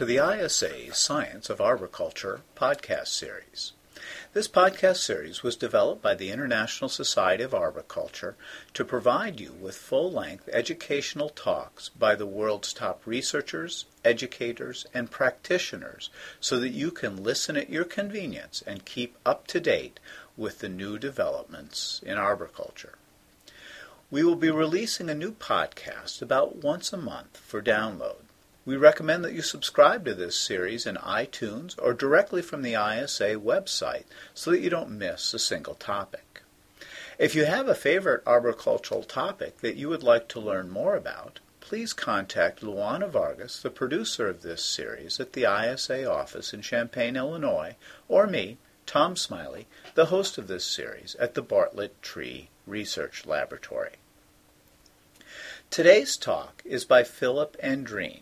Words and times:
To 0.00 0.06
the 0.06 0.16
ISA 0.16 0.94
Science 0.94 1.50
of 1.50 1.60
Arboriculture 1.60 2.40
podcast 2.56 3.08
series. 3.08 3.72
This 4.32 4.48
podcast 4.48 4.96
series 4.96 5.42
was 5.42 5.56
developed 5.56 6.00
by 6.00 6.14
the 6.14 6.30
International 6.30 6.88
Society 6.88 7.44
of 7.44 7.52
Arboriculture 7.52 8.34
to 8.72 8.82
provide 8.82 9.38
you 9.38 9.52
with 9.52 9.76
full 9.76 10.10
length 10.10 10.48
educational 10.54 11.28
talks 11.28 11.90
by 11.90 12.14
the 12.14 12.24
world's 12.24 12.72
top 12.72 13.02
researchers, 13.04 13.84
educators, 14.02 14.86
and 14.94 15.10
practitioners 15.10 16.08
so 16.40 16.58
that 16.58 16.70
you 16.70 16.90
can 16.90 17.22
listen 17.22 17.58
at 17.58 17.68
your 17.68 17.84
convenience 17.84 18.62
and 18.66 18.86
keep 18.86 19.18
up 19.26 19.46
to 19.48 19.60
date 19.60 20.00
with 20.34 20.60
the 20.60 20.70
new 20.70 20.98
developments 20.98 22.00
in 22.06 22.16
arboriculture. 22.16 22.94
We 24.10 24.24
will 24.24 24.36
be 24.36 24.50
releasing 24.50 25.10
a 25.10 25.14
new 25.14 25.32
podcast 25.32 26.22
about 26.22 26.56
once 26.56 26.90
a 26.90 26.96
month 26.96 27.36
for 27.36 27.60
download. 27.60 28.29
We 28.70 28.76
recommend 28.76 29.24
that 29.24 29.32
you 29.32 29.42
subscribe 29.42 30.04
to 30.04 30.14
this 30.14 30.38
series 30.38 30.86
in 30.86 30.94
iTunes 30.94 31.74
or 31.82 31.92
directly 31.92 32.40
from 32.40 32.62
the 32.62 32.74
ISA 32.74 33.34
website 33.34 34.04
so 34.32 34.52
that 34.52 34.60
you 34.60 34.70
don't 34.70 34.96
miss 34.96 35.34
a 35.34 35.40
single 35.40 35.74
topic. 35.74 36.42
If 37.18 37.34
you 37.34 37.46
have 37.46 37.66
a 37.66 37.74
favorite 37.74 38.24
arboricultural 38.26 39.08
topic 39.08 39.58
that 39.58 39.74
you 39.74 39.88
would 39.88 40.04
like 40.04 40.28
to 40.28 40.38
learn 40.38 40.70
more 40.70 40.94
about, 40.94 41.40
please 41.58 41.92
contact 41.92 42.60
Luana 42.60 43.10
Vargas, 43.10 43.60
the 43.60 43.70
producer 43.70 44.28
of 44.28 44.42
this 44.42 44.64
series, 44.64 45.18
at 45.18 45.32
the 45.32 45.52
ISA 45.52 46.08
office 46.08 46.54
in 46.54 46.62
Champaign, 46.62 47.16
Illinois, 47.16 47.74
or 48.06 48.28
me, 48.28 48.56
Tom 48.86 49.16
Smiley, 49.16 49.66
the 49.96 50.06
host 50.06 50.38
of 50.38 50.46
this 50.46 50.64
series 50.64 51.16
at 51.16 51.34
the 51.34 51.42
Bartlett 51.42 52.00
Tree 52.02 52.50
Research 52.68 53.26
Laboratory. 53.26 53.94
Today's 55.70 56.16
talk 56.16 56.62
is 56.64 56.84
by 56.84 57.02
Philip 57.02 57.56
Andreen. 57.64 58.20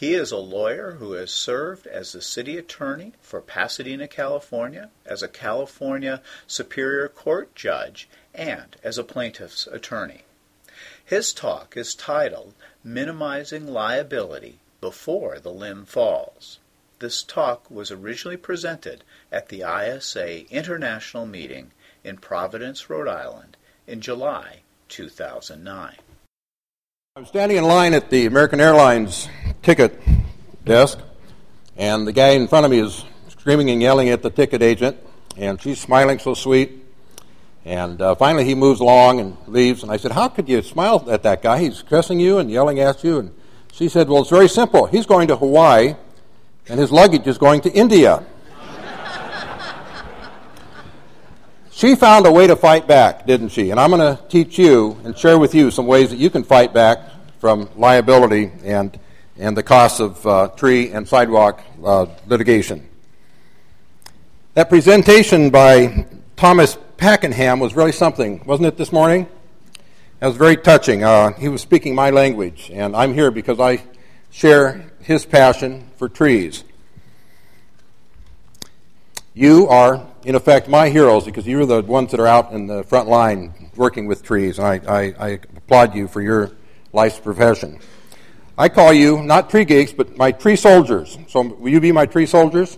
He 0.00 0.14
is 0.14 0.32
a 0.32 0.38
lawyer 0.38 0.92
who 0.92 1.12
has 1.12 1.30
served 1.30 1.86
as 1.86 2.12
the 2.12 2.22
city 2.22 2.56
attorney 2.56 3.12
for 3.20 3.42
Pasadena, 3.42 4.08
California, 4.08 4.88
as 5.04 5.22
a 5.22 5.28
California 5.28 6.22
Superior 6.46 7.06
Court 7.06 7.54
judge, 7.54 8.08
and 8.32 8.78
as 8.82 8.96
a 8.96 9.04
plaintiff's 9.04 9.66
attorney. 9.66 10.24
His 11.04 11.34
talk 11.34 11.76
is 11.76 11.94
titled 11.94 12.54
Minimizing 12.82 13.66
Liability 13.66 14.60
Before 14.80 15.38
the 15.38 15.52
Limb 15.52 15.84
Falls. 15.84 16.60
This 17.00 17.22
talk 17.22 17.70
was 17.70 17.90
originally 17.90 18.38
presented 18.38 19.04
at 19.30 19.50
the 19.50 19.60
ISA 19.60 20.50
International 20.50 21.26
Meeting 21.26 21.72
in 22.02 22.16
Providence, 22.16 22.88
Rhode 22.88 23.06
Island 23.06 23.58
in 23.86 24.00
July 24.00 24.60
2009. 24.88 25.96
I'm 27.16 27.26
standing 27.26 27.58
in 27.58 27.64
line 27.64 27.92
at 27.92 28.08
the 28.08 28.26
American 28.26 28.60
Airlines 28.60 29.28
ticket 29.62 30.00
desk, 30.64 30.96
and 31.76 32.06
the 32.06 32.12
guy 32.12 32.28
in 32.28 32.46
front 32.46 32.64
of 32.64 32.70
me 32.70 32.78
is 32.78 33.04
screaming 33.26 33.68
and 33.70 33.82
yelling 33.82 34.10
at 34.10 34.22
the 34.22 34.30
ticket 34.30 34.62
agent, 34.62 34.96
and 35.36 35.60
she's 35.60 35.80
smiling 35.80 36.20
so 36.20 36.34
sweet. 36.34 36.70
And 37.64 38.00
uh, 38.00 38.14
finally, 38.14 38.44
he 38.44 38.54
moves 38.54 38.78
along 38.78 39.18
and 39.18 39.36
leaves, 39.48 39.82
and 39.82 39.90
I 39.90 39.96
said, 39.96 40.12
How 40.12 40.28
could 40.28 40.48
you 40.48 40.62
smile 40.62 41.04
at 41.10 41.24
that 41.24 41.42
guy? 41.42 41.58
He's 41.58 41.82
cussing 41.82 42.20
you 42.20 42.38
and 42.38 42.48
yelling 42.48 42.78
at 42.78 43.02
you. 43.02 43.18
And 43.18 43.34
she 43.72 43.88
said, 43.88 44.08
Well, 44.08 44.22
it's 44.22 44.30
very 44.30 44.48
simple. 44.48 44.86
He's 44.86 45.04
going 45.04 45.26
to 45.28 45.36
Hawaii, 45.36 45.96
and 46.68 46.78
his 46.78 46.92
luggage 46.92 47.26
is 47.26 47.38
going 47.38 47.62
to 47.62 47.72
India. 47.72 48.24
She 51.80 51.94
found 51.94 52.26
a 52.26 52.30
way 52.30 52.46
to 52.46 52.56
fight 52.56 52.86
back, 52.86 53.24
didn't 53.24 53.48
she? 53.48 53.70
And 53.70 53.80
I'm 53.80 53.88
going 53.88 54.14
to 54.14 54.22
teach 54.28 54.58
you 54.58 54.98
and 55.02 55.16
share 55.16 55.38
with 55.38 55.54
you 55.54 55.70
some 55.70 55.86
ways 55.86 56.10
that 56.10 56.18
you 56.18 56.28
can 56.28 56.44
fight 56.44 56.74
back 56.74 56.98
from 57.38 57.70
liability 57.74 58.52
and, 58.62 59.00
and 59.38 59.56
the 59.56 59.62
costs 59.62 59.98
of 59.98 60.26
uh, 60.26 60.48
tree 60.48 60.90
and 60.90 61.08
sidewalk 61.08 61.62
uh, 61.82 62.04
litigation. 62.26 62.86
That 64.52 64.68
presentation 64.68 65.48
by 65.48 66.04
Thomas 66.36 66.76
Pakenham 66.98 67.60
was 67.60 67.74
really 67.74 67.92
something, 67.92 68.44
wasn't 68.44 68.66
it, 68.66 68.76
this 68.76 68.92
morning? 68.92 69.26
That 70.18 70.26
was 70.26 70.36
very 70.36 70.58
touching. 70.58 71.02
Uh, 71.02 71.32
he 71.32 71.48
was 71.48 71.62
speaking 71.62 71.94
my 71.94 72.10
language, 72.10 72.70
and 72.70 72.94
I'm 72.94 73.14
here 73.14 73.30
because 73.30 73.58
I 73.58 73.82
share 74.30 74.92
his 75.00 75.24
passion 75.24 75.88
for 75.96 76.10
trees. 76.10 76.62
You 79.32 79.66
are 79.68 80.06
in 80.24 80.34
effect, 80.34 80.68
my 80.68 80.88
heroes 80.88 81.24
because 81.24 81.46
you're 81.46 81.66
the 81.66 81.82
ones 81.82 82.10
that 82.10 82.20
are 82.20 82.26
out 82.26 82.52
in 82.52 82.66
the 82.66 82.84
front 82.84 83.08
line 83.08 83.70
working 83.76 84.06
with 84.06 84.22
trees, 84.22 84.58
and 84.58 84.66
I, 84.66 84.80
I, 84.86 85.00
I 85.18 85.28
applaud 85.56 85.94
you 85.94 86.08
for 86.08 86.20
your 86.20 86.52
life's 86.92 87.18
profession. 87.18 87.78
I 88.58 88.68
call 88.68 88.92
you 88.92 89.22
not 89.22 89.48
tree 89.48 89.64
geeks, 89.64 89.92
but 89.92 90.16
my 90.16 90.32
tree 90.32 90.56
soldiers. 90.56 91.16
So 91.28 91.42
will 91.42 91.70
you 91.70 91.80
be 91.80 91.92
my 91.92 92.06
tree 92.06 92.26
soldiers? 92.26 92.76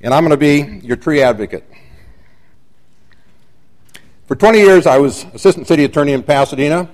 And 0.00 0.14
I'm 0.14 0.22
going 0.26 0.30
to 0.30 0.36
be 0.36 0.86
your 0.86 0.96
tree 0.96 1.20
advocate. 1.20 1.70
For 4.26 4.34
20 4.34 4.58
years, 4.58 4.86
I 4.86 4.98
was 4.98 5.24
assistant 5.34 5.68
city 5.68 5.84
attorney 5.84 6.12
in 6.12 6.22
Pasadena. 6.22 6.88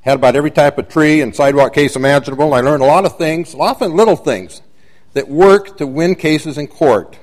Had 0.00 0.16
about 0.16 0.34
every 0.34 0.50
type 0.50 0.78
of 0.78 0.88
tree 0.88 1.20
and 1.20 1.34
sidewalk 1.34 1.72
case 1.72 1.94
imaginable. 1.94 2.54
I 2.54 2.60
learned 2.60 2.82
a 2.82 2.86
lot 2.86 3.04
of 3.04 3.16
things, 3.18 3.54
often 3.54 3.94
little 3.94 4.16
things, 4.16 4.62
that 5.12 5.28
work 5.28 5.76
to 5.78 5.86
win 5.86 6.16
cases 6.16 6.58
in 6.58 6.66
court. 6.66 7.18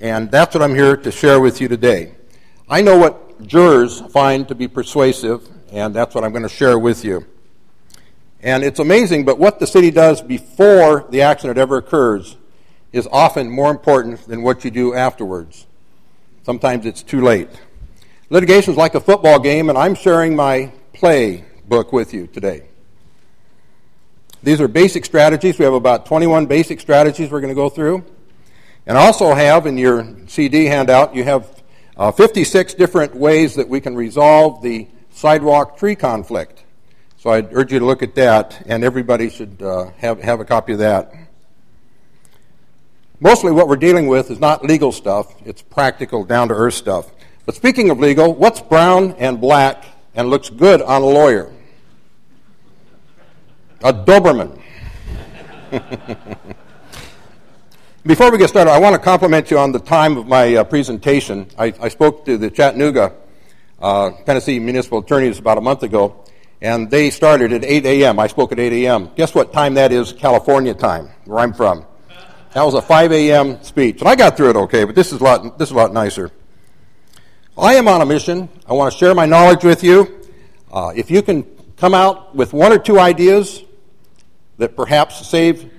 And 0.00 0.30
that's 0.30 0.54
what 0.54 0.62
I'm 0.62 0.74
here 0.74 0.96
to 0.96 1.10
share 1.10 1.40
with 1.40 1.60
you 1.60 1.68
today. 1.68 2.14
I 2.68 2.82
know 2.82 2.96
what 2.96 3.46
jurors 3.46 4.00
find 4.12 4.46
to 4.48 4.54
be 4.54 4.68
persuasive, 4.68 5.48
and 5.72 5.94
that's 5.94 6.14
what 6.14 6.22
I'm 6.22 6.30
going 6.30 6.44
to 6.44 6.48
share 6.48 6.78
with 6.78 7.04
you. 7.04 7.26
And 8.40 8.62
it's 8.62 8.78
amazing, 8.78 9.24
but 9.24 9.38
what 9.38 9.58
the 9.58 9.66
city 9.66 9.90
does 9.90 10.22
before 10.22 11.06
the 11.10 11.22
accident 11.22 11.58
ever 11.58 11.78
occurs 11.78 12.36
is 12.92 13.08
often 13.10 13.50
more 13.50 13.70
important 13.70 14.26
than 14.28 14.42
what 14.42 14.64
you 14.64 14.70
do 14.70 14.94
afterwards. 14.94 15.66
Sometimes 16.44 16.86
it's 16.86 17.02
too 17.02 17.20
late. 17.20 17.48
Litigation 18.30 18.72
is 18.72 18.78
like 18.78 18.94
a 18.94 19.00
football 19.00 19.40
game, 19.40 19.68
and 19.68 19.76
I'm 19.76 19.96
sharing 19.96 20.36
my 20.36 20.72
play 20.92 21.44
book 21.66 21.92
with 21.92 22.14
you 22.14 22.28
today. 22.28 22.68
These 24.42 24.60
are 24.60 24.68
basic 24.68 25.04
strategies. 25.04 25.58
We 25.58 25.64
have 25.64 25.74
about 25.74 26.06
21 26.06 26.46
basic 26.46 26.78
strategies 26.80 27.30
we're 27.30 27.40
going 27.40 27.50
to 27.50 27.56
go 27.56 27.68
through. 27.68 28.04
And 28.88 28.96
also 28.96 29.34
have 29.34 29.66
in 29.66 29.76
your 29.76 30.16
CD 30.28 30.64
handout, 30.64 31.14
you 31.14 31.22
have 31.22 31.62
uh, 31.98 32.10
56 32.10 32.72
different 32.72 33.14
ways 33.14 33.54
that 33.56 33.68
we 33.68 33.82
can 33.82 33.94
resolve 33.94 34.62
the 34.62 34.88
sidewalk 35.10 35.76
tree 35.76 35.94
conflict. 35.94 36.64
So 37.18 37.28
I'd 37.28 37.52
urge 37.52 37.70
you 37.70 37.80
to 37.80 37.84
look 37.84 38.02
at 38.02 38.14
that, 38.14 38.62
and 38.66 38.82
everybody 38.82 39.28
should 39.28 39.60
uh, 39.60 39.90
have, 39.98 40.22
have 40.22 40.40
a 40.40 40.44
copy 40.46 40.72
of 40.72 40.78
that. 40.78 41.12
Mostly 43.20 43.52
what 43.52 43.68
we're 43.68 43.76
dealing 43.76 44.06
with 44.06 44.30
is 44.30 44.40
not 44.40 44.64
legal 44.64 44.90
stuff, 44.90 45.34
it's 45.44 45.60
practical, 45.60 46.24
down 46.24 46.48
to 46.48 46.54
earth 46.54 46.74
stuff. 46.74 47.10
But 47.44 47.56
speaking 47.56 47.90
of 47.90 47.98
legal, 47.98 48.34
what's 48.34 48.62
brown 48.62 49.12
and 49.18 49.38
black 49.38 49.84
and 50.14 50.30
looks 50.30 50.48
good 50.48 50.80
on 50.80 51.02
a 51.02 51.06
lawyer? 51.06 51.52
A 53.84 53.92
Doberman. 53.92 54.62
Before 58.08 58.32
we 58.32 58.38
get 58.38 58.48
started, 58.48 58.70
I 58.70 58.78
want 58.78 58.94
to 58.94 58.98
compliment 58.98 59.50
you 59.50 59.58
on 59.58 59.70
the 59.70 59.78
time 59.78 60.16
of 60.16 60.26
my 60.26 60.54
uh, 60.54 60.64
presentation. 60.64 61.46
I, 61.58 61.74
I, 61.78 61.88
spoke 61.90 62.24
to 62.24 62.38
the 62.38 62.50
Chattanooga, 62.50 63.14
uh, 63.82 64.12
Tennessee 64.24 64.58
municipal 64.58 65.00
attorneys 65.00 65.38
about 65.38 65.58
a 65.58 65.60
month 65.60 65.82
ago, 65.82 66.24
and 66.62 66.90
they 66.90 67.10
started 67.10 67.52
at 67.52 67.66
8 67.66 67.84
a.m. 67.84 68.18
I 68.18 68.26
spoke 68.28 68.50
at 68.52 68.58
8 68.58 68.72
a.m. 68.86 69.10
Guess 69.14 69.34
what 69.34 69.52
time 69.52 69.74
that 69.74 69.92
is, 69.92 70.14
California 70.14 70.72
time, 70.72 71.10
where 71.26 71.40
I'm 71.40 71.52
from? 71.52 71.84
That 72.54 72.62
was 72.62 72.72
a 72.72 72.80
5 72.80 73.12
a.m. 73.12 73.62
speech, 73.62 74.00
and 74.00 74.08
I 74.08 74.16
got 74.16 74.38
through 74.38 74.50
it 74.50 74.56
okay, 74.56 74.84
but 74.84 74.94
this 74.94 75.12
is 75.12 75.20
a 75.20 75.24
lot, 75.24 75.58
this 75.58 75.68
is 75.68 75.72
a 75.72 75.76
lot 75.76 75.92
nicer. 75.92 76.30
I 77.58 77.74
am 77.74 77.88
on 77.88 78.00
a 78.00 78.06
mission. 78.06 78.48
I 78.66 78.72
want 78.72 78.90
to 78.90 78.98
share 78.98 79.14
my 79.14 79.26
knowledge 79.26 79.64
with 79.64 79.84
you. 79.84 80.26
Uh, 80.72 80.94
if 80.96 81.10
you 81.10 81.20
can 81.20 81.44
come 81.76 81.92
out 81.92 82.34
with 82.34 82.54
one 82.54 82.72
or 82.72 82.78
two 82.78 82.98
ideas 82.98 83.62
that 84.56 84.76
perhaps 84.76 85.28
save 85.28 85.70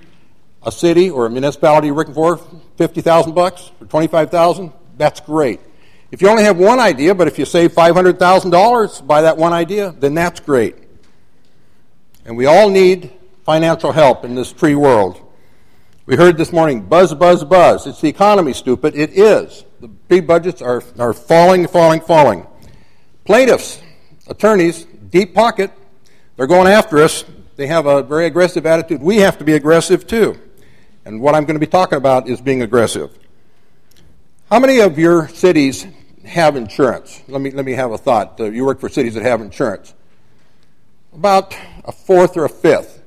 a 0.63 0.71
city 0.71 1.09
or 1.09 1.25
a 1.25 1.29
municipality 1.29 1.91
working 1.91 2.13
for 2.13 2.37
50,000 2.77 3.33
bucks 3.33 3.71
or 3.79 3.87
25,000, 3.87 4.71
that's 4.97 5.19
great. 5.21 5.59
If 6.11 6.21
you 6.21 6.29
only 6.29 6.43
have 6.43 6.57
one 6.57 6.79
idea, 6.79 7.13
but 7.13 7.27
if 7.27 7.37
you 7.37 7.45
save 7.45 7.73
$500,000 7.73 9.05
by 9.07 9.21
that 9.21 9.37
one 9.37 9.53
idea, 9.53 9.91
then 9.91 10.15
that's 10.15 10.39
great. 10.39 10.75
And 12.25 12.35
we 12.35 12.45
all 12.45 12.69
need 12.69 13.11
financial 13.45 13.91
help 13.91 14.25
in 14.25 14.35
this 14.35 14.51
free 14.51 14.75
world. 14.75 15.21
We 16.05 16.15
heard 16.15 16.37
this 16.37 16.51
morning 16.51 16.81
buzz, 16.81 17.13
buzz, 17.13 17.43
buzz. 17.43 17.85
It's 17.85 18.01
the 18.01 18.09
economy, 18.09 18.53
stupid. 18.53 18.95
It 18.95 19.11
is. 19.11 19.63
The 19.79 19.87
big 19.87 20.25
budgets 20.25 20.61
are, 20.61 20.83
are 20.97 21.13
falling, 21.13 21.67
falling, 21.67 22.01
falling. 22.01 22.47
Plaintiffs, 23.25 23.79
attorneys, 24.27 24.85
deep 24.85 25.35
pocket, 25.35 25.71
they're 26.35 26.47
going 26.47 26.67
after 26.67 26.97
us. 26.97 27.23
They 27.55 27.67
have 27.67 27.85
a 27.85 28.01
very 28.01 28.25
aggressive 28.25 28.65
attitude. 28.65 29.01
We 29.01 29.17
have 29.17 29.37
to 29.37 29.43
be 29.43 29.53
aggressive 29.53 30.07
too. 30.07 30.39
And 31.09 31.19
what 31.21 31.33
I'm 31.33 31.45
going 31.45 31.55
to 31.55 31.59
be 31.59 31.65
talking 31.65 31.97
about 31.97 32.29
is 32.29 32.39
being 32.39 32.61
aggressive. 32.61 33.09
How 34.47 34.59
many 34.59 34.79
of 34.79 34.99
your 34.99 35.27
cities 35.29 35.87
have 36.23 36.55
insurance? 36.55 37.23
Let 37.27 37.41
me, 37.41 37.49
let 37.49 37.65
me 37.65 37.71
have 37.71 37.91
a 37.91 37.97
thought. 37.97 38.39
Uh, 38.39 38.51
you 38.51 38.63
work 38.63 38.79
for 38.79 38.89
cities 38.89 39.15
that 39.15 39.23
have 39.23 39.41
insurance. 39.41 39.95
About 41.11 41.55
a 41.83 41.91
fourth 41.91 42.37
or 42.37 42.45
a 42.45 42.49
fifth. 42.49 43.01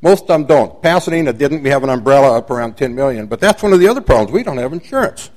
Most 0.00 0.22
of 0.22 0.28
them 0.28 0.46
don't. 0.46 0.80
Pasadena 0.80 1.32
didn't. 1.32 1.64
We 1.64 1.70
have 1.70 1.82
an 1.82 1.90
umbrella 1.90 2.38
up 2.38 2.52
around 2.52 2.76
10 2.76 2.94
million. 2.94 3.26
But 3.26 3.40
that's 3.40 3.64
one 3.64 3.72
of 3.72 3.80
the 3.80 3.88
other 3.88 4.00
problems. 4.00 4.30
We 4.30 4.44
don't 4.44 4.58
have 4.58 4.72
insurance. 4.72 5.30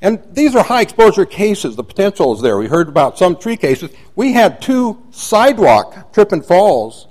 And 0.00 0.22
these 0.32 0.56
are 0.56 0.64
high 0.64 0.80
exposure 0.80 1.26
cases. 1.26 1.76
The 1.76 1.84
potential 1.84 2.32
is 2.34 2.40
there. 2.40 2.56
We 2.56 2.66
heard 2.66 2.88
about 2.88 3.18
some 3.18 3.36
tree 3.36 3.58
cases. 3.58 3.90
We 4.16 4.32
had 4.32 4.62
two 4.62 5.02
sidewalk 5.10 6.14
trip 6.14 6.32
and 6.32 6.42
falls, 6.42 7.08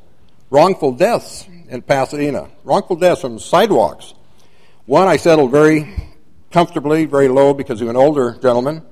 wrongful 0.49 0.93
deaths 0.93 1.45
in 1.69 1.81
Pasadena. 1.81 2.49
Wrongful 2.63 2.97
deaths 2.97 3.21
from 3.21 3.39
sidewalks. 3.39 4.13
One 4.85 5.07
I 5.07 5.17
settled 5.17 5.51
very 5.51 5.95
comfortably, 6.51 7.05
very 7.05 7.27
low 7.27 7.53
because 7.53 7.79
he 7.79 7.85
was 7.85 7.91
an 7.91 7.95
older 7.95 8.37
gentleman. 8.41 8.83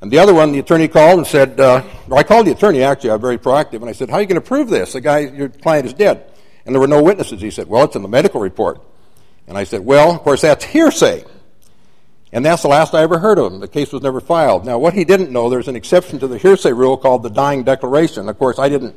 And 0.00 0.10
the 0.10 0.18
other 0.18 0.34
one, 0.34 0.52
the 0.52 0.60
attorney 0.60 0.86
called 0.86 1.18
and 1.18 1.26
said, 1.26 1.58
uh, 1.58 1.82
I 2.12 2.22
called 2.22 2.46
the 2.46 2.52
attorney 2.52 2.82
actually, 2.82 3.10
I'm 3.10 3.20
very 3.20 3.38
proactive, 3.38 3.80
and 3.80 3.86
I 3.86 3.92
said, 3.92 4.10
How 4.10 4.16
are 4.16 4.20
you 4.20 4.26
going 4.26 4.40
to 4.40 4.46
prove 4.46 4.68
this? 4.68 4.92
The 4.92 5.00
guy, 5.00 5.20
your 5.20 5.48
client 5.48 5.86
is 5.86 5.94
dead. 5.94 6.30
And 6.64 6.74
there 6.74 6.80
were 6.80 6.88
no 6.88 7.02
witnesses. 7.02 7.40
He 7.40 7.50
said, 7.50 7.68
Well, 7.68 7.84
it's 7.84 7.96
in 7.96 8.02
the 8.02 8.08
medical 8.08 8.40
report. 8.40 8.80
And 9.46 9.58
I 9.58 9.64
said, 9.64 9.80
Well, 9.80 10.12
of 10.12 10.20
course, 10.20 10.42
that's 10.42 10.64
hearsay. 10.64 11.24
And 12.32 12.44
that's 12.44 12.62
the 12.62 12.68
last 12.68 12.94
I 12.94 13.02
ever 13.02 13.18
heard 13.18 13.38
of 13.38 13.52
him. 13.52 13.60
The 13.60 13.68
case 13.68 13.92
was 13.92 14.02
never 14.02 14.20
filed. 14.20 14.66
Now, 14.66 14.78
what 14.78 14.92
he 14.92 15.04
didn't 15.04 15.30
know, 15.30 15.48
there's 15.48 15.68
an 15.68 15.76
exception 15.76 16.18
to 16.18 16.26
the 16.26 16.36
hearsay 16.36 16.72
rule 16.72 16.96
called 16.96 17.22
the 17.22 17.30
dying 17.30 17.62
declaration. 17.62 18.28
Of 18.28 18.38
course, 18.38 18.58
I 18.58 18.68
didn't 18.68 18.96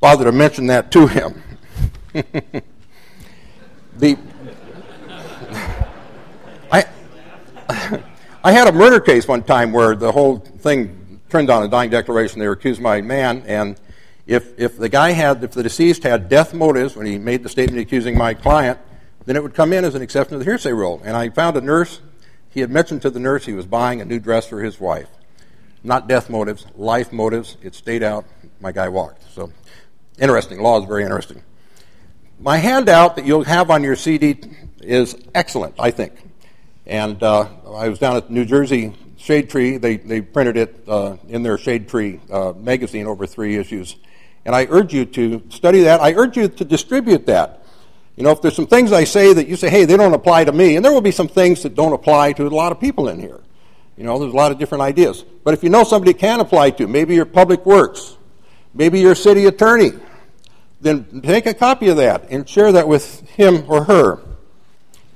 bother 0.00 0.24
to 0.24 0.32
mention 0.32 0.66
that 0.66 0.90
to 0.92 1.06
him. 1.06 1.42
The, 3.96 4.18
I, 6.70 6.84
I 8.44 8.52
had 8.52 8.68
a 8.68 8.72
murder 8.72 9.00
case 9.00 9.26
one 9.26 9.42
time 9.42 9.72
where 9.72 9.94
the 9.94 10.12
whole 10.12 10.38
thing 10.38 11.20
turned 11.30 11.50
on 11.50 11.62
a 11.62 11.68
dying 11.68 11.90
declaration. 11.90 12.38
They 12.40 12.46
accused 12.46 12.80
my 12.80 13.00
man, 13.00 13.42
and 13.46 13.80
if, 14.26 14.58
if 14.58 14.76
the 14.76 14.88
guy 14.88 15.12
had, 15.12 15.42
if 15.42 15.52
the 15.52 15.62
deceased 15.62 16.02
had 16.02 16.28
death 16.28 16.54
motives 16.54 16.94
when 16.96 17.06
he 17.06 17.18
made 17.18 17.42
the 17.42 17.48
statement 17.48 17.80
accusing 17.80 18.16
my 18.16 18.34
client, 18.34 18.78
then 19.24 19.36
it 19.36 19.42
would 19.42 19.54
come 19.54 19.72
in 19.72 19.84
as 19.84 19.94
an 19.94 20.02
exception 20.02 20.32
to 20.32 20.38
the 20.38 20.44
hearsay 20.44 20.72
rule. 20.72 21.00
And 21.04 21.16
I 21.16 21.30
found 21.30 21.56
a 21.56 21.60
nurse, 21.60 22.00
he 22.50 22.60
had 22.60 22.70
mentioned 22.70 23.02
to 23.02 23.10
the 23.10 23.20
nurse 23.20 23.46
he 23.46 23.52
was 23.52 23.66
buying 23.66 24.00
a 24.00 24.04
new 24.04 24.18
dress 24.18 24.46
for 24.46 24.62
his 24.62 24.78
wife. 24.78 25.08
Not 25.84 26.08
death 26.08 26.28
motives, 26.30 26.66
life 26.76 27.12
motives. 27.12 27.56
It 27.62 27.74
stayed 27.74 28.02
out. 28.02 28.24
My 28.60 28.70
guy 28.70 28.88
walked. 28.88 29.32
So, 29.32 29.50
interesting. 30.18 30.60
Law 30.60 30.80
is 30.80 30.86
very 30.86 31.02
interesting. 31.02 31.42
My 32.42 32.56
handout 32.56 33.14
that 33.16 33.24
you'll 33.24 33.44
have 33.44 33.70
on 33.70 33.84
your 33.84 33.94
CD 33.94 34.36
is 34.80 35.14
excellent, 35.32 35.76
I 35.78 35.92
think. 35.92 36.12
And 36.86 37.22
uh, 37.22 37.48
I 37.72 37.88
was 37.88 38.00
down 38.00 38.16
at 38.16 38.32
New 38.32 38.44
Jersey 38.44 38.94
Shade 39.16 39.48
Tree. 39.48 39.76
They, 39.76 39.98
they 39.98 40.20
printed 40.22 40.56
it 40.56 40.82
uh, 40.88 41.18
in 41.28 41.44
their 41.44 41.56
Shade 41.56 41.88
Tree 41.88 42.20
uh, 42.32 42.52
magazine 42.56 43.06
over 43.06 43.28
three 43.28 43.54
issues. 43.54 43.94
And 44.44 44.56
I 44.56 44.66
urge 44.68 44.92
you 44.92 45.04
to 45.04 45.40
study 45.50 45.82
that. 45.82 46.00
I 46.00 46.14
urge 46.14 46.36
you 46.36 46.48
to 46.48 46.64
distribute 46.64 47.26
that. 47.26 47.64
You 48.16 48.24
know, 48.24 48.30
if 48.30 48.42
there's 48.42 48.56
some 48.56 48.66
things 48.66 48.90
I 48.90 49.04
say 49.04 49.32
that 49.32 49.46
you 49.46 49.54
say, 49.54 49.70
hey, 49.70 49.84
they 49.84 49.96
don't 49.96 50.12
apply 50.12 50.44
to 50.46 50.52
me, 50.52 50.74
and 50.74 50.84
there 50.84 50.92
will 50.92 51.00
be 51.00 51.12
some 51.12 51.28
things 51.28 51.62
that 51.62 51.76
don't 51.76 51.92
apply 51.92 52.32
to 52.32 52.48
a 52.48 52.48
lot 52.48 52.72
of 52.72 52.80
people 52.80 53.08
in 53.08 53.20
here. 53.20 53.38
You 53.96 54.02
know, 54.02 54.18
there's 54.18 54.32
a 54.32 54.36
lot 54.36 54.50
of 54.50 54.58
different 54.58 54.82
ideas. 54.82 55.24
But 55.44 55.54
if 55.54 55.62
you 55.62 55.70
know 55.70 55.84
somebody 55.84 56.12
can 56.12 56.40
apply 56.40 56.70
to, 56.72 56.88
maybe 56.88 57.14
your 57.14 57.24
public 57.24 57.64
works, 57.64 58.16
maybe 58.74 58.98
your 58.98 59.14
city 59.14 59.46
attorney, 59.46 59.92
then 60.82 61.22
take 61.22 61.46
a 61.46 61.54
copy 61.54 61.88
of 61.88 61.96
that 61.96 62.30
and 62.30 62.48
share 62.48 62.72
that 62.72 62.86
with 62.88 63.20
him 63.30 63.64
or 63.68 63.84
her. 63.84 64.20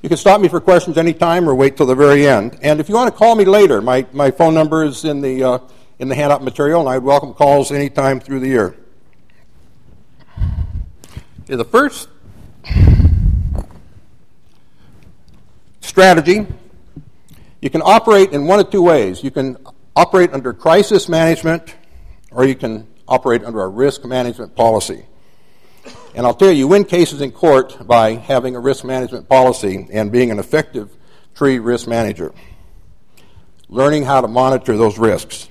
You 0.00 0.08
can 0.08 0.16
stop 0.16 0.40
me 0.40 0.48
for 0.48 0.60
questions 0.60 0.96
anytime 0.96 1.48
or 1.48 1.54
wait 1.54 1.76
till 1.76 1.86
the 1.86 1.94
very 1.94 2.26
end. 2.26 2.58
And 2.62 2.78
if 2.78 2.88
you 2.88 2.94
want 2.94 3.12
to 3.12 3.18
call 3.18 3.34
me 3.34 3.44
later, 3.44 3.82
my, 3.82 4.06
my 4.12 4.30
phone 4.30 4.54
number 4.54 4.84
is 4.84 5.04
in 5.04 5.20
the, 5.20 5.42
uh, 5.42 5.58
in 5.98 6.08
the 6.08 6.14
handout 6.14 6.44
material, 6.44 6.80
and 6.80 6.88
I'd 6.88 7.02
welcome 7.02 7.34
calls 7.34 7.72
anytime 7.72 8.20
through 8.20 8.40
the 8.40 8.48
year. 8.48 8.76
Okay, 11.42 11.56
the 11.56 11.64
first 11.64 12.08
strategy 15.80 16.46
you 17.60 17.70
can 17.70 17.82
operate 17.82 18.32
in 18.32 18.46
one 18.46 18.60
of 18.60 18.70
two 18.70 18.82
ways. 18.82 19.24
You 19.24 19.30
can 19.32 19.56
operate 19.96 20.32
under 20.32 20.52
crisis 20.52 21.08
management, 21.08 21.74
or 22.30 22.44
you 22.44 22.54
can 22.54 22.86
operate 23.08 23.44
under 23.44 23.62
a 23.62 23.68
risk 23.68 24.04
management 24.04 24.54
policy. 24.54 25.06
And 26.16 26.26
I'll 26.26 26.34
tell 26.34 26.50
you, 26.50 26.60
you 26.60 26.68
win 26.68 26.86
cases 26.86 27.20
in 27.20 27.30
court 27.30 27.86
by 27.86 28.14
having 28.14 28.56
a 28.56 28.58
risk 28.58 28.86
management 28.86 29.28
policy 29.28 29.86
and 29.92 30.10
being 30.10 30.30
an 30.30 30.38
effective 30.38 30.88
tree 31.34 31.58
risk 31.58 31.86
manager. 31.86 32.32
Learning 33.68 34.02
how 34.02 34.22
to 34.22 34.26
monitor 34.26 34.78
those 34.78 34.98
risks. 34.98 35.50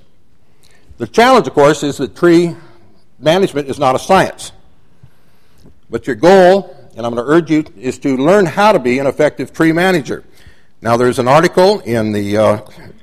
The 0.98 1.06
challenge, 1.06 1.46
of 1.46 1.54
course, 1.54 1.84
is 1.84 1.98
that 1.98 2.16
tree 2.16 2.56
management 3.20 3.68
is 3.68 3.78
not 3.78 3.94
a 3.94 3.98
science. 4.00 4.50
But 5.88 6.08
your 6.08 6.16
goal, 6.16 6.76
and 6.96 7.06
I'm 7.06 7.14
going 7.14 7.24
to 7.24 7.32
urge 7.32 7.48
you, 7.48 7.64
is 7.76 8.00
to 8.00 8.16
learn 8.16 8.44
how 8.44 8.72
to 8.72 8.80
be 8.80 8.98
an 8.98 9.06
effective 9.06 9.52
tree 9.52 9.70
manager. 9.70 10.24
Now, 10.82 10.96
there's 10.96 11.20
an 11.20 11.28
article 11.28 11.78
in 11.80 12.10
the 12.10 12.38
uh, 12.38 12.56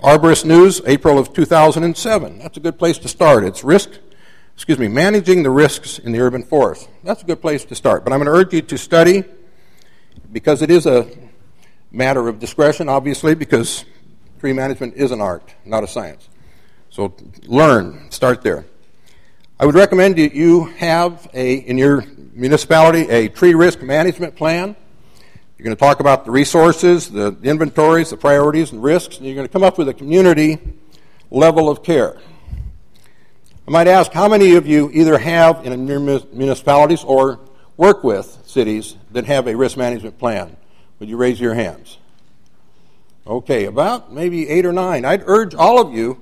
Arborist 0.04 0.44
News, 0.44 0.82
April 0.86 1.18
of 1.18 1.34
2007. 1.34 2.40
That's 2.40 2.58
a 2.58 2.60
good 2.60 2.78
place 2.78 2.98
to 2.98 3.08
start. 3.08 3.46
It's 3.46 3.64
risk 3.64 3.90
excuse 4.56 4.78
me, 4.78 4.88
managing 4.88 5.44
the 5.44 5.50
risks 5.50 6.00
in 6.00 6.12
the 6.12 6.20
urban 6.20 6.44
forest. 6.44 6.90
That's 7.04 7.22
a 7.22 7.26
good 7.26 7.42
place 7.42 7.66
to 7.66 7.76
start. 7.76 8.04
But 8.04 8.14
I'm 8.14 8.20
going 8.20 8.34
to 8.34 8.40
urge 8.40 8.54
you 8.54 8.62
to 8.62 8.78
study 8.78 9.24
because 10.32 10.62
it 10.62 10.70
is 10.70 10.86
a 10.86 11.10
matter 11.92 12.28
of 12.28 12.40
discretion, 12.40 12.90
obviously, 12.90 13.36
because 13.36 13.86
tree 14.40 14.54
management 14.54 14.96
is 14.96 15.12
an 15.12 15.22
art, 15.22 15.54
not 15.66 15.84
a 15.84 15.88
science. 15.88 16.28
So 16.90 17.16
learn, 17.46 18.12
start 18.12 18.42
there. 18.42 18.66
I 19.60 19.66
would 19.66 19.76
recommend 19.76 20.18
that 20.18 20.34
you 20.34 20.66
have 20.78 21.30
a 21.34 21.56
in 21.56 21.78
your 21.78 22.04
municipality 22.34 23.10
a 23.10 23.30
tree 23.30 23.54
risk 23.54 23.82
management 23.82 24.36
plan. 24.36 24.76
You're 25.58 25.66
going 25.66 25.76
to 25.76 25.80
talk 25.80 26.00
about 26.00 26.26
the 26.26 26.32
resources, 26.32 27.10
the 27.10 27.38
inventories, 27.44 28.10
the 28.10 28.18
priorities, 28.18 28.72
and 28.72 28.84
risks, 28.84 29.18
and 29.18 29.26
you're 29.26 29.36
going 29.36 29.48
to 29.48 29.52
come 29.52 29.64
up 29.64 29.78
with 29.78 29.88
a 29.88 29.94
community 29.94 30.58
level 31.32 31.70
of 31.70 31.84
care. 31.84 32.18
I 33.66 33.72
might 33.72 33.88
ask 33.88 34.12
how 34.12 34.28
many 34.28 34.56
of 34.56 34.68
you 34.68 34.90
either 34.92 35.18
have 35.18 35.66
in 35.66 35.88
your 35.88 36.00
municipalities 36.00 37.02
or 37.06 37.40
work 37.78 38.04
with 38.04 38.40
cities 38.46 38.98
that 39.12 39.26
have 39.26 39.48
a 39.48 39.56
risk 39.56 39.78
management 39.78 40.20
plan? 40.20 40.58
Would 41.00 41.08
you 41.08 41.16
raise 41.16 41.40
your 41.40 41.54
hands? 41.54 41.98
Okay, 43.26 43.64
about 43.64 44.12
maybe 44.12 44.50
eight 44.50 44.66
or 44.66 44.74
nine. 44.74 45.06
I'd 45.06 45.24
urge 45.28 45.56
all 45.56 45.80
of 45.80 45.94
you 45.94 46.22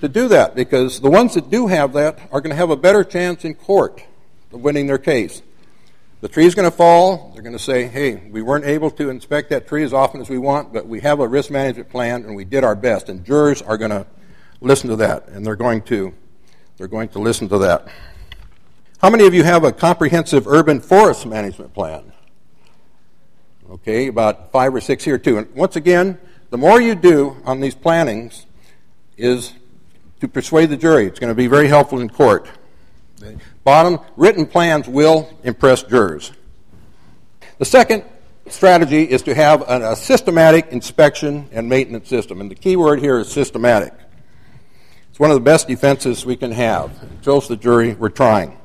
to 0.00 0.08
do 0.08 0.26
that 0.28 0.56
because 0.56 0.98
the 0.98 1.10
ones 1.10 1.34
that 1.34 1.48
do 1.48 1.68
have 1.68 1.92
that 1.92 2.18
are 2.32 2.40
going 2.40 2.50
to 2.50 2.56
have 2.56 2.70
a 2.70 2.76
better 2.76 3.04
chance 3.04 3.44
in 3.44 3.54
court 3.54 4.02
of 4.52 4.60
winning 4.60 4.88
their 4.88 4.98
case. 4.98 5.42
The 6.22 6.28
tree's 6.28 6.56
going 6.56 6.68
to 6.68 6.76
fall. 6.76 7.30
They're 7.32 7.42
going 7.42 7.56
to 7.56 7.62
say, 7.62 7.86
hey, 7.86 8.16
we 8.16 8.42
weren't 8.42 8.64
able 8.64 8.90
to 8.90 9.10
inspect 9.10 9.50
that 9.50 9.68
tree 9.68 9.84
as 9.84 9.92
often 9.92 10.20
as 10.20 10.28
we 10.28 10.38
want, 10.38 10.72
but 10.72 10.88
we 10.88 11.00
have 11.00 11.20
a 11.20 11.28
risk 11.28 11.52
management 11.52 11.88
plan 11.88 12.24
and 12.24 12.34
we 12.34 12.44
did 12.44 12.64
our 12.64 12.74
best. 12.74 13.08
And 13.08 13.24
jurors 13.24 13.62
are 13.62 13.78
going 13.78 13.92
to 13.92 14.06
listen 14.60 14.90
to 14.90 14.96
that 14.96 15.28
and 15.28 15.46
they're 15.46 15.54
going 15.54 15.82
to 15.82 16.12
they're 16.80 16.88
going 16.88 17.10
to 17.10 17.18
listen 17.18 17.46
to 17.46 17.58
that. 17.58 17.86
How 19.02 19.10
many 19.10 19.26
of 19.26 19.34
you 19.34 19.44
have 19.44 19.64
a 19.64 19.72
comprehensive 19.72 20.46
urban 20.46 20.80
forest 20.80 21.26
management 21.26 21.74
plan? 21.74 22.10
Okay, 23.70 24.06
about 24.06 24.50
five 24.50 24.74
or 24.74 24.80
six 24.80 25.04
here 25.04 25.18
too. 25.18 25.36
And 25.36 25.54
once 25.54 25.76
again, 25.76 26.18
the 26.48 26.56
more 26.56 26.80
you 26.80 26.94
do 26.94 27.36
on 27.44 27.60
these 27.60 27.74
plannings 27.74 28.46
is 29.18 29.52
to 30.20 30.28
persuade 30.28 30.70
the 30.70 30.76
jury. 30.78 31.04
It's 31.04 31.18
going 31.18 31.28
to 31.28 31.34
be 31.34 31.48
very 31.48 31.68
helpful 31.68 32.00
in 32.00 32.08
court. 32.08 32.48
Bottom, 33.62 34.00
written 34.16 34.46
plans 34.46 34.88
will 34.88 35.28
impress 35.44 35.82
jurors. 35.82 36.32
The 37.58 37.66
second 37.66 38.04
strategy 38.48 39.02
is 39.02 39.20
to 39.24 39.34
have 39.34 39.60
a 39.68 39.94
systematic 39.96 40.68
inspection 40.68 41.46
and 41.52 41.68
maintenance 41.68 42.08
system. 42.08 42.40
And 42.40 42.50
the 42.50 42.54
key 42.54 42.76
word 42.76 43.00
here 43.00 43.18
is 43.18 43.30
systematic 43.30 43.92
one 45.20 45.30
of 45.30 45.34
the 45.34 45.40
best 45.42 45.68
defenses 45.68 46.24
we 46.24 46.34
can 46.34 46.50
have. 46.50 46.90
It 47.02 47.22
the 47.46 47.54
jury 47.54 47.92
we're 47.92 48.08
trying. 48.08 48.56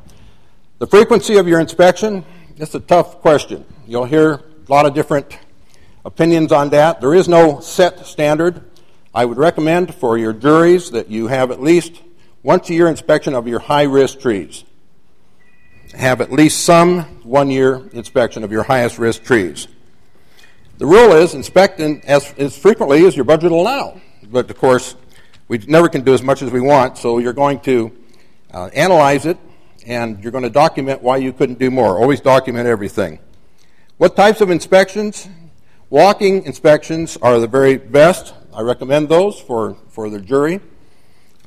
The 0.80 0.88
frequency 0.88 1.36
of 1.36 1.50
your 1.50 1.60
inspection, 1.60 2.24
it's 2.56 2.74
a 2.74 2.80
tough 2.80 3.20
question. 3.20 3.66
You'll 3.86 4.06
hear 4.06 4.36
a 4.36 4.42
lot 4.70 4.86
of 4.86 4.94
different 4.94 5.38
opinions 6.06 6.54
on 6.54 6.70
that. 6.70 7.02
There 7.02 7.14
is 7.14 7.28
no 7.28 7.60
set 7.60 8.06
standard. 8.06 8.64
I 9.14 9.26
would 9.26 9.38
recommend 9.38 9.96
for 9.96 10.18
your 10.18 10.32
juries 10.32 10.92
that 10.92 11.10
you 11.10 11.28
have 11.28 11.52
at 11.52 11.62
least 11.62 12.02
once 12.42 12.70
a 12.70 12.74
year 12.74 12.88
inspection 12.88 13.36
of 13.36 13.50
your 13.50 13.60
high 13.60 13.84
risk 13.84 14.22
trees. 14.22 14.64
Have 15.94 16.22
at 16.22 16.32
least 16.32 16.64
some 16.64 17.02
one 17.24 17.50
year 17.50 17.86
inspection 17.92 18.46
of 18.46 18.54
your 18.54 18.64
highest 18.64 18.98
risk 18.98 19.26
trees. 19.26 19.68
The 20.78 20.86
rule 20.86 21.12
is 21.18 21.34
inspect 21.34 21.82
as, 21.82 22.34
as 22.38 22.58
frequently 22.58 23.06
as 23.06 23.14
your 23.14 23.26
budget 23.26 23.52
will 23.52 23.60
allow. 23.60 24.00
But 24.32 24.50
of 24.50 24.58
course, 24.58 24.96
we 25.48 25.60
never 25.60 25.90
can 25.90 26.02
do 26.02 26.14
as 26.14 26.24
much 26.24 26.42
as 26.42 26.52
we 26.52 26.60
want, 26.60 26.98
so 26.98 27.20
you're 27.20 27.34
going 27.34 27.60
to 27.62 27.96
uh, 28.52 28.70
analyze 28.74 29.26
it 29.26 29.38
and 29.86 30.22
you're 30.24 30.32
going 30.32 30.44
to 30.44 30.50
document 30.50 31.02
why 31.04 31.18
you 31.18 31.32
couldn't 31.32 31.60
do 31.60 31.70
more. 31.70 32.00
Always 32.00 32.20
document 32.20 32.68
everything. 32.68 33.20
What 33.98 34.16
types 34.16 34.42
of 34.42 34.50
inspections? 34.50 35.30
Walking 35.90 36.44
inspections 36.44 37.18
are 37.22 37.40
the 37.40 37.48
very 37.48 37.78
best. 37.78 38.34
I 38.54 38.62
recommend 38.62 39.10
those 39.10 39.40
for, 39.40 39.78
for 39.90 40.10
the 40.10 40.20
jury. 40.20 40.62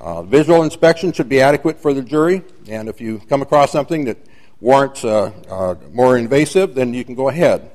Uh, 0.01 0.23
visual 0.23 0.63
inspection 0.63 1.13
should 1.13 1.29
be 1.29 1.41
adequate 1.41 1.81
for 1.81 1.93
the 1.93 2.03
jury, 2.03 2.43
and 2.69 2.89
if 2.89 3.01
you 3.01 3.19
come 3.29 3.43
across 3.43 3.73
something 3.73 4.05
that 4.05 4.17
warrants 4.61 5.05
uh, 5.05 5.33
uh, 5.51 5.75
more 5.93 6.17
invasive, 6.17 6.77
then 6.77 6.95
you 6.95 7.05
can 7.05 7.17
go 7.17 7.29
ahead. 7.29 7.73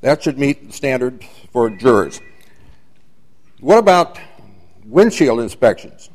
That 0.00 0.22
should 0.22 0.38
meet 0.38 0.68
the 0.68 0.72
standard 0.72 1.24
for 1.52 1.68
jurors. 1.70 2.20
What 3.58 3.78
about 3.78 4.18
windshield 4.86 5.40
inspections? 5.40 6.10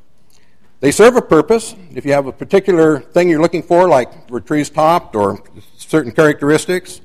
They 0.79 0.91
serve 0.91 1.15
a 1.15 1.21
purpose. 1.21 1.75
If 1.93 2.05
you 2.05 2.13
have 2.13 2.25
a 2.25 2.31
particular 2.31 2.99
thing 2.99 3.29
you're 3.29 3.41
looking 3.41 3.61
for, 3.61 3.87
like 3.87 4.29
where 4.29 4.41
trees 4.41 4.69
topped 4.69 5.15
or 5.15 5.43
certain 5.77 6.11
characteristics, 6.11 7.01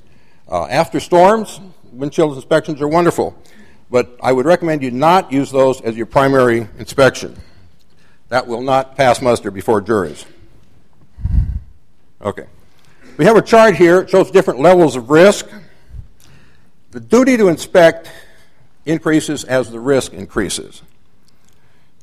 uh, 0.51 0.65
after 0.67 0.99
storms, 0.99 1.61
windshield 1.93 2.35
inspections 2.37 2.81
are 2.81 2.89
wonderful. 2.89 3.37
But 3.91 4.17
I 4.23 4.33
would 4.33 4.47
recommend 4.47 4.83
you 4.83 4.91
not 4.91 5.31
use 5.31 5.51
those 5.51 5.81
as 5.83 5.97
your 5.97 6.07
primary 6.07 6.67
inspection. 6.79 7.37
That 8.31 8.47
will 8.47 8.63
not 8.63 8.97
pass 8.97 9.21
muster 9.21 9.51
before 9.51 9.81
juries. 9.81 10.25
Okay. 12.21 12.47
We 13.19 13.25
have 13.27 13.37
a 13.37 13.43
chart 13.43 13.77
here. 13.77 14.01
It 14.01 14.11
shows 14.11 14.31
different 14.31 14.61
levels 14.61 14.97
of 14.97 15.11
risk. 15.11 15.47
The 16.91 17.01
duty 17.01 17.37
to 17.37 17.49
inspect 17.49 18.11
increases 18.85 19.45
as 19.45 19.71
the 19.71 19.81
risk 19.81 20.13
increases. 20.13 20.83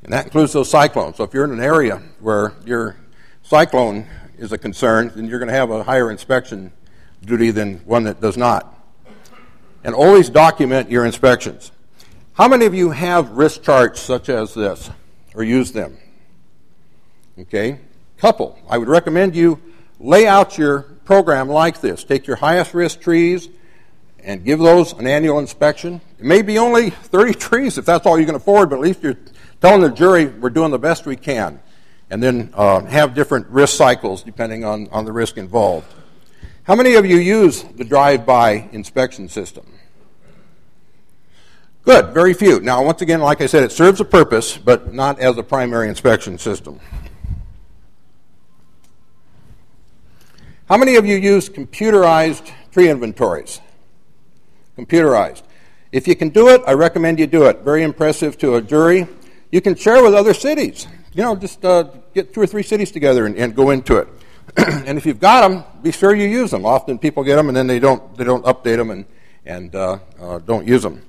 And 0.03 0.11
that 0.11 0.25
includes 0.25 0.53
those 0.53 0.69
cyclones. 0.69 1.17
So 1.17 1.23
if 1.23 1.33
you're 1.33 1.45
in 1.45 1.51
an 1.51 1.61
area 1.61 2.01
where 2.19 2.53
your 2.65 2.97
cyclone 3.41 4.05
is 4.37 4.51
a 4.51 4.57
concern, 4.57 5.11
then 5.15 5.27
you're 5.27 5.39
going 5.39 5.49
to 5.49 5.55
have 5.55 5.71
a 5.71 5.83
higher 5.83 6.11
inspection 6.11 6.73
duty 7.21 7.51
than 7.51 7.77
one 7.79 8.03
that 8.03 8.19
does 8.19 8.35
not. 8.35 8.69
And 9.83 9.95
always 9.95 10.29
document 10.29 10.91
your 10.91 11.05
inspections. 11.05 11.71
How 12.33 12.47
many 12.47 12.65
of 12.65 12.73
you 12.73 12.89
have 12.91 13.31
risk 13.31 13.63
charts 13.63 14.01
such 14.01 14.27
as 14.27 14.53
this 14.53 14.89
or 15.35 15.43
use 15.43 15.71
them? 15.71 15.97
Okay? 17.39 17.79
Couple. 18.17 18.57
I 18.69 18.77
would 18.77 18.87
recommend 18.87 19.35
you 19.35 19.61
lay 19.99 20.27
out 20.27 20.57
your 20.57 20.81
program 21.05 21.47
like 21.47 21.81
this. 21.81 22.03
Take 22.03 22.27
your 22.27 22.37
highest 22.37 22.73
risk 22.73 23.01
trees 23.01 23.49
and 24.23 24.43
give 24.43 24.59
those 24.59 24.93
an 24.93 25.05
annual 25.05 25.39
inspection. 25.39 26.01
It 26.17 26.25
may 26.25 26.41
be 26.41 26.57
only 26.57 26.89
30 26.89 27.33
trees 27.39 27.77
if 27.77 27.85
that's 27.85 28.05
all 28.05 28.19
you 28.19 28.25
can 28.25 28.35
afford, 28.35 28.69
but 28.69 28.77
at 28.77 28.81
least 28.81 29.03
you're 29.03 29.17
telling 29.63 29.79
the 29.79 29.89
jury 29.89 30.25
we're 30.25 30.49
doing 30.49 30.71
the 30.71 30.77
best 30.77 31.05
we 31.05 31.15
can. 31.15 31.57
And 32.09 32.21
then 32.21 32.51
uh, 32.53 32.81
have 32.81 33.13
different 33.13 33.47
risk 33.47 33.77
cycles 33.77 34.21
depending 34.21 34.65
on, 34.65 34.89
on 34.91 35.05
the 35.05 35.13
risk 35.13 35.37
involved. 35.37 35.87
How 36.63 36.75
many 36.75 36.95
of 36.95 37.05
you 37.05 37.15
use 37.15 37.63
the 37.63 37.85
drive 37.85 38.25
by 38.25 38.67
inspection 38.73 39.29
system? 39.29 39.65
Good, 41.83 42.13
very 42.13 42.33
few. 42.33 42.59
Now, 42.59 42.83
once 42.83 43.01
again, 43.01 43.21
like 43.21 43.39
I 43.39 43.45
said, 43.45 43.63
it 43.63 43.71
serves 43.71 44.01
a 44.01 44.05
purpose, 44.05 44.57
but 44.57 44.93
not 44.93 45.19
as 45.19 45.37
a 45.37 45.43
primary 45.43 45.87
inspection 45.87 46.37
system. 46.37 46.81
How 50.67 50.75
many 50.75 50.97
of 50.97 51.05
you 51.05 51.15
use 51.15 51.47
computerized 51.47 52.51
tree 52.73 52.89
inventories? 52.89 53.61
Computerized. 54.77 55.43
If 55.93 56.05
you 56.05 56.17
can 56.17 56.29
do 56.29 56.49
it, 56.49 56.61
I 56.67 56.73
recommend 56.73 57.17
you 57.17 57.27
do 57.27 57.45
it. 57.45 57.59
Very 57.59 57.83
impressive 57.83 58.37
to 58.39 58.55
a 58.55 58.61
jury. 58.61 59.07
You 59.53 59.61
can 59.61 59.75
share 59.75 60.01
with 60.01 60.15
other 60.15 60.33
cities. 60.33 60.87
You 61.13 61.21
know, 61.21 61.35
just 61.35 61.63
uh, 61.63 61.83
get 62.15 62.33
two 62.33 62.41
or 62.41 62.47
three 62.47 62.63
cities 62.63 62.89
together 62.89 63.27
and, 63.27 63.37
and 63.37 63.55
go 63.55 63.69
into 63.69 63.97
it. 63.97 64.07
and 64.57 64.97
if 64.97 65.05
you've 65.05 65.19
got 65.19 65.47
them, 65.47 65.63
be 65.83 65.91
sure 65.91 66.15
you 66.15 66.27
use 66.27 66.49
them. 66.49 66.65
Often 66.65 66.97
people 66.97 67.23
get 67.23 67.35
them 67.35 67.49
and 67.49 67.55
then 67.55 67.67
they 67.67 67.77
don't 67.77 68.17
they 68.17 68.23
don't 68.23 68.43
update 68.45 68.77
them 68.77 68.89
and 68.89 69.05
and 69.45 69.75
uh, 69.75 69.99
uh, 70.19 70.39
don't 70.39 70.67
use 70.67 70.81
them. 70.81 71.03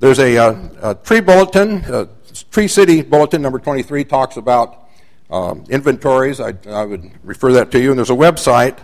There's 0.00 0.18
a, 0.18 0.36
uh, 0.36 0.68
a 0.82 0.94
tree 0.96 1.20
bulletin, 1.20 1.82
uh, 1.86 2.08
Tree 2.50 2.68
City 2.68 3.00
Bulletin 3.00 3.40
number 3.40 3.58
23 3.58 4.04
talks 4.04 4.36
about 4.36 4.90
um, 5.30 5.64
inventories. 5.70 6.40
I, 6.40 6.52
I, 6.68 6.84
would 6.84 7.10
refer 7.24 7.54
that 7.54 7.70
to 7.70 7.80
you. 7.80 7.88
And 7.88 7.98
there's 7.98 8.10
a 8.10 8.12
website, 8.12 8.76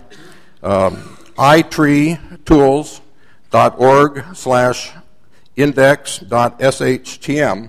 um, 0.62 0.96
itreetools.org 1.36 4.24
slash 4.34 4.92
index.shtm 5.56 7.68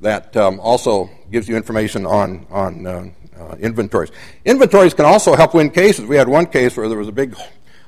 that 0.00 0.36
um, 0.36 0.60
also 0.60 1.10
gives 1.30 1.48
you 1.48 1.56
information 1.56 2.06
on, 2.06 2.46
on 2.50 2.86
uh, 2.86 3.10
uh, 3.38 3.56
inventories. 3.60 4.10
Inventories 4.44 4.94
can 4.94 5.04
also 5.04 5.34
help 5.34 5.54
win 5.54 5.70
cases. 5.70 6.06
We 6.06 6.16
had 6.16 6.28
one 6.28 6.46
case 6.46 6.76
where 6.76 6.88
there 6.88 6.98
was 6.98 7.08
a 7.08 7.12
big 7.12 7.36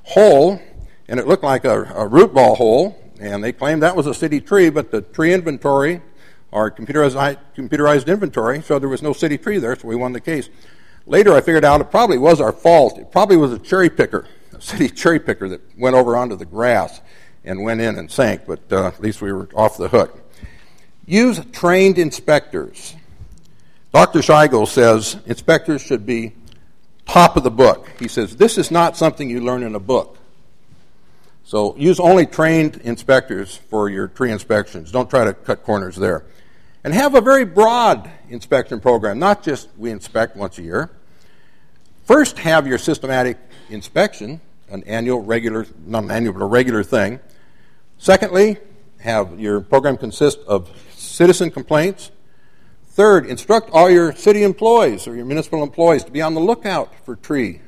hole, 0.05 0.61
and 1.09 1.19
it 1.19 1.27
looked 1.27 1.45
like 1.45 1.65
a, 1.65 1.85
a 1.95 2.07
root 2.07 2.35
ball 2.35 2.55
hole, 2.55 2.99
and 3.21 3.43
they 3.43 3.53
claimed 3.53 3.83
that 3.83 3.97
was 3.97 4.07
a 4.07 4.15
city 4.15 4.41
tree, 4.41 4.71
but 4.71 4.91
the 4.91 5.03
tree 5.03 5.33
inventory 5.33 6.01
our 6.53 6.71
computerized, 6.71 7.39
computerized 7.57 8.07
inventory 8.07 8.61
showed 8.63 8.83
there 8.83 8.89
was 8.89 9.03
no 9.03 9.13
city 9.13 9.39
tree 9.39 9.59
there, 9.59 9.75
so 9.75 9.89
we 9.89 9.97
won 9.97 10.13
the 10.13 10.21
case. 10.21 10.51
Later, 11.07 11.33
I 11.33 11.41
figured 11.41 11.65
out 11.65 11.81
it 11.81 11.91
probably 11.91 12.19
was 12.19 12.41
our 12.41 12.53
fault. 12.53 12.99
It 12.99 13.11
probably 13.11 13.37
was 13.37 13.53
a 13.53 13.59
cherry 13.59 13.91
picker, 13.91 14.27
a 14.53 14.61
city 14.61 14.89
cherry 14.91 15.19
picker 15.19 15.49
that 15.49 15.61
went 15.79 15.97
over 15.97 16.17
onto 16.17 16.37
the 16.37 16.45
grass 16.45 17.01
and 17.45 17.65
went 17.65 17.81
in 17.81 17.99
and 17.99 18.11
sank, 18.11 18.43
but 18.47 18.61
uh, 18.71 18.89
at 18.89 19.01
least 19.01 19.21
we 19.21 19.33
were 19.33 19.49
off 19.55 19.77
the 19.77 19.89
hook. 19.89 20.22
Use 21.07 21.41
trained 21.53 21.99
inspectors. 21.99 22.95
Dr. 23.93 24.21
Scheigel 24.21 24.67
says 24.67 25.17
inspectors 25.27 25.83
should 25.83 26.07
be 26.07 26.33
top 27.07 27.37
of 27.37 27.43
the 27.43 27.51
book. 27.51 27.91
He 27.99 28.09
says 28.09 28.37
this 28.37 28.57
is 28.57 28.71
not 28.71 28.97
something 28.97 29.29
you 29.29 29.41
learn 29.41 29.63
in 29.63 29.75
a 29.75 29.81
book. 29.81 30.19
So 31.45 31.77
use 31.77 32.01
only 32.01 32.25
trained 32.25 32.77
inspectors 32.85 33.57
for 33.57 33.89
your 33.89 34.09
tree 34.09 34.31
inspections. 34.31 34.91
Don't 34.93 35.11
try 35.11 35.25
to 35.25 35.35
cut 35.35 35.65
corners 35.65 35.97
there 35.97 36.25
and 36.85 36.95
have 36.95 37.15
a 37.15 37.21
very 37.21 37.45
broad 37.45 38.11
inspection 38.29 38.81
program, 38.81 39.19
not 39.19 39.43
just 39.43 39.69
we 39.77 39.91
inspect 39.91 40.37
once 40.37 40.59
a 40.59 40.63
year. 40.63 40.91
First, 42.05 42.39
have 42.39 42.67
your 42.67 42.79
systematic 42.79 43.39
inspection, 43.71 44.41
an 44.69 44.83
annual, 44.85 45.21
regular, 45.21 45.67
not 45.87 46.05
an 46.05 46.11
annual, 46.11 46.33
but 46.33 46.43
a 46.43 46.47
regular 46.47 46.83
thing. 46.83 47.21
Secondly, 47.99 48.57
have 48.99 49.39
your 49.39 49.61
program 49.61 49.97
consist 49.97 50.39
of 50.47 50.69
citizen 51.13 51.51
complaints. 51.51 52.11
Third, 52.87 53.27
instruct 53.27 53.71
all 53.71 53.91
your 53.91 54.13
city 54.15 54.43
employees 54.43 55.07
or 55.07 55.15
your 55.15 55.25
municipal 55.25 55.63
employees 55.63 56.05
to 56.05 56.11
be 56.11 56.21
on 56.21 56.35
the 56.35 56.41
lookout 56.41 56.93
for 57.05 57.17
tree 57.17 57.61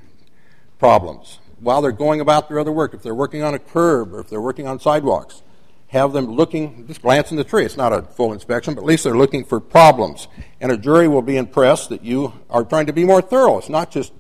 problems 0.79 1.39
while 1.61 1.81
they're 1.81 1.93
going 1.93 2.21
about 2.21 2.49
their 2.49 2.59
other 2.59 2.73
work. 2.73 2.93
If 2.93 3.03
they're 3.03 3.15
working 3.15 3.43
on 3.43 3.55
a 3.55 3.59
curb 3.59 4.13
or 4.13 4.21
if 4.21 4.29
they're 4.29 4.41
working 4.41 4.67
on 4.67 4.81
sidewalks, 4.81 5.43
have 5.89 6.13
them 6.13 6.27
looking, 6.27 6.87
just 6.87 7.03
glancing 7.03 7.37
the 7.37 7.45
tree. 7.45 7.65
It's 7.65 7.77
not 7.77 7.93
a 7.93 8.03
full 8.03 8.33
inspection, 8.33 8.75
but 8.75 8.81
at 8.81 8.87
least 8.87 9.05
they're 9.05 9.17
looking 9.17 9.45
for 9.45 9.61
problems. 9.61 10.29
And 10.61 10.73
a 10.73 10.77
jury 10.77 11.09
will 11.09 11.23
be 11.23 11.37
impressed 11.37 11.89
that 11.91 12.05
you 12.05 12.33
are 12.51 12.65
trying 12.65 12.87
to 12.87 12.93
be 12.93 13.05
more 13.05 13.23
thorough. 13.23 13.59
It's 13.59 13.69
not 13.69 13.91
just 13.91 14.13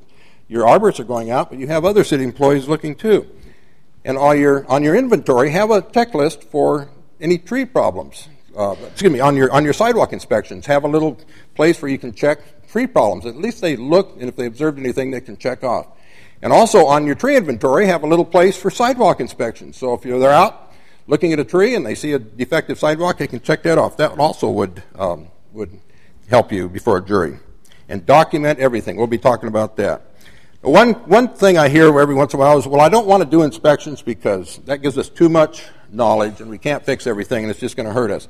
your 0.49 0.64
arborists 0.64 1.00
are 1.00 1.04
going 1.04 1.31
out, 1.31 1.50
but 1.50 1.59
you 1.59 1.66
have 1.66 1.85
other 1.85 2.04
city 2.04 2.25
employees 2.25 2.69
looking 2.69 2.95
too. 2.95 3.28
And 4.04 4.16
on 4.16 4.38
your, 4.38 4.71
on 4.71 4.83
your 4.83 4.95
inventory, 4.95 5.50
have 5.50 5.71
a 5.71 5.83
checklist 5.83 6.45
for 6.45 6.90
any 7.21 7.38
tree 7.38 7.64
problems. 7.64 8.28
Uh, 8.57 8.77
excuse 8.87 9.13
me, 9.13 9.21
on 9.21 9.37
your, 9.37 9.51
on 9.53 9.65
your 9.65 9.73
sidewalk 9.73 10.13
inspections, 10.13 10.67
have 10.67 10.85
a 10.85 10.89
little 10.89 11.19
place 11.55 11.81
where 11.83 11.91
you 11.91 11.99
can 11.99 12.13
check 12.13 12.39
tree 12.69 12.87
problems. 12.87 13.27
At 13.27 13.37
least 13.37 13.61
they 13.61 13.77
look, 13.77 14.17
and 14.19 14.29
if 14.29 14.37
they 14.37 14.47
observed 14.47 14.79
anything, 14.79 15.11
they 15.11 15.21
can 15.21 15.37
check 15.37 15.65
off. 15.65 15.89
And 16.41 16.53
also 16.53 16.87
on 16.87 17.07
your 17.07 17.15
tree 17.15 17.37
inventory, 17.37 17.87
have 17.87 18.03
a 18.03 18.07
little 18.07 18.25
place 18.25 18.57
for 18.57 18.71
sidewalk 18.71 19.21
inspections. 19.21 19.77
So 19.77 19.95
if 19.95 20.05
you're 20.05 20.19
there 20.19 20.31
out 20.31 20.73
looking 21.07 21.33
at 21.33 21.39
a 21.39 21.45
tree 21.45 21.75
and 21.75 21.85
they 21.85 21.95
see 21.95 22.13
a 22.13 22.19
defective 22.19 22.79
sidewalk, 22.79 23.19
they 23.19 23.27
can 23.27 23.41
check 23.41 23.63
that 23.65 23.79
off. 23.79 23.97
That 23.97 24.19
also 24.19 24.51
would, 24.51 24.83
um, 24.95 25.29
would 25.53 25.81
help 26.29 26.53
you 26.53 26.69
before 26.69 26.99
a 26.99 27.05
jury. 27.05 27.39
And 27.89 28.07
document 28.07 28.59
everything. 28.59 28.97
We'll 28.97 29.07
be 29.07 29.19
talking 29.19 29.49
about 29.49 29.77
that. 29.77 30.03
One, 30.63 30.95
one 30.95 31.29
thing 31.29 31.59
I 31.59 31.69
hear 31.69 31.99
every 32.01 32.15
once 32.15 32.33
in 32.33 32.41
a 32.41 32.41
while 32.41 32.57
is, 32.57 32.67
well, 32.67 32.81
I 32.81 32.89
don't 32.89 33.07
want 33.07 33.23
to 33.23 33.29
do 33.29 33.43
inspections 33.43 34.01
because 34.01 34.59
that 34.65 34.79
gives 34.79 34.97
us 34.97 35.11
too 35.11 35.29
much 35.29 35.65
knowledge 35.95 36.41
and 36.41 36.51
we 36.51 36.59
can't 36.59 36.85
fix 36.85 37.07
everything 37.07 37.45
and 37.45 37.51
it's 37.51 37.61
just 37.61 37.77
going 37.77 37.87
to 37.87 37.93
hurt 37.93 38.11
us. 38.11 38.29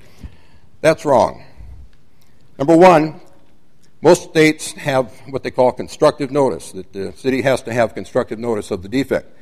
That's 0.81 1.05
wrong. 1.05 1.45
Number 2.59 2.77
one, 2.77 3.21
most 4.03 4.31
states 4.31 4.73
have 4.73 5.13
what 5.31 5.43
they 5.43 5.51
call 5.51 5.73
constructive 5.73 6.31
notice, 6.31 6.73
that 6.73 6.93
the 6.93 7.13
city 7.17 7.43
has 7.43 7.63
to 7.63 7.73
have 7.73 7.95
constructive 7.95 8.39
notice 8.39 8.71
of 8.71 8.83
the 8.83 8.89
defect. 8.89 9.35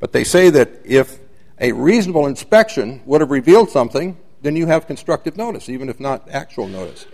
But 0.00 0.12
they 0.12 0.24
say 0.24 0.50
that 0.50 0.70
if 0.84 1.18
a 1.60 1.72
reasonable 1.72 2.26
inspection 2.26 3.02
would 3.04 3.20
have 3.20 3.30
revealed 3.30 3.70
something, 3.70 4.16
then 4.42 4.56
you 4.56 4.66
have 4.66 4.86
constructive 4.86 5.36
notice, 5.36 5.68
even 5.68 5.88
if 5.88 6.00
not 6.00 6.28
actual 6.28 6.66
notice. 6.66 7.06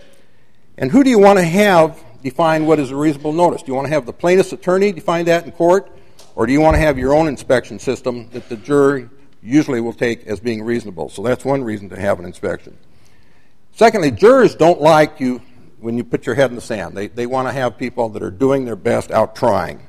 And 0.77 0.91
who 0.91 1.03
do 1.03 1.09
you 1.09 1.19
want 1.19 1.37
to 1.39 1.45
have 1.45 2.03
define 2.23 2.65
what 2.65 2.79
is 2.79 2.91
a 2.91 2.95
reasonable 2.95 3.33
notice? 3.33 3.61
Do 3.61 3.71
you 3.71 3.75
want 3.75 3.87
to 3.87 3.93
have 3.93 4.05
the 4.05 4.13
plaintiff's 4.13 4.53
attorney 4.53 4.91
define 4.91 5.25
that 5.25 5.45
in 5.45 5.51
court, 5.51 5.91
or 6.35 6.45
do 6.45 6.53
you 6.53 6.61
want 6.61 6.75
to 6.75 6.79
have 6.79 6.97
your 6.97 7.13
own 7.13 7.27
inspection 7.27 7.79
system 7.79 8.29
that 8.31 8.49
the 8.49 8.57
jury 8.57 9.09
usually 9.47 9.81
will 9.81 9.93
take 9.93 10.27
as 10.27 10.39
being 10.39 10.61
reasonable. 10.63 11.09
So 11.09 11.21
that's 11.21 11.45
one 11.45 11.63
reason 11.63 11.89
to 11.89 11.99
have 11.99 12.19
an 12.19 12.25
inspection. 12.25 12.77
Secondly, 13.73 14.11
jurors 14.11 14.55
don't 14.55 14.81
like 14.81 15.19
you 15.19 15.41
when 15.79 15.97
you 15.97 16.03
put 16.03 16.25
your 16.25 16.35
head 16.35 16.49
in 16.49 16.55
the 16.55 16.61
sand. 16.61 16.95
They, 16.95 17.07
they 17.07 17.25
want 17.25 17.47
to 17.47 17.53
have 17.53 17.77
people 17.77 18.09
that 18.09 18.23
are 18.23 18.31
doing 18.31 18.65
their 18.65 18.75
best 18.75 19.11
out 19.11 19.35
trying. 19.35 19.87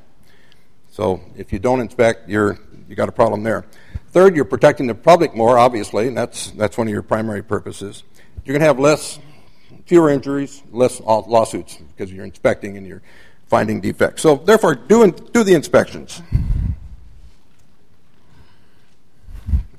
So 0.91 1.21
if 1.37 1.53
you 1.53 1.59
don't 1.59 1.81
inspect, 1.81 2.29
you're, 2.29 2.59
you 2.89 2.95
got 2.95 3.09
a 3.09 3.13
problem 3.13 3.43
there. 3.43 3.65
Third, 4.11 4.37
you're 4.37 4.45
protecting 4.45 4.87
the 4.87 4.95
public 4.95 5.35
more, 5.35 5.59
obviously, 5.59 6.09
and 6.09 6.17
that's, 6.17 6.51
that's 6.53 6.79
one 6.79 6.87
of 6.87 6.93
your 6.93 7.03
primary 7.03 7.43
purposes. 7.43 8.05
You're 8.45 8.55
going 8.55 8.61
to 8.61 8.67
have 8.67 8.79
less, 8.79 9.19
fewer 9.87 10.11
injuries, 10.11 10.63
less 10.71 11.01
lawsuits 11.01 11.77
because 11.77 12.13
you're 12.13 12.25
inspecting 12.25 12.77
and 12.77 12.87
you're 12.87 13.03
finding 13.49 13.81
defects. 13.81 14.23
So 14.23 14.37
therefore, 14.37 14.75
do, 14.75 15.11
do 15.11 15.43
the 15.43 15.55
inspections. 15.55 16.23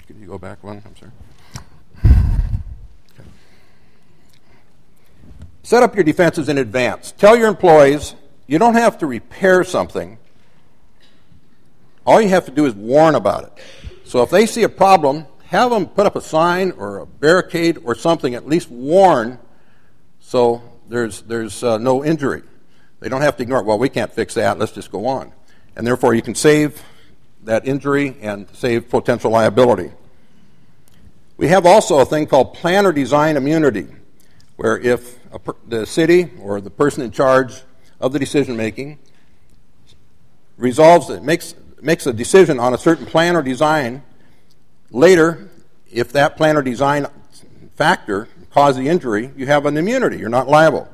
Can 0.08 0.19
you 0.19 0.19
go 0.30 0.38
back 0.38 0.64
one? 0.64 0.84
I'm 0.86 0.96
sorry. 0.96 1.12
Set 5.64 5.82
up 5.82 5.96
your 5.96 6.04
defenses 6.04 6.50
in 6.50 6.58
advance. 6.58 7.12
Tell 7.12 7.36
your 7.36 7.48
employees 7.48 8.14
you 8.46 8.60
don't 8.60 8.76
have 8.76 9.00
to 9.00 9.08
repair 9.08 9.64
something. 9.64 10.20
All 12.06 12.22
you 12.22 12.30
have 12.30 12.46
to 12.46 12.52
do 12.52 12.66
is 12.66 12.76
warn 12.76 13.16
about 13.16 13.44
it. 13.44 13.54
So 14.04 14.22
if 14.22 14.30
they 14.30 14.46
see 14.46 14.64
a 14.64 14.70
problem, 14.70 15.26
have 15.48 15.72
them 15.72 15.88
put 15.88 16.06
up 16.06 16.16
a 16.16 16.22
sign 16.22 16.72
or 16.72 17.00
a 17.00 17.06
barricade 17.06 17.80
or 17.84 17.96
something, 17.96 18.36
at 18.36 18.48
least 18.48 18.70
warn 18.70 19.40
so 20.20 20.62
there's, 20.88 21.22
there's 21.24 21.64
uh, 21.64 21.80
no 21.80 22.06
injury. 22.06 22.44
They 23.00 23.10
don't 23.10 23.22
have 23.22 23.36
to 23.38 23.44
ignore 23.44 23.62
it. 23.62 23.66
Well, 23.66 23.80
we 23.80 23.90
can't 23.90 24.14
fix 24.14 24.36
that. 24.36 24.60
Let's 24.60 24.74
just 24.74 24.92
go 24.92 25.08
on. 25.08 25.34
And 25.76 25.88
therefore, 25.88 26.14
you 26.14 26.22
can 26.22 26.36
save 26.36 26.84
that 27.46 27.68
injury 27.68 28.16
and 28.22 28.48
save 28.54 28.90
potential 28.90 29.32
liability. 29.32 29.92
We 31.40 31.48
have 31.48 31.66
also 31.66 32.00
a 32.00 32.06
thing 32.06 32.28
called 32.28 32.54
plan 32.54 32.86
or 32.86 32.92
design 32.92 33.38
immunity 33.38 33.88
where 34.58 34.78
if 34.78 35.18
per, 35.46 35.56
the 35.66 35.86
city 35.86 36.32
or 36.42 36.60
the 36.60 36.70
person 36.70 37.02
in 37.02 37.12
charge 37.12 37.62
of 38.02 38.12
the 38.12 38.20
decision 38.20 38.58
making 38.58 39.00
resolves 40.58 41.10
it, 41.10 41.24
makes, 41.24 41.56
makes 41.82 42.06
a 42.08 42.12
decision 42.12 42.60
on 42.60 42.74
a 42.74 42.78
certain 42.78 43.06
plan 43.06 43.38
or 43.38 43.42
design, 43.42 44.04
later, 44.92 45.50
if 45.90 46.12
that 46.12 46.36
plan 46.36 46.58
or 46.58 46.62
design 46.62 47.08
factor 47.74 48.28
caused 48.52 48.78
the 48.78 48.90
injury, 48.90 49.32
you 49.38 49.46
have 49.46 49.66
an 49.66 49.78
immunity. 49.78 50.18
You're 50.18 50.28
not 50.28 50.50
liable. 50.50 50.90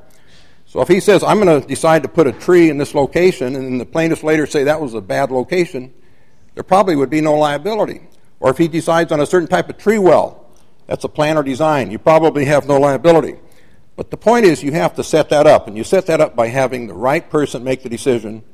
So 0.66 0.80
if 0.80 0.86
he 0.86 1.00
says, 1.00 1.24
I'm 1.24 1.40
going 1.40 1.60
to 1.60 1.66
decide 1.66 2.04
to 2.04 2.08
put 2.08 2.28
a 2.28 2.32
tree 2.32 2.70
in 2.70 2.78
this 2.78 2.94
location, 2.94 3.56
and 3.56 3.80
the 3.80 3.84
plaintiffs 3.84 4.22
later 4.22 4.46
say 4.46 4.62
that 4.62 4.80
was 4.80 4.94
a 4.94 5.00
bad 5.00 5.32
location, 5.32 5.92
there 6.54 6.62
probably 6.62 6.94
would 6.94 7.10
be 7.10 7.20
no 7.20 7.34
liability. 7.34 8.02
Or 8.40 8.50
if 8.50 8.58
he 8.58 8.68
decides 8.68 9.12
on 9.12 9.20
a 9.20 9.26
certain 9.26 9.48
type 9.48 9.68
of 9.68 9.78
tree 9.78 9.98
well, 9.98 10.46
that's 10.86 11.04
a 11.04 11.08
plan 11.08 11.36
or 11.36 11.42
design, 11.42 11.90
you 11.90 11.98
probably 11.98 12.44
have 12.44 12.68
no 12.68 12.78
liability. 12.78 13.36
But 13.96 14.10
the 14.10 14.16
point 14.16 14.44
is, 14.44 14.62
you 14.62 14.72
have 14.72 14.94
to 14.96 15.04
set 15.04 15.30
that 15.30 15.46
up, 15.46 15.66
and 15.68 15.76
you 15.76 15.82
set 15.82 16.06
that 16.06 16.20
up 16.20 16.36
by 16.36 16.48
having 16.48 16.86
the 16.86 16.94
right 16.94 17.28
person 17.28 17.64
make 17.64 17.82
the 17.82 17.88
decision, 17.88 18.44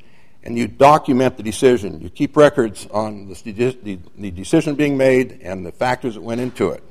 and 0.45 0.57
you 0.57 0.69
document 0.69 1.37
the 1.37 1.43
decision. 1.43 2.01
You 2.01 2.11
keep 2.11 2.37
records 2.37 2.87
on 2.93 3.29
the, 3.29 3.99
the 4.17 4.31
decision 4.31 4.77
being 4.77 4.97
made 4.97 5.41
and 5.43 5.67
the 5.67 5.73
factors 5.73 6.15
that 6.15 6.23
went 6.23 6.41
into 6.41 6.71
it. 6.71 6.83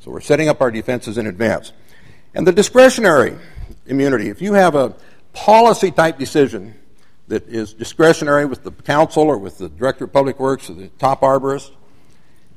So 0.00 0.10
we're 0.10 0.20
setting 0.20 0.48
up 0.48 0.60
our 0.60 0.70
defenses 0.70 1.18
in 1.18 1.26
advance. 1.26 1.72
And 2.34 2.46
the 2.46 2.52
discretionary 2.52 3.36
immunity, 3.86 4.28
if 4.28 4.42
you 4.42 4.52
have 4.52 4.74
a 4.74 4.94
policy 5.32 5.90
type 5.90 6.18
decision 6.18 6.74
that 7.28 7.48
is 7.48 7.72
discretionary 7.74 8.44
with 8.44 8.62
the 8.62 8.70
council 8.70 9.24
or 9.24 9.38
with 9.38 9.58
the 9.58 9.68
director 9.68 10.04
of 10.04 10.12
public 10.12 10.38
works 10.38 10.70
or 10.70 10.74
the 10.74 10.88
top 10.98 11.22
arborist, 11.22 11.72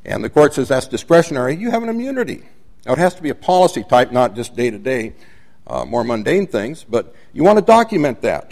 and 0.06 0.24
the 0.24 0.30
court 0.30 0.54
says 0.54 0.70
that's 0.70 0.88
discretionary, 0.88 1.56
you 1.56 1.72
have 1.72 1.84
an 1.84 1.90
immunity. 1.90 2.44
Now, 2.86 2.94
it 2.94 3.00
has 3.00 3.16
to 3.16 3.22
be 3.22 3.30
a 3.30 3.36
policy 3.36 3.84
type, 3.84 4.12
not 4.12 4.36
just 4.36 4.56
day 4.56 4.70
to 4.70 4.80
day, 4.80 5.14
more 5.86 6.04
mundane 6.04 6.48
things, 6.48 6.84
but 6.84 7.14
you 7.34 7.44
want 7.44 7.60
to 7.60 7.66
document 7.66 8.22
that 8.22 8.52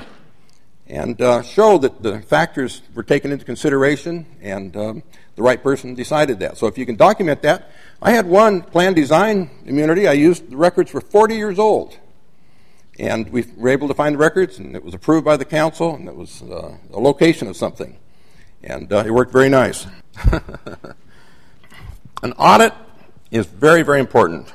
and 0.90 1.22
uh, 1.22 1.42
show 1.42 1.78
that 1.78 2.02
the 2.02 2.22
factors 2.22 2.82
were 2.94 3.04
taken 3.04 3.32
into 3.32 3.46
consideration 3.46 4.26
and 4.42 4.76
um, 4.78 5.04
the 5.36 5.42
right 5.42 5.62
person 5.62 5.94
decided 5.94 6.40
that. 6.40 6.58
So, 6.58 6.68
if 6.68 6.78
you 6.78 6.86
can 6.86 6.96
document 6.96 7.42
that, 7.42 7.70
I 8.02 8.12
had 8.12 8.26
one 8.26 8.62
plan 8.62 8.94
design 8.94 9.50
immunity. 9.66 10.08
I 10.08 10.14
used 10.14 10.50
the 10.50 10.58
records 10.58 10.92
for 10.92 11.02
40 11.02 11.36
years 11.36 11.60
old. 11.60 11.98
And 13.00 13.30
we 13.30 13.46
were 13.56 13.70
able 13.70 13.88
to 13.90 13.94
find 13.94 14.16
the 14.16 14.20
records, 14.20 14.58
and 14.58 14.76
it 14.76 14.84
was 14.84 14.96
approved 14.96 15.24
by 15.24 15.38
the 15.38 15.46
council, 15.46 15.94
and 15.94 16.08
it 16.08 16.16
was 16.16 16.42
uh, 16.42 16.76
a 16.92 17.00
location 17.00 17.48
of 17.48 17.56
something. 17.56 17.98
And 18.64 18.92
uh, 18.92 19.04
it 19.06 19.12
worked 19.12 19.32
very 19.32 19.50
nice. 19.50 19.86
An 22.24 22.34
audit 22.34 22.74
is 23.32 23.46
very, 23.46 23.84
very 23.84 24.00
important. 24.00 24.52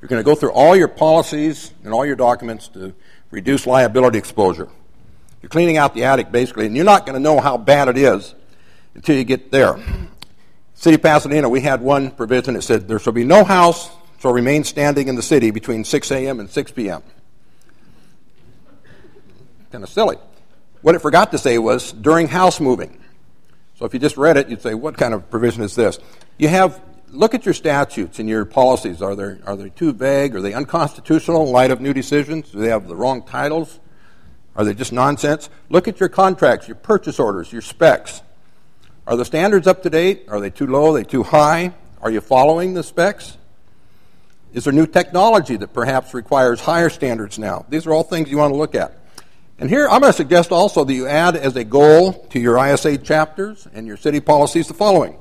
You're 0.00 0.08
going 0.08 0.20
to 0.20 0.24
go 0.24 0.34
through 0.34 0.52
all 0.52 0.74
your 0.74 0.88
policies 0.88 1.72
and 1.84 1.94
all 1.94 2.04
your 2.04 2.16
documents 2.16 2.68
to 2.68 2.92
reduce 3.30 3.66
liability 3.66 4.18
exposure. 4.18 4.68
You're 5.40 5.50
cleaning 5.50 5.76
out 5.76 5.94
the 5.94 6.04
attic, 6.04 6.32
basically, 6.32 6.66
and 6.66 6.74
you're 6.74 6.84
not 6.84 7.06
going 7.06 7.14
to 7.14 7.20
know 7.20 7.40
how 7.40 7.56
bad 7.56 7.88
it 7.88 7.96
is 7.96 8.34
until 8.94 9.16
you 9.16 9.24
get 9.24 9.52
there. 9.52 9.78
City 10.74 10.96
of 10.96 11.02
Pasadena, 11.02 11.48
we 11.48 11.60
had 11.60 11.80
one 11.80 12.10
provision 12.10 12.54
that 12.54 12.62
said 12.62 12.88
there 12.88 12.98
shall 12.98 13.12
be 13.12 13.24
no 13.24 13.44
house 13.44 13.90
shall 14.18 14.32
remain 14.32 14.62
standing 14.62 15.08
in 15.08 15.16
the 15.16 15.22
city 15.22 15.50
between 15.50 15.84
6 15.84 16.10
a.m. 16.12 16.38
and 16.38 16.48
6 16.48 16.72
p.m. 16.72 17.02
Kind 19.72 19.82
of 19.82 19.90
silly. 19.90 20.16
What 20.80 20.94
it 20.94 21.00
forgot 21.00 21.32
to 21.32 21.38
say 21.38 21.58
was 21.58 21.92
during 21.92 22.28
house 22.28 22.60
moving. 22.60 23.01
So 23.82 23.86
if 23.86 23.94
you 23.94 23.98
just 23.98 24.16
read 24.16 24.36
it, 24.36 24.48
you'd 24.48 24.62
say, 24.62 24.74
what 24.74 24.96
kind 24.96 25.12
of 25.12 25.28
provision 25.28 25.64
is 25.64 25.74
this? 25.74 25.98
You 26.38 26.46
have 26.46 26.80
look 27.10 27.34
at 27.34 27.44
your 27.44 27.52
statutes 27.52 28.20
and 28.20 28.28
your 28.28 28.44
policies. 28.44 29.02
Are 29.02 29.16
they, 29.16 29.38
are 29.44 29.56
they 29.56 29.70
too 29.70 29.92
vague? 29.92 30.36
Are 30.36 30.40
they 30.40 30.54
unconstitutional 30.54 31.46
in 31.46 31.52
light 31.52 31.72
of 31.72 31.80
new 31.80 31.92
decisions? 31.92 32.52
Do 32.52 32.60
they 32.60 32.68
have 32.68 32.86
the 32.86 32.94
wrong 32.94 33.24
titles? 33.24 33.80
Are 34.54 34.64
they 34.64 34.72
just 34.72 34.92
nonsense? 34.92 35.50
Look 35.68 35.88
at 35.88 35.98
your 35.98 36.08
contracts, 36.08 36.68
your 36.68 36.76
purchase 36.76 37.18
orders, 37.18 37.52
your 37.52 37.60
specs. 37.60 38.22
Are 39.04 39.16
the 39.16 39.24
standards 39.24 39.66
up 39.66 39.82
to 39.82 39.90
date? 39.90 40.26
Are 40.28 40.38
they 40.38 40.50
too 40.50 40.68
low? 40.68 40.94
Are 40.94 40.98
they 40.98 41.02
too 41.02 41.24
high? 41.24 41.74
Are 42.00 42.10
you 42.12 42.20
following 42.20 42.74
the 42.74 42.84
specs? 42.84 43.36
Is 44.52 44.62
there 44.62 44.72
new 44.72 44.86
technology 44.86 45.56
that 45.56 45.72
perhaps 45.72 46.14
requires 46.14 46.60
higher 46.60 46.88
standards 46.88 47.36
now? 47.36 47.66
These 47.68 47.88
are 47.88 47.92
all 47.92 48.04
things 48.04 48.30
you 48.30 48.38
want 48.38 48.52
to 48.52 48.58
look 48.58 48.76
at. 48.76 49.01
And 49.58 49.70
here 49.70 49.88
I'm 49.88 50.00
going 50.00 50.12
to 50.12 50.16
suggest 50.16 50.50
also 50.50 50.84
that 50.84 50.92
you 50.92 51.06
add 51.06 51.36
as 51.36 51.56
a 51.56 51.64
goal 51.64 52.12
to 52.30 52.40
your 52.40 52.58
ISA 52.58 52.98
chapters 52.98 53.68
and 53.72 53.86
your 53.86 53.96
city 53.96 54.20
policies 54.20 54.68
the 54.68 54.74
following 54.74 55.16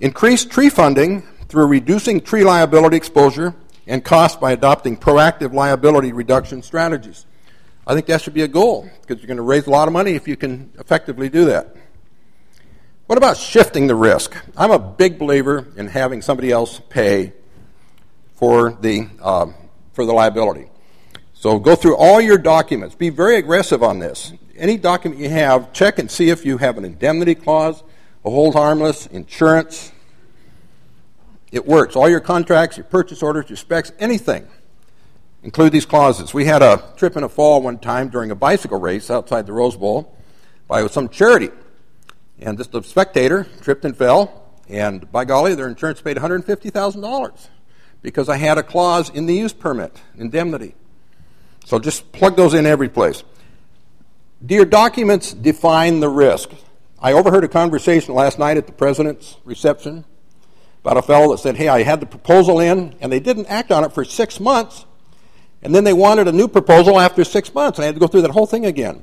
Increase 0.00 0.44
tree 0.44 0.68
funding 0.68 1.22
through 1.48 1.66
reducing 1.66 2.20
tree 2.20 2.42
liability 2.42 2.96
exposure 2.96 3.54
and 3.86 4.04
cost 4.04 4.40
by 4.40 4.52
adopting 4.52 4.96
proactive 4.96 5.52
liability 5.52 6.12
reduction 6.12 6.62
strategies. 6.62 7.26
I 7.86 7.94
think 7.94 8.06
that 8.06 8.20
should 8.20 8.34
be 8.34 8.42
a 8.42 8.48
goal 8.48 8.88
because 9.00 9.18
you're 9.18 9.28
going 9.28 9.36
to 9.36 9.42
raise 9.42 9.66
a 9.66 9.70
lot 9.70 9.86
of 9.86 9.92
money 9.92 10.12
if 10.12 10.26
you 10.26 10.36
can 10.36 10.72
effectively 10.78 11.28
do 11.28 11.44
that. 11.46 11.76
What 13.06 13.18
about 13.18 13.36
shifting 13.36 13.88
the 13.88 13.94
risk? 13.94 14.34
I'm 14.56 14.70
a 14.70 14.78
big 14.78 15.18
believer 15.18 15.68
in 15.76 15.88
having 15.88 16.22
somebody 16.22 16.50
else 16.50 16.80
pay 16.88 17.32
for 18.36 18.72
the, 18.72 19.08
um, 19.20 19.54
for 19.92 20.06
the 20.06 20.12
liability. 20.12 20.68
So 21.42 21.58
go 21.58 21.74
through 21.74 21.96
all 21.96 22.20
your 22.20 22.38
documents. 22.38 22.94
Be 22.94 23.10
very 23.10 23.36
aggressive 23.36 23.82
on 23.82 23.98
this. 23.98 24.32
Any 24.56 24.76
document 24.76 25.20
you 25.20 25.28
have, 25.28 25.72
check 25.72 25.98
and 25.98 26.08
see 26.08 26.30
if 26.30 26.46
you 26.46 26.56
have 26.58 26.78
an 26.78 26.84
indemnity 26.84 27.34
clause, 27.34 27.82
a 28.24 28.30
hold 28.30 28.54
harmless, 28.54 29.06
insurance, 29.06 29.90
it 31.50 31.66
works. 31.66 31.96
All 31.96 32.08
your 32.08 32.20
contracts, 32.20 32.76
your 32.76 32.84
purchase 32.84 33.24
orders, 33.24 33.50
your 33.50 33.56
specs, 33.56 33.90
anything. 33.98 34.46
Include 35.42 35.72
these 35.72 35.84
clauses. 35.84 36.32
We 36.32 36.44
had 36.44 36.62
a 36.62 36.92
trip 36.96 37.16
and 37.16 37.24
a 37.24 37.28
fall 37.28 37.60
one 37.60 37.78
time 37.78 38.08
during 38.08 38.30
a 38.30 38.36
bicycle 38.36 38.78
race 38.78 39.10
outside 39.10 39.44
the 39.44 39.52
Rose 39.52 39.76
Bowl 39.76 40.16
by 40.68 40.86
some 40.86 41.08
charity. 41.08 41.50
And 42.38 42.56
just 42.56 42.72
a 42.72 42.84
spectator 42.84 43.48
tripped 43.62 43.84
and 43.84 43.96
fell, 43.96 44.48
and 44.68 45.10
by 45.10 45.24
golly, 45.24 45.56
their 45.56 45.66
insurance 45.66 46.00
paid 46.00 46.18
$150,000 46.18 47.48
because 48.00 48.28
I 48.28 48.36
had 48.36 48.58
a 48.58 48.62
clause 48.62 49.10
in 49.10 49.26
the 49.26 49.34
use 49.34 49.52
permit, 49.52 50.00
indemnity. 50.16 50.76
So 51.64 51.78
just 51.78 52.12
plug 52.12 52.36
those 52.36 52.54
in 52.54 52.66
every 52.66 52.88
place. 52.88 53.24
Do 54.44 54.54
your 54.54 54.64
documents 54.64 55.32
define 55.32 56.00
the 56.00 56.08
risk? 56.08 56.50
I 56.98 57.12
overheard 57.12 57.44
a 57.44 57.48
conversation 57.48 58.14
last 58.14 58.38
night 58.38 58.56
at 58.56 58.66
the 58.66 58.72
president's 58.72 59.36
reception 59.44 60.04
about 60.80 60.96
a 60.96 61.02
fellow 61.02 61.30
that 61.32 61.38
said, 61.38 61.56
Hey, 61.56 61.68
I 61.68 61.82
had 61.82 62.00
the 62.00 62.06
proposal 62.06 62.60
in, 62.60 62.94
and 63.00 63.12
they 63.12 63.20
didn't 63.20 63.46
act 63.46 63.70
on 63.70 63.84
it 63.84 63.92
for 63.92 64.04
six 64.04 64.40
months, 64.40 64.84
and 65.62 65.74
then 65.74 65.84
they 65.84 65.92
wanted 65.92 66.26
a 66.26 66.32
new 66.32 66.48
proposal 66.48 66.98
after 66.98 67.22
six 67.22 67.54
months, 67.54 67.78
and 67.78 67.84
I 67.84 67.86
had 67.86 67.94
to 67.94 68.00
go 68.00 68.08
through 68.08 68.22
that 68.22 68.32
whole 68.32 68.46
thing 68.46 68.66
again. 68.66 69.02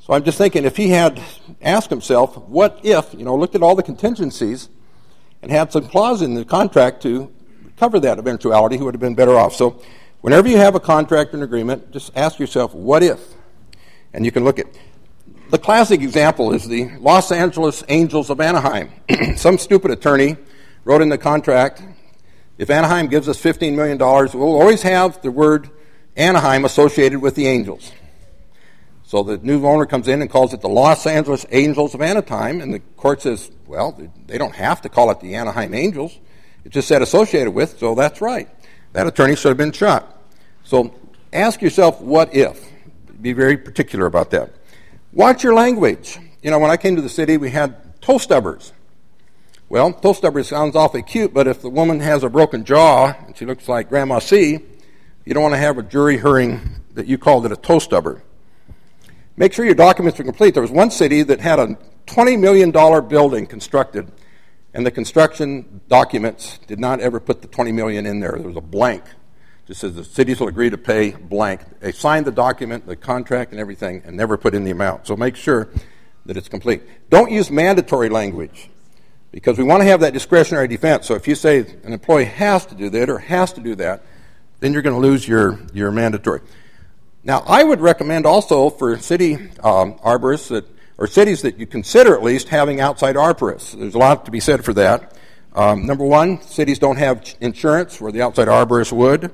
So 0.00 0.12
I'm 0.12 0.24
just 0.24 0.38
thinking 0.38 0.64
if 0.64 0.76
he 0.76 0.88
had 0.88 1.22
asked 1.62 1.90
himself, 1.90 2.36
What 2.36 2.80
if, 2.82 3.14
you 3.14 3.24
know, 3.24 3.36
looked 3.36 3.54
at 3.54 3.62
all 3.62 3.76
the 3.76 3.82
contingencies 3.82 4.68
and 5.40 5.50
had 5.50 5.72
some 5.72 5.88
clause 5.88 6.20
in 6.20 6.34
the 6.34 6.44
contract 6.44 7.02
to 7.02 7.32
cover 7.76 8.00
that 8.00 8.18
eventuality, 8.18 8.76
he 8.76 8.82
would 8.82 8.94
have 8.94 9.00
been 9.00 9.14
better 9.14 9.36
off. 9.36 9.54
So 9.54 9.82
whenever 10.24 10.48
you 10.48 10.56
have 10.56 10.74
a 10.74 10.80
contract 10.80 11.34
and 11.34 11.42
agreement, 11.42 11.92
just 11.92 12.10
ask 12.16 12.38
yourself, 12.38 12.72
What 12.72 13.02
if? 13.02 13.20
And 14.14 14.24
you 14.24 14.32
can 14.32 14.42
look 14.42 14.58
at 14.58 14.66
The 15.50 15.58
classic 15.58 16.00
example 16.00 16.54
is 16.54 16.66
the 16.66 16.96
Los 16.98 17.30
Angeles 17.30 17.84
Angels 17.90 18.30
of 18.30 18.40
Anaheim. 18.40 18.90
Some 19.36 19.58
stupid 19.58 19.90
attorney 19.90 20.38
wrote 20.84 21.02
in 21.02 21.10
the 21.10 21.18
contract 21.18 21.82
if 22.56 22.70
Anaheim 22.70 23.08
gives 23.08 23.28
us 23.28 23.38
$15 23.42 23.74
million, 23.74 23.98
we'll 23.98 24.60
always 24.60 24.82
have 24.82 25.20
the 25.20 25.30
word 25.30 25.68
Anaheim 26.16 26.64
associated 26.64 27.20
with 27.20 27.34
the 27.34 27.48
Angels. 27.48 27.92
So 29.02 29.24
the 29.24 29.38
new 29.38 29.66
owner 29.66 29.86
comes 29.86 30.08
in 30.08 30.22
and 30.22 30.30
calls 30.30 30.54
it 30.54 30.60
the 30.60 30.68
Los 30.68 31.06
Angeles 31.06 31.44
Angels 31.50 31.94
of 31.94 32.00
Anaheim, 32.00 32.60
and 32.60 32.72
the 32.72 32.78
court 32.96 33.22
says, 33.22 33.50
well, 33.66 34.00
they 34.26 34.38
don't 34.38 34.54
have 34.54 34.80
to 34.82 34.88
call 34.88 35.10
it 35.10 35.20
the 35.20 35.34
Anaheim 35.34 35.74
Angels. 35.74 36.18
It 36.64 36.70
just 36.70 36.88
said 36.88 37.02
associated 37.02 37.50
with, 37.50 37.78
so 37.78 37.94
that's 37.94 38.20
right. 38.20 38.48
That 38.92 39.08
attorney 39.08 39.34
should 39.34 39.48
have 39.48 39.56
been 39.56 39.72
shot. 39.72 40.13
So 40.64 40.94
ask 41.32 41.62
yourself, 41.62 42.00
what 42.00 42.34
if? 42.34 42.70
Be 43.20 43.32
very 43.32 43.56
particular 43.56 44.06
about 44.06 44.30
that. 44.32 44.50
Watch 45.12 45.44
your 45.44 45.54
language. 45.54 46.18
You 46.42 46.50
know, 46.50 46.58
when 46.58 46.70
I 46.70 46.76
came 46.76 46.96
to 46.96 47.02
the 47.02 47.08
city, 47.08 47.36
we 47.36 47.50
had 47.50 48.00
toe 48.00 48.18
stubbers. 48.18 48.72
Well, 49.68 49.92
toe 49.92 50.12
stubber 50.12 50.42
sounds 50.42 50.76
awfully 50.76 51.02
cute, 51.02 51.32
but 51.32 51.46
if 51.46 51.62
the 51.62 51.70
woman 51.70 52.00
has 52.00 52.22
a 52.22 52.28
broken 52.28 52.64
jaw 52.64 53.14
and 53.26 53.36
she 53.36 53.46
looks 53.46 53.68
like 53.68 53.88
Grandma 53.88 54.18
C, 54.18 54.58
you 55.24 55.34
don't 55.34 55.42
want 55.42 55.54
to 55.54 55.58
have 55.58 55.78
a 55.78 55.82
jury 55.82 56.18
hearing 56.18 56.60
that 56.94 57.06
you 57.06 57.18
called 57.18 57.46
it 57.46 57.52
a 57.52 57.56
toe 57.56 57.78
stubber. 57.78 58.22
Make 59.36 59.52
sure 59.52 59.64
your 59.64 59.74
documents 59.74 60.20
are 60.20 60.24
complete. 60.24 60.54
There 60.54 60.62
was 60.62 60.70
one 60.70 60.90
city 60.90 61.22
that 61.24 61.40
had 61.40 61.58
a 61.58 61.76
$20 62.06 62.38
million 62.38 62.70
building 62.70 63.46
constructed, 63.46 64.12
and 64.74 64.86
the 64.86 64.90
construction 64.90 65.80
documents 65.88 66.58
did 66.66 66.78
not 66.78 67.00
ever 67.00 67.18
put 67.18 67.42
the 67.42 67.48
20 67.48 67.72
million 67.72 68.06
in 68.06 68.20
there. 68.20 68.32
There 68.32 68.46
was 68.46 68.56
a 68.56 68.60
blank. 68.60 69.02
Just 69.66 69.80
says 69.80 69.94
the 69.94 70.04
cities 70.04 70.40
will 70.40 70.48
agree 70.48 70.68
to 70.68 70.76
pay 70.76 71.12
blank. 71.12 71.62
They 71.80 71.92
signed 71.92 72.26
the 72.26 72.32
document, 72.32 72.86
the 72.86 72.96
contract, 72.96 73.52
and 73.52 73.60
everything, 73.60 74.02
and 74.04 74.16
never 74.16 74.36
put 74.36 74.54
in 74.54 74.64
the 74.64 74.70
amount. 74.70 75.06
So 75.06 75.16
make 75.16 75.36
sure 75.36 75.68
that 76.26 76.36
it's 76.36 76.48
complete. 76.48 76.82
Don't 77.08 77.30
use 77.30 77.50
mandatory 77.50 78.10
language 78.10 78.68
because 79.32 79.56
we 79.56 79.64
want 79.64 79.80
to 79.80 79.86
have 79.86 80.00
that 80.00 80.12
discretionary 80.12 80.68
defense. 80.68 81.06
So 81.06 81.14
if 81.14 81.26
you 81.26 81.34
say 81.34 81.60
an 81.82 81.92
employee 81.92 82.26
has 82.26 82.66
to 82.66 82.74
do 82.74 82.90
that 82.90 83.08
or 83.08 83.18
has 83.18 83.52
to 83.54 83.60
do 83.60 83.74
that, 83.76 84.02
then 84.60 84.72
you're 84.72 84.82
going 84.82 85.00
to 85.00 85.06
lose 85.06 85.26
your, 85.26 85.58
your 85.72 85.90
mandatory. 85.90 86.40
Now, 87.22 87.42
I 87.46 87.64
would 87.64 87.80
recommend 87.80 88.26
also 88.26 88.68
for 88.68 88.98
city 88.98 89.34
um, 89.62 89.94
arborists 89.94 90.48
that, 90.48 90.66
or 90.98 91.06
cities 91.06 91.40
that 91.42 91.58
you 91.58 91.66
consider 91.66 92.14
at 92.14 92.22
least 92.22 92.48
having 92.48 92.80
outside 92.80 93.16
arborists. 93.16 93.78
There's 93.78 93.94
a 93.94 93.98
lot 93.98 94.26
to 94.26 94.30
be 94.30 94.40
said 94.40 94.62
for 94.62 94.74
that. 94.74 95.16
Um, 95.54 95.86
number 95.86 96.04
one, 96.04 96.42
cities 96.42 96.78
don't 96.78 96.96
have 96.96 97.24
insurance 97.40 97.98
where 98.00 98.12
the 98.12 98.20
outside 98.20 98.48
arborist 98.48 98.92
would. 98.92 99.32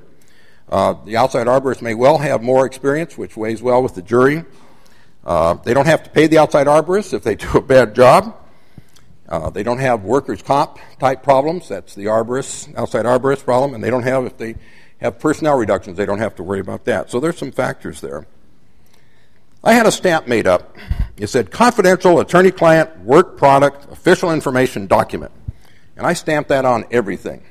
Uh, 0.70 0.94
the 1.04 1.16
outside 1.16 1.48
arborist 1.48 1.82
may 1.82 1.94
well 1.94 2.16
have 2.18 2.42
more 2.42 2.64
experience, 2.64 3.18
which 3.18 3.36
weighs 3.36 3.60
well 3.60 3.82
with 3.82 3.96
the 3.96 4.02
jury. 4.02 4.44
Uh, 5.24 5.54
they 5.54 5.74
don't 5.74 5.86
have 5.86 6.04
to 6.04 6.10
pay 6.10 6.28
the 6.28 6.38
outside 6.38 6.68
arborist 6.68 7.12
if 7.12 7.24
they 7.24 7.34
do 7.36 7.50
a 7.58 7.60
bad 7.60 7.94
job. 7.94 8.36
Uh, 9.28 9.50
they 9.50 9.62
don't 9.62 9.78
have 9.78 10.02
workers' 10.02 10.42
comp 10.42 10.78
type 10.98 11.22
problems. 11.22 11.68
That's 11.68 11.94
the 11.94 12.06
arborist, 12.06 12.74
outside 12.76 13.04
arborist 13.04 13.44
problem. 13.44 13.74
And 13.74 13.82
they 13.82 13.90
don't 13.90 14.02
have, 14.04 14.24
if 14.24 14.36
they 14.38 14.56
have 15.00 15.18
personnel 15.18 15.56
reductions, 15.56 15.96
they 15.96 16.06
don't 16.06 16.18
have 16.18 16.36
to 16.36 16.42
worry 16.42 16.60
about 16.60 16.84
that. 16.84 17.10
So 17.10 17.20
there's 17.20 17.38
some 17.38 17.52
factors 17.52 18.00
there. 18.00 18.26
I 19.62 19.74
had 19.74 19.86
a 19.86 19.92
stamp 19.92 20.26
made 20.26 20.46
up. 20.46 20.76
It 21.16 21.26
said 21.26 21.50
confidential 21.50 22.18
attorney 22.20 22.50
client 22.50 22.98
work 23.00 23.36
product 23.36 23.92
official 23.92 24.32
information 24.32 24.86
document. 24.86 25.32
And 25.96 26.06
I 26.06 26.14
stamped 26.14 26.48
that 26.48 26.64
on 26.64 26.86
everything. 26.90 27.42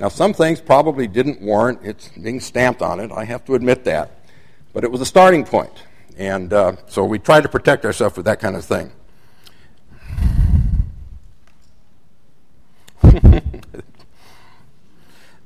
Now, 0.00 0.08
some 0.08 0.32
things 0.32 0.60
probably 0.60 1.08
didn't 1.08 1.40
warrant 1.40 1.84
its 1.84 2.08
being 2.08 2.38
stamped 2.38 2.82
on 2.82 3.00
it. 3.00 3.10
I 3.10 3.24
have 3.24 3.44
to 3.46 3.54
admit 3.54 3.84
that. 3.84 4.20
But 4.72 4.84
it 4.84 4.92
was 4.92 5.00
a 5.00 5.06
starting 5.06 5.44
point. 5.44 5.72
And 6.16 6.52
uh, 6.52 6.76
so 6.86 7.04
we 7.04 7.18
tried 7.18 7.42
to 7.42 7.48
protect 7.48 7.84
ourselves 7.84 8.16
with 8.16 8.26
that 8.26 8.38
kind 8.38 8.54
of 8.54 8.64
thing. 8.64 8.92
okay, 13.04 13.42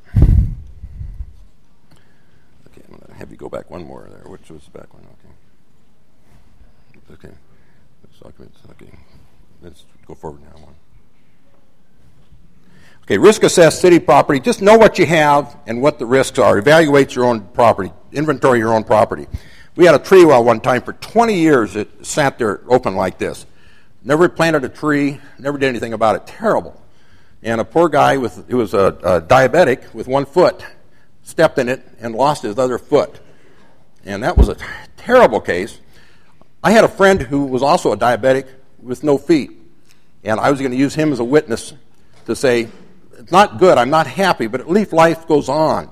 I'm 0.09 0.55
going 2.89 3.01
to 3.07 3.15
have 3.15 3.31
you 3.31 3.37
go 3.37 3.49
back 3.49 3.71
one 3.71 3.85
more 3.85 4.09
there. 4.11 4.31
Which 4.31 4.51
was 4.51 4.65
the 4.65 4.79
back 4.79 4.93
one? 4.93 5.05
Okay. 7.11 7.27
Okay. 7.27 7.35
Okay. 8.71 8.93
Let's 9.63 9.85
go 10.07 10.15
forward 10.15 10.43
now. 10.43 10.63
One. 10.63 10.75
Okay, 13.03 13.19
risk 13.19 13.43
assess 13.43 13.81
city 13.81 13.99
property. 13.99 14.39
Just 14.39 14.63
know 14.63 14.79
what 14.79 14.97
you 14.97 15.07
have 15.07 15.59
and 15.67 15.83
what 15.83 15.99
the 15.99 16.07
risks 16.07 16.39
are. 16.39 16.57
Evaluate 16.57 17.17
your 17.17 17.25
own 17.25 17.41
property, 17.41 17.93
inventory 18.13 18.61
your 18.61 18.73
own 18.73 18.85
property. 18.85 19.27
We 19.75 19.87
had 19.87 19.97
a 19.97 19.99
tree 19.99 20.25
well 20.25 20.45
one 20.45 20.61
time 20.61 20.83
for 20.83 20.93
20 20.93 21.35
years. 21.35 21.75
It 21.75 22.07
sat 22.07 22.39
there 22.39 22.63
open 22.69 22.95
like 22.95 23.19
this. 23.19 23.45
Never 24.05 24.29
planted 24.29 24.63
a 24.65 24.69
tree, 24.69 25.21
never 25.37 25.59
did 25.59 25.67
anything 25.67 25.93
about 25.93 26.15
it. 26.15 26.27
Terrible. 26.29 26.81
And 27.43 27.61
a 27.61 27.65
poor 27.65 27.89
guy 27.89 28.19
with, 28.19 28.49
who 28.49 28.59
was 28.59 28.73
a, 28.73 28.87
a 29.03 29.21
diabetic 29.21 29.93
with 29.93 30.07
one 30.07 30.25
foot 30.25 30.65
stepped 31.25 31.59
in 31.59 31.69
it 31.69 31.85
and 32.01 32.15
lost 32.15 32.43
his 32.43 32.57
other 32.57 32.79
foot. 32.79 33.19
And 34.05 34.23
that 34.23 34.37
was 34.37 34.49
a 34.49 34.57
terrible 34.97 35.41
case. 35.41 35.81
I 36.63 36.71
had 36.71 36.85
a 36.85 36.89
friend 36.89 37.21
who 37.21 37.47
was 37.47 37.63
also 37.63 37.91
a 37.93 37.97
diabetic 37.97 38.47
with 38.81 39.03
no 39.03 39.19
feet. 39.19 39.51
And 40.23 40.39
I 40.39 40.53
was 40.53 40.61
going 40.61 40.71
to 40.71 40.79
use 40.79 40.95
him 40.95 41.13
as 41.13 41.19
a 41.19 41.25
witness 41.25 41.75
to 42.27 42.37
say, 42.37 42.69
not 43.31 43.59
good, 43.59 43.79
I'm 43.79 43.91
not 43.91 44.07
happy, 44.07 44.47
but 44.47 44.61
at 44.61 44.71
least 44.71 44.93
life 44.93 45.27
goes 45.27 45.49
on. 45.49 45.87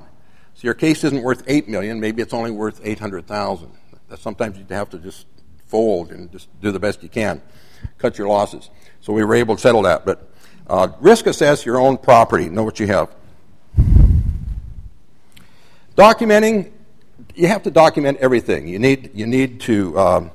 So 0.55 0.67
your 0.67 0.75
case 0.75 1.05
isn't 1.05 1.23
worth 1.23 1.43
eight 1.47 1.69
million, 1.69 2.01
maybe 2.01 2.23
it's 2.23 2.35
only 2.35 2.51
worth 2.51 2.81
eight 2.85 2.99
hundred 2.99 3.27
thousand. 3.27 3.73
Sometimes 4.19 4.59
you 4.59 4.67
have 4.71 4.91
to 4.91 4.99
just 4.99 5.27
fold 5.67 6.11
and 6.11 6.31
just 6.33 6.49
do 6.61 6.73
the 6.73 6.81
best 6.81 7.03
you 7.03 7.09
can, 7.09 7.41
cut 7.99 8.19
your 8.19 8.29
losses. 8.29 8.71
So 9.01 9.13
we 9.13 9.25
were 9.25 9.35
able 9.35 9.55
to 9.55 9.61
settle 9.61 9.83
that. 9.83 10.05
But 10.05 10.29
uh, 10.67 10.89
risk 11.01 11.27
assess 11.27 11.65
your 11.65 11.79
own 11.79 11.97
property. 11.97 12.49
Know 12.49 12.65
what 12.65 12.81
you 12.81 12.87
have. 12.89 13.15
Documenting, 15.97 16.73
you 17.35 17.47
have 17.49 17.63
to 17.63 17.71
document 17.71 18.19
everything. 18.21 18.67
You 18.67 18.79
need, 18.79 19.11
you 19.15 19.27
need 19.27 19.61
to 19.63 19.99
um, 19.99 20.31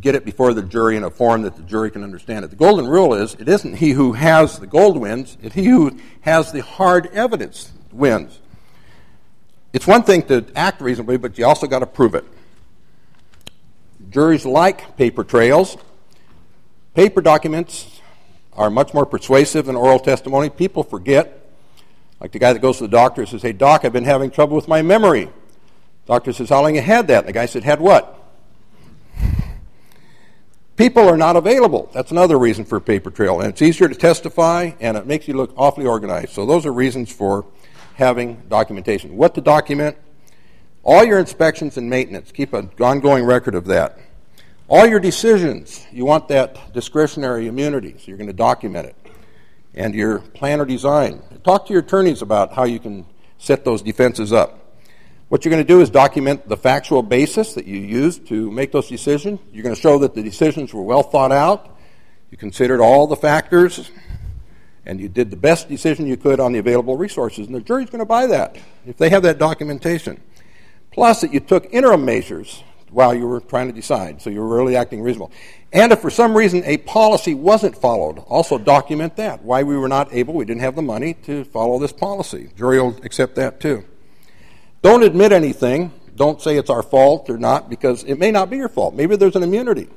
get 0.00 0.14
it 0.14 0.24
before 0.24 0.54
the 0.54 0.62
jury 0.62 0.96
in 0.96 1.04
a 1.04 1.10
form 1.10 1.42
that 1.42 1.56
the 1.56 1.62
jury 1.62 1.90
can 1.90 2.04
understand 2.04 2.44
it. 2.44 2.48
The 2.48 2.56
golden 2.56 2.86
rule 2.86 3.14
is 3.14 3.34
it 3.34 3.48
isn't 3.48 3.74
he 3.74 3.90
who 3.90 4.12
has 4.12 4.58
the 4.58 4.66
gold 4.66 4.96
wins, 4.96 5.36
it's 5.42 5.54
he 5.54 5.66
who 5.66 5.98
has 6.20 6.52
the 6.52 6.62
hard 6.62 7.06
evidence 7.06 7.72
wins. 7.92 8.40
It's 9.72 9.86
one 9.86 10.02
thing 10.02 10.22
to 10.24 10.46
act 10.56 10.80
reasonably, 10.80 11.18
but 11.18 11.36
you 11.38 11.46
also 11.46 11.66
got 11.66 11.80
to 11.80 11.86
prove 11.86 12.14
it. 12.14 12.24
Juries 14.10 14.46
like 14.46 14.96
paper 14.96 15.24
trails. 15.24 15.76
Paper 16.94 17.20
documents 17.20 18.00
are 18.54 18.70
much 18.70 18.94
more 18.94 19.04
persuasive 19.04 19.66
than 19.66 19.76
oral 19.76 19.98
testimony. 19.98 20.48
People 20.48 20.82
forget. 20.82 21.34
Like 22.20 22.32
the 22.32 22.38
guy 22.38 22.52
that 22.52 22.60
goes 22.60 22.78
to 22.78 22.84
the 22.84 22.88
doctor 22.88 23.20
and 23.20 23.28
says, 23.30 23.42
Hey, 23.42 23.52
doc, 23.52 23.84
I've 23.84 23.92
been 23.92 24.04
having 24.04 24.30
trouble 24.30 24.56
with 24.56 24.66
my 24.66 24.82
memory. 24.82 25.28
Doctor 26.06 26.32
says, 26.32 26.48
How 26.48 26.62
long 26.62 26.74
you 26.74 26.80
had 26.80 27.06
that? 27.08 27.20
And 27.20 27.28
the 27.28 27.32
guy 27.32 27.46
said, 27.46 27.62
Had 27.62 27.80
what? 27.80 28.17
People 30.78 31.08
are 31.08 31.16
not 31.16 31.34
available. 31.34 31.90
That's 31.92 32.12
another 32.12 32.38
reason 32.38 32.64
for 32.64 32.76
a 32.76 32.80
paper 32.80 33.10
trail. 33.10 33.40
And 33.40 33.50
it's 33.50 33.60
easier 33.60 33.88
to 33.88 33.96
testify 33.96 34.70
and 34.78 34.96
it 34.96 35.08
makes 35.08 35.26
you 35.26 35.34
look 35.34 35.52
awfully 35.56 35.86
organized. 35.86 36.30
So 36.30 36.46
those 36.46 36.64
are 36.66 36.72
reasons 36.72 37.10
for 37.10 37.44
having 37.96 38.40
documentation. 38.48 39.16
What 39.16 39.34
to 39.34 39.40
document? 39.40 39.96
All 40.84 41.04
your 41.04 41.18
inspections 41.18 41.76
and 41.78 41.90
maintenance. 41.90 42.30
Keep 42.30 42.52
an 42.52 42.70
ongoing 42.78 43.24
record 43.24 43.56
of 43.56 43.64
that. 43.64 43.98
All 44.68 44.86
your 44.86 45.00
decisions, 45.00 45.84
you 45.90 46.04
want 46.04 46.28
that 46.28 46.72
discretionary 46.72 47.48
immunity, 47.48 47.96
so 47.98 48.04
you're 48.06 48.16
going 48.16 48.28
to 48.28 48.32
document 48.32 48.86
it. 48.86 48.94
And 49.74 49.96
your 49.96 50.20
plan 50.20 50.60
or 50.60 50.64
design. 50.64 51.22
Talk 51.42 51.66
to 51.66 51.72
your 51.72 51.82
attorneys 51.82 52.22
about 52.22 52.52
how 52.52 52.64
you 52.64 52.78
can 52.78 53.04
set 53.38 53.64
those 53.64 53.82
defenses 53.82 54.32
up. 54.32 54.67
What 55.28 55.44
you're 55.44 55.50
going 55.50 55.62
to 55.62 55.68
do 55.68 55.82
is 55.82 55.90
document 55.90 56.48
the 56.48 56.56
factual 56.56 57.02
basis 57.02 57.52
that 57.52 57.66
you 57.66 57.78
used 57.78 58.26
to 58.28 58.50
make 58.50 58.72
those 58.72 58.88
decisions. 58.88 59.40
You're 59.52 59.62
going 59.62 59.74
to 59.74 59.80
show 59.80 59.98
that 59.98 60.14
the 60.14 60.22
decisions 60.22 60.72
were 60.72 60.82
well 60.82 61.02
thought 61.02 61.32
out. 61.32 61.76
You 62.30 62.38
considered 62.38 62.80
all 62.80 63.06
the 63.06 63.16
factors, 63.16 63.90
and 64.86 64.98
you 64.98 65.08
did 65.10 65.30
the 65.30 65.36
best 65.36 65.68
decision 65.68 66.06
you 66.06 66.16
could 66.16 66.40
on 66.40 66.52
the 66.52 66.58
available 66.58 66.96
resources. 66.96 67.46
And 67.46 67.54
the 67.54 67.60
jury's 67.60 67.90
going 67.90 67.98
to 67.98 68.06
buy 68.06 68.26
that 68.26 68.56
if 68.86 68.96
they 68.96 69.10
have 69.10 69.22
that 69.24 69.38
documentation. 69.38 70.18
Plus, 70.92 71.20
that 71.20 71.34
you 71.34 71.40
took 71.40 71.66
interim 71.74 72.06
measures 72.06 72.62
while 72.90 73.14
you 73.14 73.26
were 73.26 73.40
trying 73.40 73.66
to 73.66 73.74
decide. 73.74 74.22
So 74.22 74.30
you 74.30 74.40
were 74.40 74.56
really 74.56 74.76
acting 74.76 75.02
reasonable. 75.02 75.30
And 75.74 75.92
if 75.92 76.00
for 76.00 76.08
some 76.08 76.34
reason 76.34 76.62
a 76.64 76.78
policy 76.78 77.34
wasn't 77.34 77.76
followed, 77.76 78.18
also 78.28 78.56
document 78.56 79.16
that. 79.16 79.42
Why 79.42 79.62
we 79.62 79.76
were 79.76 79.88
not 79.88 80.10
able, 80.10 80.32
we 80.32 80.46
didn't 80.46 80.62
have 80.62 80.74
the 80.74 80.80
money 80.80 81.12
to 81.24 81.44
follow 81.44 81.78
this 81.78 81.92
policy. 81.92 82.48
Jury 82.56 82.80
will 82.80 82.96
accept 83.04 83.34
that 83.34 83.60
too. 83.60 83.84
Don't 84.82 85.02
admit 85.02 85.32
anything. 85.32 85.92
Don't 86.14 86.40
say 86.40 86.56
it's 86.56 86.70
our 86.70 86.82
fault 86.82 87.30
or 87.30 87.38
not, 87.38 87.70
because 87.70 88.04
it 88.04 88.16
may 88.16 88.30
not 88.30 88.50
be 88.50 88.56
your 88.56 88.68
fault. 88.68 88.94
Maybe 88.94 89.16
there's 89.16 89.36
an 89.36 89.42
immunity. 89.42 89.88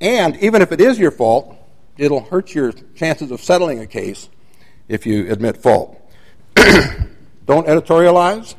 And 0.00 0.36
even 0.36 0.62
if 0.62 0.72
it 0.72 0.80
is 0.80 0.98
your 0.98 1.10
fault, 1.10 1.56
it'll 1.96 2.22
hurt 2.22 2.54
your 2.54 2.72
chances 2.94 3.30
of 3.30 3.40
settling 3.40 3.80
a 3.80 3.86
case 3.86 4.28
if 4.88 5.06
you 5.06 5.30
admit 5.30 5.56
fault. 5.56 6.00
Don't 6.54 7.66
editorialize. 7.66 8.54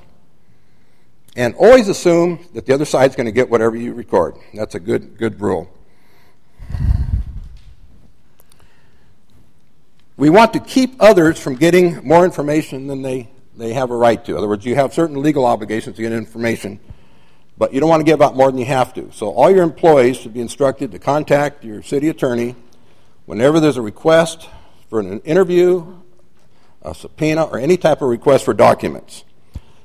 And 1.36 1.56
always 1.56 1.88
assume 1.88 2.40
that 2.54 2.66
the 2.66 2.74
other 2.74 2.86
side's 2.86 3.16
going 3.16 3.28
to 3.28 3.32
get 3.32 3.50
whatever 3.50 3.76
you 3.76 3.94
record. 3.94 4.36
That's 4.54 4.76
a 4.76 4.80
good, 4.80 5.18
good 5.18 5.40
rule. 5.40 5.72
We 10.18 10.30
want 10.30 10.52
to 10.54 10.60
keep 10.60 10.96
others 11.00 11.40
from 11.40 11.56
getting 11.56 12.06
more 12.06 12.26
information 12.26 12.88
than 12.88 13.04
they 13.04 13.30
they 13.60 13.74
have 13.74 13.92
a 13.92 13.96
right 13.96 14.24
to. 14.26 14.32
In 14.32 14.38
other 14.38 14.48
words, 14.48 14.66
you 14.66 14.76
have 14.76 14.94
certain 14.94 15.22
legal 15.22 15.46
obligations 15.46 15.96
to 15.98 16.02
get 16.02 16.12
information, 16.12 16.80
but 17.58 17.74
you 17.74 17.80
don't 17.80 17.90
want 17.90 18.00
to 18.00 18.06
give 18.06 18.22
out 18.22 18.36
more 18.36 18.50
than 18.50 18.58
you 18.58 18.66
have 18.66 18.94
to. 18.94 19.12
So 19.12 19.32
all 19.32 19.52
your 19.52 19.64
employees 19.64 20.18
should 20.18 20.34
be 20.34 20.42
instructed 20.42 20.92
to 20.92 21.00
contact 21.00 21.64
your 21.64 21.84
city 21.84 22.10
attorney 22.10 22.56
whenever 23.26 23.60
there's 23.60 23.78
a 23.78 23.82
request 23.82 24.48
for 24.90 25.00
an 25.00 25.20
interview, 25.22 26.00
a 26.82 26.96
subpoena, 26.96 27.44
or 27.44 27.60
any 27.60 27.78
type 27.78 28.02
of 28.02 28.10
request 28.10 28.46
for 28.46 28.54
documents. 28.54 29.24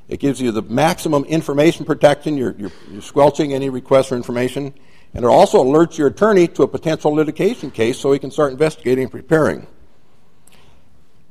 It 0.09 0.21
gives 0.21 0.41
you 0.41 0.53
the 0.53 0.63
maximum 0.63 1.25
information 1.25 1.85
protection. 1.85 2.37
You're, 2.37 2.55
you're, 2.59 2.73
you're 2.91 3.03
squelching 3.03 3.53
any 3.53 3.71
request 3.71 4.11
for 4.11 4.17
information. 4.17 4.75
And 5.15 5.25
it 5.25 5.29
also 5.29 5.63
alerts 5.63 5.97
your 5.97 6.09
attorney 6.09 6.49
to 6.49 6.63
a 6.65 6.69
potential 6.69 7.13
litigation 7.13 7.71
case 7.71 7.99
so 7.99 8.13
he 8.13 8.19
can 8.19 8.31
start 8.31 8.53
investigating 8.53 9.05
and 9.05 9.11
preparing. 9.11 9.67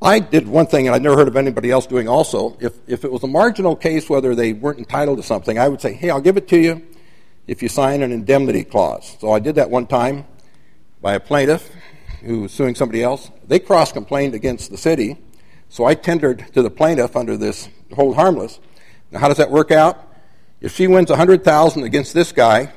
I 0.04 0.20
did 0.20 0.50
one 0.50 0.68
thing, 0.68 0.86
and 0.86 0.94
I've 0.94 1.02
never 1.02 1.16
heard 1.16 1.30
of 1.30 1.38
anybody 1.38 1.72
else 1.72 1.88
doing 1.88 2.10
also. 2.10 2.58
If, 2.60 2.74
if 2.88 3.06
it 3.06 3.12
was 3.12 3.24
a 3.24 3.28
marginal 3.28 3.74
case, 3.74 4.10
whether 4.10 4.36
they 4.36 4.52
weren't 4.52 4.78
entitled 4.78 5.18
to 5.18 5.24
something, 5.24 5.58
I 5.58 5.70
would 5.70 5.80
say, 5.80 5.94
hey, 5.94 6.10
I'll 6.10 6.20
give 6.20 6.36
it 6.36 6.46
to 6.50 6.60
you 6.60 6.86
if 7.48 7.63
you 7.63 7.70
sign 7.70 8.04
an 8.04 8.12
indemnity 8.12 8.66
clause. 8.66 9.16
So 9.22 9.32
I 9.32 9.39
did 9.39 9.56
that 9.56 9.70
one 9.70 9.88
time 9.88 10.26
by 11.02 11.13
a 11.13 11.22
plaintiff 11.22 11.72
who 12.22 12.42
was 12.42 12.52
suing 12.52 12.76
somebody 12.76 13.02
else. 13.02 13.32
They 13.48 13.60
cross 13.60 13.94
complained 13.94 14.34
against 14.34 14.72
the 14.72 14.78
city, 14.78 15.18
so 15.70 15.86
I 15.86 15.96
tendered 15.96 16.54
to 16.54 16.62
the 16.62 16.70
plaintiff 16.70 17.16
under 17.16 17.38
this 17.38 17.70
hold 17.94 18.16
harmless. 18.16 18.60
Now, 19.10 19.20
how 19.20 19.30
does 19.30 19.38
that 19.38 19.52
work 19.52 19.72
out? 19.72 20.06
If 20.60 20.76
she 20.76 20.86
wins 20.86 21.12
100000 21.12 21.84
against 21.84 22.13
this 22.13 22.34
guy, 22.34 22.74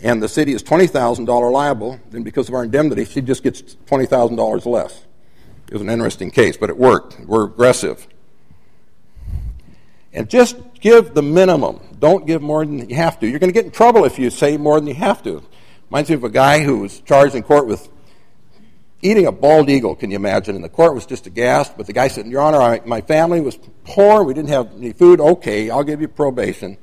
and 0.00 0.22
the 0.22 0.28
city 0.28 0.54
is 0.54 0.62
$20,000 0.62 1.52
liable, 1.52 2.00
then 2.10 2.22
because 2.22 2.48
of 2.48 2.54
our 2.54 2.64
indemnity, 2.64 3.04
she 3.04 3.20
just 3.20 3.42
gets 3.42 3.60
$20,000 3.60 4.66
less. 4.66 5.04
It 5.68 5.72
was 5.72 5.82
an 5.82 5.90
interesting 5.90 6.30
case, 6.30 6.56
but 6.56 6.70
it 6.70 6.76
worked. 6.76 7.18
We're 7.20 7.44
aggressive. 7.44 8.06
And 10.12 10.28
just 10.28 10.56
give 10.80 11.14
the 11.14 11.22
minimum. 11.22 11.80
Don't 11.98 12.26
give 12.26 12.40
more 12.40 12.64
than 12.64 12.88
you 12.88 12.96
have 12.96 13.18
to. 13.20 13.26
You're 13.26 13.40
going 13.40 13.52
to 13.52 13.54
get 13.54 13.64
in 13.64 13.70
trouble 13.70 14.04
if 14.04 14.18
you 14.18 14.30
say 14.30 14.56
more 14.56 14.78
than 14.78 14.86
you 14.86 14.94
have 14.94 15.22
to. 15.24 15.42
Reminds 15.90 16.10
me 16.10 16.16
of 16.16 16.24
a 16.24 16.30
guy 16.30 16.62
who 16.62 16.78
was 16.80 17.00
charged 17.00 17.34
in 17.34 17.42
court 17.42 17.66
with 17.66 17.88
eating 19.02 19.26
a 19.26 19.32
bald 19.32 19.68
eagle, 19.68 19.94
can 19.94 20.10
you 20.10 20.16
imagine? 20.16 20.54
And 20.54 20.64
the 20.64 20.68
court 20.68 20.94
was 20.94 21.04
just 21.04 21.26
aghast. 21.26 21.76
But 21.76 21.86
the 21.86 21.92
guy 21.92 22.08
said, 22.08 22.26
Your 22.26 22.40
Honor, 22.40 22.60
I, 22.60 22.80
my 22.86 23.00
family 23.00 23.40
was 23.40 23.58
poor. 23.84 24.22
We 24.22 24.34
didn't 24.34 24.48
have 24.48 24.72
any 24.76 24.92
food. 24.92 25.20
Okay, 25.20 25.68
I'll 25.70 25.84
give 25.84 26.00
you 26.00 26.08
probation. 26.08 26.78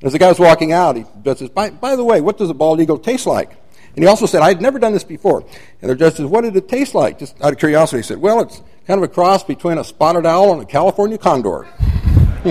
And 0.00 0.06
as 0.06 0.12
the 0.12 0.18
guy 0.18 0.28
was 0.28 0.38
walking 0.38 0.72
out, 0.72 0.96
he 0.96 1.04
says, 1.34 1.50
by, 1.50 1.70
by 1.70 1.94
the 1.94 2.04
way, 2.04 2.20
what 2.20 2.38
does 2.38 2.50
a 2.50 2.54
bald 2.54 2.80
eagle 2.80 2.98
taste 2.98 3.26
like? 3.26 3.59
And 3.94 4.04
he 4.04 4.08
also 4.08 4.26
said, 4.26 4.42
I'd 4.42 4.62
never 4.62 4.78
done 4.78 4.92
this 4.92 5.04
before. 5.04 5.44
And 5.82 5.90
the 5.90 5.96
judge 5.96 6.14
says, 6.14 6.26
What 6.26 6.42
did 6.42 6.54
it 6.56 6.68
taste 6.68 6.94
like? 6.94 7.18
Just 7.18 7.40
out 7.42 7.52
of 7.52 7.58
curiosity, 7.58 7.98
he 7.98 8.02
said, 8.02 8.18
Well, 8.18 8.40
it's 8.40 8.62
kind 8.86 8.98
of 8.98 9.02
a 9.02 9.12
cross 9.12 9.42
between 9.42 9.78
a 9.78 9.84
spotted 9.84 10.26
owl 10.26 10.52
and 10.52 10.62
a 10.62 10.66
California 10.66 11.18
condor. 11.18 11.66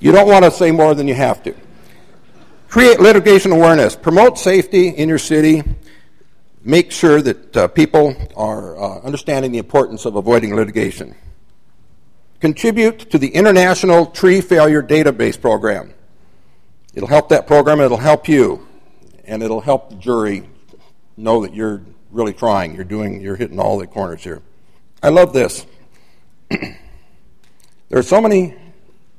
you 0.00 0.12
don't 0.12 0.28
want 0.28 0.44
to 0.44 0.50
say 0.50 0.70
more 0.70 0.94
than 0.94 1.06
you 1.06 1.14
have 1.14 1.42
to. 1.42 1.54
Create 2.68 3.00
litigation 3.00 3.52
awareness. 3.52 3.96
Promote 3.96 4.38
safety 4.38 4.88
in 4.88 5.08
your 5.08 5.18
city. 5.18 5.62
Make 6.64 6.90
sure 6.90 7.22
that 7.22 7.56
uh, 7.56 7.68
people 7.68 8.16
are 8.36 8.76
uh, 8.76 9.00
understanding 9.02 9.52
the 9.52 9.58
importance 9.58 10.04
of 10.04 10.16
avoiding 10.16 10.56
litigation. 10.56 11.14
Contribute 12.40 13.10
to 13.10 13.18
the 13.18 13.28
International 13.28 14.06
Tree 14.06 14.40
Failure 14.40 14.82
Database 14.82 15.40
Program. 15.40 15.94
It'll 16.96 17.08
help 17.08 17.28
that 17.28 17.46
program, 17.46 17.80
it'll 17.80 17.98
help 17.98 18.26
you, 18.26 18.66
and 19.26 19.42
it'll 19.42 19.60
help 19.60 19.90
the 19.90 19.96
jury 19.96 20.48
know 21.18 21.42
that 21.42 21.54
you're 21.54 21.82
really 22.10 22.32
trying. 22.32 22.74
You're 22.74 22.84
doing, 22.84 23.20
you're 23.20 23.36
hitting 23.36 23.60
all 23.60 23.76
the 23.76 23.86
corners 23.86 24.24
here. 24.24 24.40
I 25.02 25.10
love 25.10 25.34
this. 25.34 25.66
there 26.48 26.78
are 27.92 28.02
so 28.02 28.18
many 28.22 28.56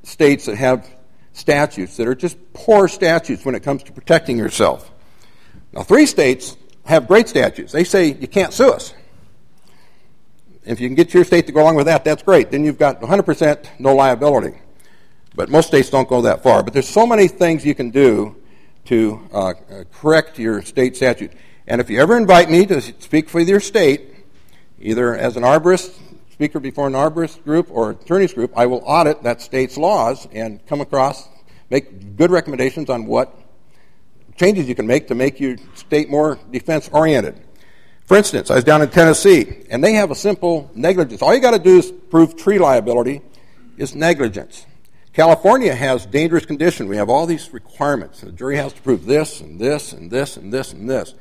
states 0.01 0.47
that 0.47 0.55
have 0.55 0.89
statutes 1.33 1.97
that 1.97 2.07
are 2.07 2.15
just 2.15 2.37
poor 2.53 2.87
statutes 2.87 3.45
when 3.45 3.53
it 3.53 3.61
comes 3.61 3.83
to 3.83 3.91
protecting 3.91 4.39
yourself. 4.39 4.91
Now, 5.71 5.83
three 5.83 6.07
states 6.07 6.57
have 6.85 7.07
great 7.07 7.29
statutes. 7.29 7.71
They 7.73 7.83
say 7.83 8.07
you 8.07 8.27
can't 8.27 8.53
sue 8.53 8.71
us. 8.71 8.95
If 10.65 10.79
you 10.79 10.87
can 10.87 10.95
get 10.95 11.13
your 11.13 11.25
state 11.25 11.45
to 11.45 11.51
go 11.51 11.61
along 11.61 11.75
with 11.75 11.85
that, 11.85 12.03
that's 12.03 12.23
great. 12.23 12.49
Then 12.49 12.63
you've 12.63 12.79
got 12.79 13.01
100% 13.01 13.79
no 13.79 13.93
liability. 13.93 14.57
But 15.37 15.49
most 15.49 15.67
states 15.67 15.91
don't 15.91 16.09
go 16.09 16.23
that 16.23 16.41
far. 16.41 16.63
But 16.63 16.73
there's 16.73 16.89
so 16.89 17.05
many 17.05 17.27
things 17.27 17.63
you 17.63 17.75
can 17.75 17.91
do 17.91 18.35
to 18.85 19.21
uh, 19.31 19.53
correct 19.93 20.39
your 20.39 20.63
state 20.63 20.95
statute. 20.95 21.31
And 21.67 21.79
if 21.79 21.91
you 21.91 22.01
ever 22.01 22.17
invite 22.17 22.49
me 22.49 22.65
to 22.65 22.81
speak 22.81 23.29
for 23.29 23.39
your 23.39 23.59
state, 23.59 24.15
either 24.81 25.15
as 25.15 25.37
an 25.37 25.43
arborist, 25.43 25.95
speaker 26.31 26.59
before 26.59 26.87
an 26.87 26.93
arborist 26.93 27.43
group 27.43 27.67
or 27.69 27.91
attorneys 27.91 28.33
group, 28.33 28.51
I 28.55 28.65
will 28.65 28.81
audit 28.83 29.21
that 29.23 29.39
state's 29.43 29.77
laws 29.77 30.27
and 30.31 30.65
come 30.65 30.81
across, 30.81 31.27
make 31.69 32.15
good 32.15 32.31
recommendations 32.31 32.89
on 32.89 33.05
what 33.05 33.31
changes 34.37 34.67
you 34.67 34.73
can 34.73 34.87
make 34.87 35.07
to 35.09 35.15
make 35.15 35.39
your 35.39 35.57
state 35.75 36.09
more 36.09 36.39
defense 36.49 36.89
oriented. 36.91 37.39
For 38.05 38.17
instance, 38.17 38.49
I 38.49 38.55
was 38.55 38.63
down 38.63 38.81
in 38.81 38.89
Tennessee, 38.89 39.67
and 39.69 39.83
they 39.83 39.93
have 39.93 40.09
a 40.09 40.15
simple 40.15 40.71
negligence. 40.73 41.21
All 41.21 41.35
you 41.35 41.41
got 41.41 41.51
to 41.51 41.59
do 41.59 41.77
is 41.77 41.91
prove 41.91 42.35
tree 42.37 42.57
liability 42.57 43.21
is 43.77 43.93
negligence. 43.93 44.65
California 45.17 45.73
has 45.73 46.05
dangerous 46.05 46.45
condition. 46.45 46.87
We 46.87 46.97
have 46.97 47.09
all 47.09 47.25
these 47.25 47.51
requirements. 47.51 48.21
The 48.21 48.31
jury 48.31 48.55
has 48.57 48.71
to 48.73 48.81
prove 48.83 49.07
this 49.07 49.41
and 49.41 49.59
this 49.59 49.91
and 49.91 50.11
this 50.11 50.37
and 50.37 50.53
this 50.53 50.73
and 50.73 50.87
this. 50.87 51.15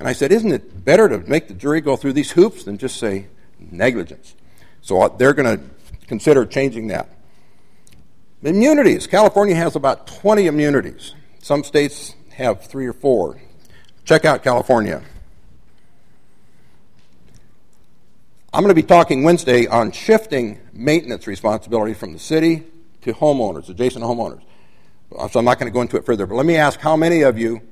And 0.00 0.08
I 0.08 0.14
said, 0.14 0.32
isn't 0.32 0.50
it 0.50 0.84
better 0.84 1.08
to 1.08 1.18
make 1.18 1.46
the 1.46 1.54
jury 1.54 1.80
go 1.80 1.94
through 1.94 2.14
these 2.14 2.32
hoops 2.32 2.64
than 2.64 2.76
just 2.76 2.96
say 2.96 3.28
negligence? 3.60 4.34
So 4.82 5.00
uh, 5.00 5.16
they're 5.16 5.32
going 5.32 5.58
to 5.58 5.64
consider 6.08 6.44
changing 6.44 6.88
that. 6.88 7.08
Immunities. 8.42 9.06
California 9.06 9.54
has 9.54 9.76
about 9.76 10.08
20 10.08 10.48
immunities. 10.48 11.14
Some 11.38 11.62
states 11.62 12.16
have 12.30 12.64
three 12.64 12.88
or 12.88 12.94
four. 12.94 13.40
Check 14.04 14.24
out 14.24 14.42
California. 14.42 15.04
I'm 18.52 18.64
going 18.64 18.74
to 18.74 18.82
be 18.82 18.82
talking 18.82 19.22
Wednesday 19.22 19.68
on 19.68 19.92
shifting 19.92 20.58
maintenance 20.72 21.28
responsibility 21.28 21.94
from 21.94 22.12
the 22.12 22.18
city 22.18 22.64
to 23.06 23.12
homeowners, 23.14 23.68
adjacent 23.68 24.04
homeowners. 24.04 24.42
Uh, 25.16 25.28
so 25.28 25.38
I'm 25.38 25.44
not 25.44 25.58
going 25.58 25.70
to 25.70 25.74
go 25.74 25.80
into 25.80 25.96
it 25.96 26.04
further, 26.04 26.26
but 26.26 26.34
let 26.34 26.46
me 26.46 26.56
ask 26.56 26.80
how 26.80 26.96
many 26.96 27.22
of 27.22 27.38
you 27.38 27.62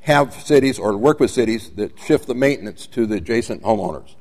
have 0.00 0.34
cities 0.34 0.78
or 0.78 0.96
work 0.96 1.20
with 1.20 1.30
cities 1.30 1.70
that 1.70 1.98
shift 1.98 2.26
the 2.26 2.34
maintenance 2.34 2.86
to 2.88 3.06
the 3.06 3.16
adjacent 3.16 3.62
homeowners? 3.62 4.14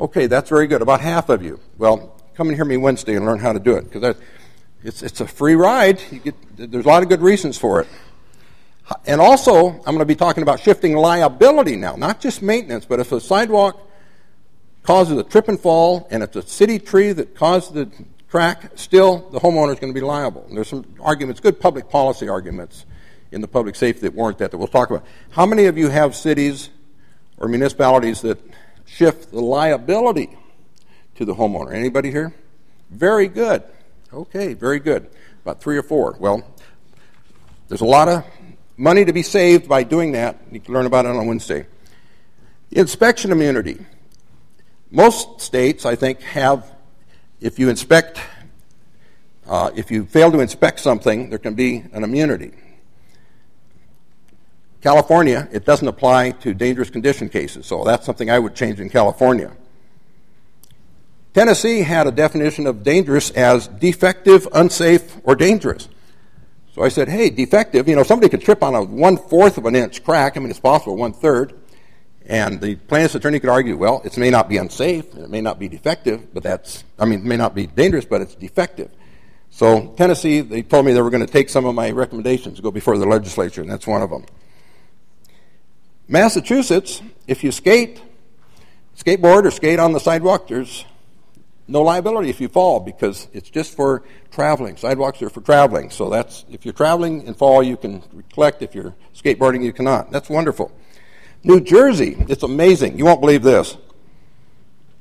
Okay, 0.00 0.26
that's 0.26 0.48
very 0.48 0.66
good. 0.66 0.82
About 0.82 1.00
half 1.00 1.28
of 1.28 1.42
you. 1.42 1.60
Well, 1.76 2.14
come 2.34 2.48
and 2.48 2.56
hear 2.56 2.64
me 2.64 2.76
Wednesday 2.76 3.14
and 3.14 3.24
learn 3.24 3.38
how 3.38 3.52
to 3.52 3.60
do 3.60 3.76
it 3.76 3.90
because 3.90 4.16
it's, 4.82 5.02
it's 5.02 5.20
a 5.20 5.26
free 5.26 5.54
ride. 5.54 6.00
Get, 6.24 6.34
there's 6.56 6.84
a 6.84 6.88
lot 6.88 7.02
of 7.02 7.08
good 7.08 7.22
reasons 7.22 7.56
for 7.56 7.80
it. 7.80 7.88
And 9.06 9.20
also, 9.20 9.68
I'm 9.68 9.82
going 9.82 9.98
to 9.98 10.04
be 10.06 10.14
talking 10.14 10.42
about 10.42 10.60
shifting 10.60 10.96
liability 10.96 11.76
now, 11.76 11.94
not 11.96 12.20
just 12.20 12.42
maintenance, 12.42 12.86
but 12.86 13.00
if 13.00 13.12
a 13.12 13.20
sidewalk 13.20 13.80
causes 14.82 15.18
a 15.18 15.22
trip 15.22 15.48
and 15.48 15.60
fall 15.60 16.08
and 16.10 16.22
it's 16.22 16.34
a 16.36 16.42
city 16.42 16.78
tree 16.78 17.12
that 17.12 17.34
caused 17.34 17.74
the 17.74 17.90
crack, 18.28 18.72
still 18.76 19.28
the 19.30 19.40
homeowner 19.40 19.72
is 19.72 19.80
going 19.80 19.92
to 19.92 19.98
be 19.98 20.04
liable. 20.04 20.44
And 20.48 20.56
there's 20.56 20.68
some 20.68 20.84
arguments, 21.00 21.40
good 21.40 21.60
public 21.60 21.88
policy 21.88 22.28
arguments 22.28 22.86
in 23.32 23.40
the 23.40 23.48
public 23.48 23.76
safety 23.76 24.02
that 24.02 24.14
warrant 24.14 24.38
that 24.38 24.50
that 24.50 24.58
we'll 24.58 24.68
talk 24.68 24.90
about. 24.90 25.04
How 25.30 25.46
many 25.46 25.66
of 25.66 25.76
you 25.76 25.88
have 25.88 26.14
cities 26.14 26.70
or 27.36 27.48
municipalities 27.48 28.22
that 28.22 28.38
shift 28.84 29.30
the 29.30 29.40
liability 29.40 30.36
to 31.16 31.24
the 31.24 31.34
homeowner? 31.34 31.72
Anybody 31.72 32.10
here? 32.10 32.34
Very 32.90 33.28
good. 33.28 33.62
Okay, 34.12 34.54
very 34.54 34.78
good. 34.78 35.10
About 35.42 35.60
three 35.60 35.76
or 35.76 35.82
four. 35.82 36.16
Well, 36.18 36.42
there's 37.68 37.82
a 37.82 37.86
lot 37.86 38.08
of 38.08 38.24
money 38.76 39.04
to 39.04 39.12
be 39.12 39.22
saved 39.22 39.68
by 39.68 39.82
doing 39.82 40.12
that. 40.12 40.40
You 40.50 40.60
can 40.60 40.72
learn 40.72 40.86
about 40.86 41.04
it 41.04 41.10
on 41.10 41.26
Wednesday. 41.26 41.66
Inspection 42.70 43.32
immunity. 43.32 43.84
Most 44.90 45.42
states, 45.42 45.84
I 45.84 45.96
think, 45.96 46.22
have 46.22 46.70
if 47.40 47.58
you 47.58 47.68
inspect, 47.68 48.20
uh, 49.46 49.70
if 49.74 49.90
you 49.90 50.04
fail 50.04 50.30
to 50.32 50.40
inspect 50.40 50.80
something, 50.80 51.30
there 51.30 51.38
can 51.38 51.54
be 51.54 51.84
an 51.92 52.04
immunity. 52.04 52.52
California, 54.80 55.48
it 55.52 55.64
doesn't 55.64 55.88
apply 55.88 56.30
to 56.30 56.54
dangerous 56.54 56.90
condition 56.90 57.28
cases, 57.28 57.66
so 57.66 57.84
that's 57.84 58.06
something 58.06 58.30
I 58.30 58.38
would 58.38 58.54
change 58.54 58.80
in 58.80 58.88
California. 58.88 59.52
Tennessee 61.34 61.80
had 61.80 62.06
a 62.06 62.12
definition 62.12 62.66
of 62.66 62.82
dangerous 62.82 63.30
as 63.30 63.68
defective, 63.68 64.46
unsafe, 64.52 65.16
or 65.24 65.34
dangerous. 65.34 65.88
So 66.74 66.82
I 66.82 66.88
said, 66.88 67.08
hey, 67.08 67.30
defective, 67.30 67.88
you 67.88 67.96
know, 67.96 68.04
somebody 68.04 68.28
could 68.28 68.40
trip 68.40 68.62
on 68.62 68.74
a 68.74 68.82
one 68.82 69.16
fourth 69.16 69.58
of 69.58 69.66
an 69.66 69.74
inch 69.74 70.04
crack. 70.04 70.36
I 70.36 70.40
mean, 70.40 70.50
it's 70.50 70.60
possible, 70.60 70.96
one 70.96 71.12
third. 71.12 71.57
And 72.28 72.60
the 72.60 72.76
plaintiff's 72.76 73.14
attorney 73.14 73.40
could 73.40 73.48
argue, 73.48 73.76
well, 73.76 74.02
it 74.04 74.16
may 74.18 74.28
not 74.28 74.50
be 74.50 74.58
unsafe, 74.58 75.14
and 75.14 75.24
it 75.24 75.30
may 75.30 75.40
not 75.40 75.58
be 75.58 75.66
defective, 75.66 76.32
but 76.34 76.42
that's, 76.42 76.84
I 76.98 77.06
mean, 77.06 77.20
it 77.20 77.24
may 77.24 77.38
not 77.38 77.54
be 77.54 77.66
dangerous, 77.66 78.04
but 78.04 78.20
it's 78.20 78.34
defective. 78.34 78.90
So, 79.50 79.94
Tennessee, 79.96 80.42
they 80.42 80.60
told 80.60 80.84
me 80.84 80.92
they 80.92 81.00
were 81.00 81.08
going 81.08 81.24
to 81.24 81.32
take 81.32 81.48
some 81.48 81.64
of 81.64 81.74
my 81.74 81.90
recommendations 81.90 82.60
go 82.60 82.70
before 82.70 82.98
the 82.98 83.06
legislature, 83.06 83.62
and 83.62 83.70
that's 83.70 83.86
one 83.86 84.02
of 84.02 84.10
them. 84.10 84.26
Massachusetts, 86.06 87.00
if 87.26 87.42
you 87.42 87.50
skate, 87.50 88.02
skateboard 88.96 89.44
or 89.44 89.50
skate 89.50 89.78
on 89.78 89.92
the 89.92 90.00
sidewalk, 90.00 90.48
there's 90.48 90.84
no 91.66 91.82
liability 91.82 92.28
if 92.28 92.40
you 92.40 92.48
fall 92.48 92.80
because 92.80 93.28
it's 93.32 93.48
just 93.48 93.74
for 93.74 94.02
traveling. 94.30 94.76
Sidewalks 94.76 95.20
are 95.22 95.30
for 95.30 95.40
traveling. 95.40 95.90
So 95.90 96.08
that's 96.08 96.44
if 96.50 96.64
you're 96.64 96.74
traveling 96.74 97.26
and 97.26 97.36
fall, 97.36 97.62
you 97.62 97.76
can 97.76 98.02
collect. 98.32 98.62
If 98.62 98.74
you're 98.74 98.94
skateboarding, 99.14 99.62
you 99.62 99.72
cannot. 99.72 100.10
That's 100.10 100.30
wonderful. 100.30 100.72
New 101.44 101.60
Jersey, 101.60 102.16
it's 102.28 102.42
amazing. 102.42 102.98
You 102.98 103.04
won't 103.04 103.20
believe 103.20 103.42
this. 103.42 103.76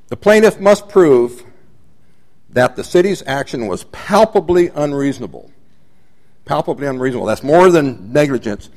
The 0.08 0.18
plaintiff 0.18 0.60
must 0.60 0.88
prove 0.88 1.44
that 2.50 2.76
the 2.76 2.84
city's 2.84 3.24
action 3.26 3.68
was 3.68 3.84
palpably 3.86 4.70
unreasonable. 4.70 5.52
Palpably 6.46 6.88
unreasonable. 6.88 7.28
That's 7.28 7.44
more 7.44 7.70
than 7.70 8.14
negligence. 8.14 8.70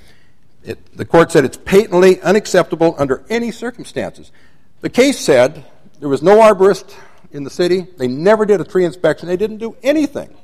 It, 0.64 0.96
the 0.96 1.04
court 1.04 1.30
said 1.32 1.44
it's 1.44 1.56
patently 1.56 2.20
unacceptable 2.20 2.94
under 2.98 3.24
any 3.30 3.52
circumstances. 3.52 4.32
The 4.80 4.90
case 4.90 5.18
said 5.18 5.64
there 6.00 6.08
was 6.08 6.22
no 6.22 6.38
arborist 6.38 6.94
in 7.30 7.44
the 7.44 7.50
city. 7.50 7.86
They 7.96 8.08
never 8.08 8.44
did 8.44 8.60
a 8.60 8.64
tree 8.64 8.84
inspection. 8.84 9.28
They 9.28 9.36
didn't 9.36 9.58
do 9.58 9.76
anything. 9.82 10.36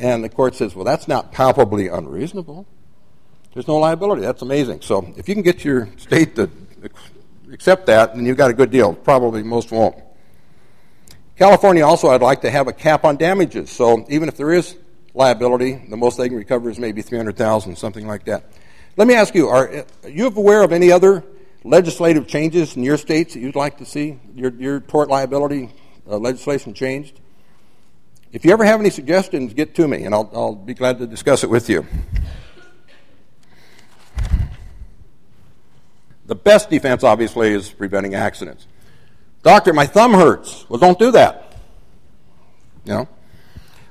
And 0.00 0.24
the 0.24 0.28
court 0.28 0.56
says, 0.56 0.74
well, 0.74 0.84
that's 0.84 1.06
not 1.06 1.30
palpably 1.30 1.86
unreasonable. 1.86 2.66
There's 3.54 3.68
no 3.68 3.76
liability. 3.76 4.22
That's 4.22 4.42
amazing. 4.42 4.80
So 4.80 5.12
if 5.16 5.28
you 5.28 5.34
can 5.34 5.42
get 5.42 5.64
your 5.64 5.88
state 5.98 6.36
to 6.36 6.50
accept 7.52 7.86
that, 7.86 8.14
then 8.14 8.24
you've 8.24 8.36
got 8.36 8.50
a 8.50 8.54
good 8.54 8.70
deal. 8.70 8.94
Probably 8.94 9.42
most 9.42 9.70
won't. 9.70 9.96
California 11.36 11.84
also, 11.84 12.08
I'd 12.08 12.22
like 12.22 12.42
to 12.42 12.50
have 12.50 12.68
a 12.68 12.72
cap 12.72 13.04
on 13.04 13.16
damages. 13.16 13.70
So 13.70 14.06
even 14.08 14.28
if 14.28 14.36
there 14.36 14.52
is 14.52 14.76
liability, 15.14 15.84
the 15.88 15.96
most 15.96 16.16
they 16.16 16.28
can 16.28 16.38
recover 16.38 16.70
is 16.70 16.78
maybe 16.78 17.02
300000 17.02 17.76
something 17.76 18.06
like 18.06 18.24
that. 18.24 18.44
Let 18.96 19.08
me 19.08 19.14
ask 19.14 19.34
you, 19.34 19.48
are 19.48 19.84
you 20.06 20.26
aware 20.26 20.62
of 20.62 20.72
any 20.72 20.90
other 20.90 21.24
legislative 21.64 22.26
changes 22.26 22.76
in 22.76 22.82
your 22.82 22.96
states 22.96 23.34
that 23.34 23.40
you'd 23.40 23.56
like 23.56 23.78
to 23.78 23.84
see 23.84 24.18
your, 24.34 24.50
your 24.52 24.80
tort 24.80 25.08
liability 25.08 25.70
uh, 26.08 26.16
legislation 26.16 26.74
changed? 26.74 27.20
If 28.32 28.46
you 28.46 28.52
ever 28.52 28.64
have 28.64 28.80
any 28.80 28.90
suggestions, 28.90 29.52
get 29.52 29.74
to 29.74 29.86
me, 29.86 30.04
and 30.04 30.14
I'll, 30.14 30.30
I'll 30.32 30.54
be 30.54 30.72
glad 30.72 30.98
to 30.98 31.06
discuss 31.06 31.44
it 31.44 31.50
with 31.50 31.68
you. 31.68 31.86
The 36.26 36.34
best 36.34 36.70
defense, 36.70 37.02
obviously, 37.02 37.52
is 37.52 37.70
preventing 37.70 38.14
accidents. 38.14 38.66
Doctor, 39.42 39.72
my 39.72 39.86
thumb 39.86 40.12
hurts. 40.12 40.64
Well, 40.68 40.78
don't 40.78 40.98
do 40.98 41.10
that. 41.12 41.56
You 42.84 42.92
know, 42.92 43.08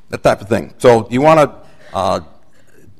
that 0.09 0.23
type 0.23 0.41
of 0.41 0.47
thing. 0.47 0.73
So 0.77 1.07
you 1.09 1.21
want 1.21 1.39
to 1.39 1.95
uh, 1.95 2.21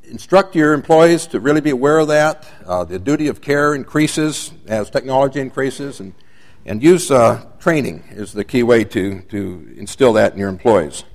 instruct 0.04 0.56
your 0.56 0.74
employees 0.74 1.28
to 1.28 1.40
really 1.40 1.62
be 1.62 1.70
aware 1.70 2.00
of 2.00 2.10
that. 2.10 2.46
Uh, 2.66 2.84
the 2.84 3.00
duty 3.00 3.28
of 3.28 3.42
care 3.42 3.74
increases 3.74 4.52
as 4.68 4.90
technology 4.90 5.40
increases, 5.40 6.02
and, 6.02 6.14
and 6.66 6.84
use 6.84 7.10
uh, 7.10 7.46
training 7.60 8.04
is 8.12 8.34
the 8.34 8.44
key 8.44 8.64
way 8.64 8.84
to, 8.84 9.22
to 9.22 9.74
instill 9.78 10.14
that 10.14 10.34
in 10.34 10.40
your 10.40 10.50
employees. 10.50 11.06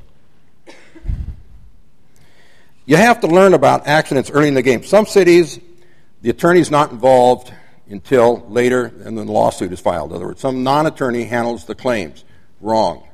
You 2.86 2.96
have 2.96 3.20
to 3.20 3.26
learn 3.26 3.52
about 3.52 3.86
accidents 3.86 4.30
early 4.30 4.48
in 4.48 4.54
the 4.54 4.62
game. 4.62 4.84
Some 4.84 5.06
cities, 5.06 5.58
the 6.22 6.30
attorney's 6.30 6.70
not 6.70 6.92
involved 6.92 7.52
until 7.88 8.46
later 8.48 8.86
and 9.04 9.16
then 9.16 9.26
the 9.26 9.32
lawsuit 9.32 9.72
is 9.72 9.80
filed. 9.80 10.10
In 10.10 10.16
other 10.16 10.26
words, 10.26 10.40
some 10.40 10.62
non 10.62 10.86
attorney 10.86 11.24
handles 11.24 11.64
the 11.64 11.74
claims. 11.74 12.24
Wrong. 12.60 13.06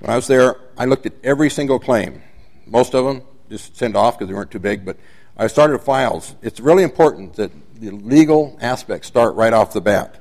When 0.00 0.10
I 0.10 0.16
was 0.16 0.26
there, 0.26 0.56
I 0.78 0.86
looked 0.86 1.06
at 1.06 1.12
every 1.22 1.50
single 1.50 1.78
claim. 1.78 2.22
Most 2.66 2.94
of 2.94 3.04
them 3.04 3.22
just 3.48 3.76
sent 3.76 3.96
off 3.96 4.18
because 4.18 4.28
they 4.28 4.34
weren't 4.34 4.50
too 4.50 4.58
big, 4.58 4.84
but 4.84 4.96
I 5.36 5.46
started 5.46 5.78
files. 5.80 6.34
It's 6.42 6.60
really 6.60 6.82
important 6.82 7.34
that 7.34 7.50
the 7.80 7.90
legal 7.90 8.58
aspects 8.60 9.08
start 9.08 9.34
right 9.34 9.52
off 9.52 9.72
the 9.72 9.80
bat. 9.80 10.16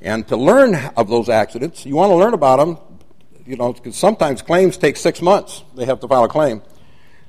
And 0.00 0.26
to 0.28 0.36
learn 0.36 0.74
of 0.96 1.08
those 1.08 1.28
accidents, 1.28 1.84
you 1.84 1.96
want 1.96 2.10
to 2.10 2.16
learn 2.16 2.34
about 2.34 2.58
them, 2.58 2.78
you 3.44 3.56
know, 3.56 3.72
because 3.72 3.96
sometimes 3.96 4.42
claims 4.42 4.76
take 4.76 4.96
six 4.96 5.20
months. 5.20 5.64
They 5.74 5.84
have 5.84 6.00
to 6.00 6.08
file 6.08 6.24
a 6.24 6.28
claim. 6.28 6.62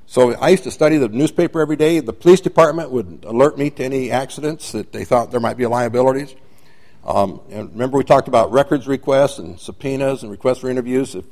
So 0.09 0.33
I 0.35 0.49
used 0.49 0.63
to 0.63 0.71
study 0.71 0.97
the 0.97 1.09
newspaper 1.09 1.59
every 1.59 1.75
day. 1.75 1.99
The 1.99 2.13
police 2.13 2.39
department 2.39 2.91
would 2.91 3.25
alert 3.27 3.57
me 3.57 3.69
to 3.71 3.83
any 3.83 4.09
accidents 4.09 4.71
that 4.71 4.93
they 4.93 5.03
thought 5.03 5.31
there 5.31 5.41
might 5.41 5.57
be 5.57 5.65
liabilities. 5.65 6.33
Um, 7.05 7.41
and 7.51 7.71
remember, 7.73 7.97
we 7.97 8.05
talked 8.05 8.29
about 8.29 8.53
records 8.53 8.87
requests 8.87 9.37
and 9.37 9.59
subpoenas 9.59 10.23
and 10.23 10.31
requests 10.31 10.59
for 10.59 10.69
interviews. 10.69 11.13
If 11.13 11.25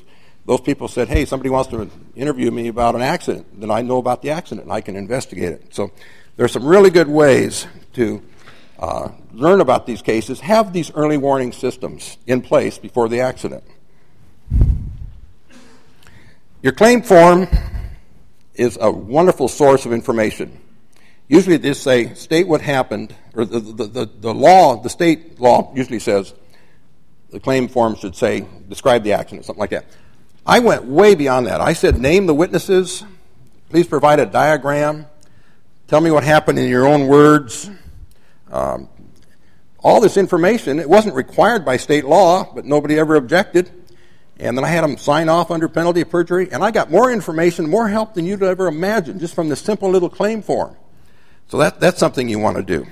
those 0.45 0.59
people 0.59 0.89
said, 0.89 1.07
hey, 1.07 1.23
somebody 1.23 1.49
wants 1.49 1.69
to 1.69 1.89
interview 2.17 2.51
me 2.51 2.67
about 2.67 2.95
an 2.95 3.01
accident, 3.01 3.61
then 3.61 3.71
I 3.71 3.81
know 3.81 3.97
about 3.97 4.21
the 4.21 4.31
accident 4.31 4.65
and 4.65 4.73
I 4.73 4.81
can 4.81 4.97
investigate 4.97 5.53
it. 5.53 5.73
So 5.73 5.91
there 6.35 6.45
are 6.45 6.49
some 6.49 6.65
really 6.65 6.89
good 6.89 7.07
ways 7.07 7.67
to 7.93 8.21
uh, 8.77 9.07
learn 9.31 9.61
about 9.61 9.85
these 9.85 10.01
cases, 10.01 10.41
have 10.41 10.73
these 10.73 10.91
early 10.95 11.17
warning 11.17 11.53
systems 11.53 12.17
in 12.27 12.41
place 12.41 12.77
before 12.77 13.07
the 13.07 13.21
accident. 13.21 13.63
Your 16.61 16.73
claim 16.73 17.01
form 17.01 17.47
is 18.57 18.77
a 18.79 18.91
wonderful 18.91 19.47
source 19.47 19.85
of 19.85 19.93
information. 19.93 20.61
Usually 21.27 21.57
they 21.57 21.73
say, 21.73 22.13
state 22.13 22.47
what 22.47 22.61
happened, 22.61 23.15
or 23.33 23.45
the, 23.45 23.59
the, 23.59 23.85
the, 23.85 24.09
the 24.19 24.33
law, 24.33 24.81
the 24.81 24.89
state 24.89 25.39
law 25.39 25.73
usually 25.75 25.99
says, 25.99 26.33
the 27.31 27.39
claim 27.39 27.67
form 27.67 27.95
should 27.95 28.15
say, 28.15 28.45
describe 28.69 29.03
the 29.03 29.13
action 29.13 29.39
or 29.39 29.43
something 29.43 29.59
like 29.59 29.71
that. 29.71 29.85
I 30.45 30.59
went 30.59 30.85
way 30.85 31.15
beyond 31.15 31.47
that. 31.47 31.59
I 31.59 31.73
said, 31.73 31.97
name 31.97 32.27
the 32.27 32.35
witnesses, 32.35 33.03
please 33.69 33.87
provide 33.87 34.19
a 34.19 34.25
diagram, 34.25 35.07
tell 35.87 35.99
me 35.99 36.11
what 36.11 36.23
happened 36.23 36.59
in 36.59 36.69
your 36.69 36.87
own 36.87 37.07
words. 37.07 37.69
Um, 38.51 38.87
all 39.79 40.01
this 40.01 40.17
information, 40.17 40.79
it 40.79 40.89
wasn't 40.89 41.15
required 41.15 41.65
by 41.65 41.77
state 41.77 42.05
law, 42.05 42.51
but 42.53 42.65
nobody 42.65 42.99
ever 42.99 43.15
objected. 43.15 43.71
And 44.39 44.57
then 44.57 44.65
I 44.65 44.67
had 44.67 44.83
them 44.83 44.97
sign 44.97 45.29
off 45.29 45.49
under 45.49 45.69
penalty 45.69 46.01
of 46.01 46.09
perjury, 46.09 46.49
and 46.51 46.63
I 46.63 46.71
got 46.71 46.91
more 46.91 47.11
information, 47.11 47.69
more 47.69 47.87
help 47.87 48.13
than 48.15 48.25
you'd 48.25 48.43
ever 48.43 48.67
imagine 48.67 49.19
just 49.19 49.33
from 49.33 49.47
this 49.47 49.61
simple 49.61 49.89
little 49.89 50.09
claim 50.09 50.41
form. 50.41 50.75
So 51.47 51.57
that, 51.59 51.79
that's 51.79 51.99
something 51.99 52.27
you 52.27 52.39
want 52.39 52.57
to 52.57 52.63
do. 52.63 52.85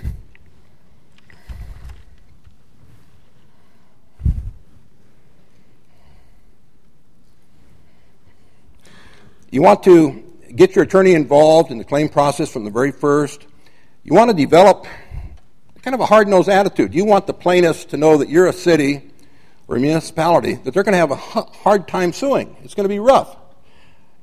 You 9.51 9.61
want 9.61 9.83
to 9.83 10.23
get 10.55 10.75
your 10.75 10.83
attorney 10.83 11.13
involved 11.13 11.71
in 11.71 11.77
the 11.77 11.83
claim 11.83 12.09
process 12.09 12.49
from 12.49 12.63
the 12.63 12.71
very 12.71 12.91
first. 12.91 13.45
You 14.03 14.13
want 14.13 14.31
to 14.31 14.35
develop 14.35 14.87
kind 15.83 15.93
of 15.93 15.99
a 15.99 16.05
hard 16.05 16.27
nosed 16.27 16.49
attitude. 16.49 16.95
You 16.95 17.05
want 17.05 17.27
the 17.27 17.33
plaintiffs 17.33 17.85
to 17.85 17.97
know 17.97 18.17
that 18.17 18.29
you're 18.29 18.47
a 18.47 18.53
city 18.53 19.12
or 19.67 19.77
a 19.77 19.79
municipality 19.79 20.55
that 20.55 20.73
they're 20.73 20.83
going 20.83 20.93
to 20.93 20.97
have 20.97 21.11
a 21.11 21.15
hard 21.15 21.87
time 21.87 22.13
suing. 22.13 22.55
It's 22.63 22.73
going 22.73 22.85
to 22.85 22.93
be 22.93 22.99
rough. 22.99 23.37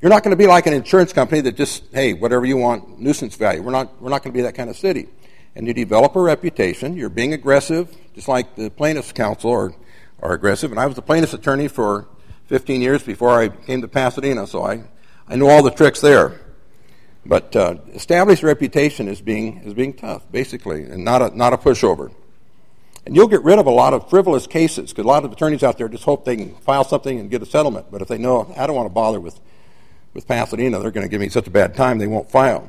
You're 0.01 0.11
not 0.11 0.23
going 0.23 0.31
to 0.31 0.37
be 0.37 0.47
like 0.47 0.67
an 0.67 0.73
insurance 0.73 1.13
company 1.13 1.43
that 1.43 1.57
just, 1.57 1.85
hey, 1.93 2.15
whatever 2.15 2.47
you 2.47 2.57
want, 2.57 2.99
nuisance 2.99 3.37
value. 3.37 3.63
We're 3.63 3.73
not, 3.73 4.01
we're 4.01 4.09
not 4.09 4.23
going 4.23 4.33
to 4.33 4.37
be 4.37 4.43
that 4.43 4.55
kind 4.55 4.71
of 4.71 4.77
city. 4.77 5.09
And 5.55 5.67
you 5.67 5.75
develop 5.75 6.17
a 6.17 6.21
reputation. 6.21 6.97
You're 6.97 7.11
being 7.11 7.35
aggressive, 7.35 7.95
just 8.15 8.29
like 8.29 8.55
the 8.57 8.71
plaintiff's 8.71 9.13
counsel 9.13 9.51
are, 9.51 9.75
are 10.21 10.33
aggressive. 10.33 10.71
And 10.71 10.81
I 10.81 10.87
was 10.87 10.97
the 10.97 11.03
plaintiff's 11.03 11.35
attorney 11.35 11.69
for 11.69 12.09
15 12.47 12.81
years 12.81 13.03
before 13.03 13.39
I 13.39 13.49
came 13.49 13.83
to 13.83 13.89
Pasadena, 13.89 14.47
so 14.47 14.65
I, 14.65 14.85
I 15.29 15.37
know 15.37 15.49
all 15.49 15.63
the 15.63 15.71
tricks 15.71 16.01
there. 16.01 16.41
But 17.27 17.55
uh, 17.55 17.77
established 17.93 18.43
reputation 18.43 19.07
is 19.07 19.21
being, 19.21 19.59
is 19.59 19.75
being 19.75 19.93
tough, 19.93 20.31
basically, 20.33 20.85
and 20.85 21.05
not 21.05 21.21
a, 21.21 21.37
not 21.37 21.53
a 21.53 21.59
pushover. 21.59 22.11
And 23.07 23.17
you'll 23.17 23.29
get 23.29 23.43
rid 23.43 23.59
of 23.59 23.67
a 23.67 23.71
lot 23.71 23.95
of 23.95 24.11
frivolous 24.11 24.47
cases 24.47 24.91
because 24.91 25.05
a 25.05 25.09
lot 25.09 25.25
of 25.25 25.33
attorneys 25.33 25.63
out 25.63 25.79
there 25.79 25.89
just 25.89 26.05
hope 26.05 26.25
they 26.25 26.37
can 26.37 26.55
file 26.57 26.85
something 26.85 27.19
and 27.19 27.31
get 27.31 27.43
a 27.43 27.47
settlement. 27.47 27.87
But 27.91 28.03
if 28.03 28.09
they 28.09 28.19
know, 28.19 28.53
I 28.57 28.67
don't 28.67 28.77
want 28.77 28.87
to 28.87 28.95
bother 28.95 29.21
with, 29.21 29.41
with 30.13 30.29
Pasadena, 30.29 30.79
they're 30.81 30.91
going 30.91 31.07
to 31.07 31.11
give 31.11 31.21
me 31.21 31.29
such 31.29 31.47
a 31.47 31.51
bad 31.51 31.75
time, 31.75 31.99
they 31.99 32.07
won't 32.07 32.31
file. 32.31 32.69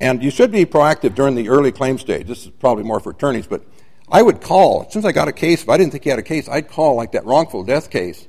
And 0.00 0.22
you 0.22 0.30
should 0.30 0.52
be 0.52 0.64
proactive 0.64 1.14
during 1.14 1.34
the 1.34 1.48
early 1.48 1.72
claim 1.72 1.98
stage. 1.98 2.26
This 2.26 2.44
is 2.44 2.50
probably 2.50 2.84
more 2.84 3.00
for 3.00 3.10
attorneys, 3.10 3.46
but 3.46 3.62
I 4.10 4.22
would 4.22 4.40
call. 4.40 4.84
As 4.86 4.92
soon 4.92 5.00
as 5.00 5.06
I 5.06 5.12
got 5.12 5.28
a 5.28 5.32
case, 5.32 5.62
if 5.62 5.68
I 5.68 5.76
didn't 5.76 5.92
think 5.92 6.04
he 6.04 6.10
had 6.10 6.18
a 6.18 6.22
case, 6.22 6.48
I'd 6.48 6.68
call 6.68 6.94
like 6.94 7.12
that 7.12 7.24
wrongful 7.26 7.64
death 7.64 7.90
case. 7.90 8.26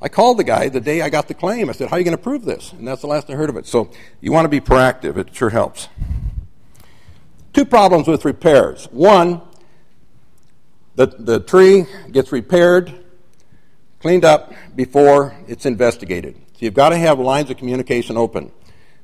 I 0.00 0.08
called 0.08 0.38
the 0.38 0.44
guy 0.44 0.68
the 0.68 0.80
day 0.80 1.00
I 1.00 1.08
got 1.08 1.26
the 1.26 1.34
claim. 1.34 1.70
I 1.70 1.72
said, 1.72 1.88
How 1.88 1.96
are 1.96 1.98
you 1.98 2.04
going 2.04 2.16
to 2.16 2.22
prove 2.22 2.44
this? 2.44 2.72
And 2.72 2.86
that's 2.86 3.00
the 3.00 3.06
last 3.06 3.30
I 3.30 3.32
heard 3.32 3.48
of 3.48 3.56
it. 3.56 3.66
So 3.66 3.90
you 4.20 4.30
want 4.30 4.44
to 4.44 4.50
be 4.50 4.60
proactive. 4.60 5.16
It 5.16 5.34
sure 5.34 5.50
helps. 5.50 5.88
Two 7.56 7.64
problems 7.64 8.06
with 8.06 8.26
repairs. 8.26 8.84
One, 8.92 9.40
the, 10.94 11.06
the 11.06 11.40
tree 11.40 11.86
gets 12.12 12.30
repaired, 12.30 12.92
cleaned 13.98 14.26
up 14.26 14.52
before 14.74 15.34
it's 15.48 15.64
investigated. 15.64 16.34
So 16.36 16.66
you've 16.66 16.74
got 16.74 16.90
to 16.90 16.98
have 16.98 17.18
lines 17.18 17.48
of 17.48 17.56
communication 17.56 18.18
open 18.18 18.52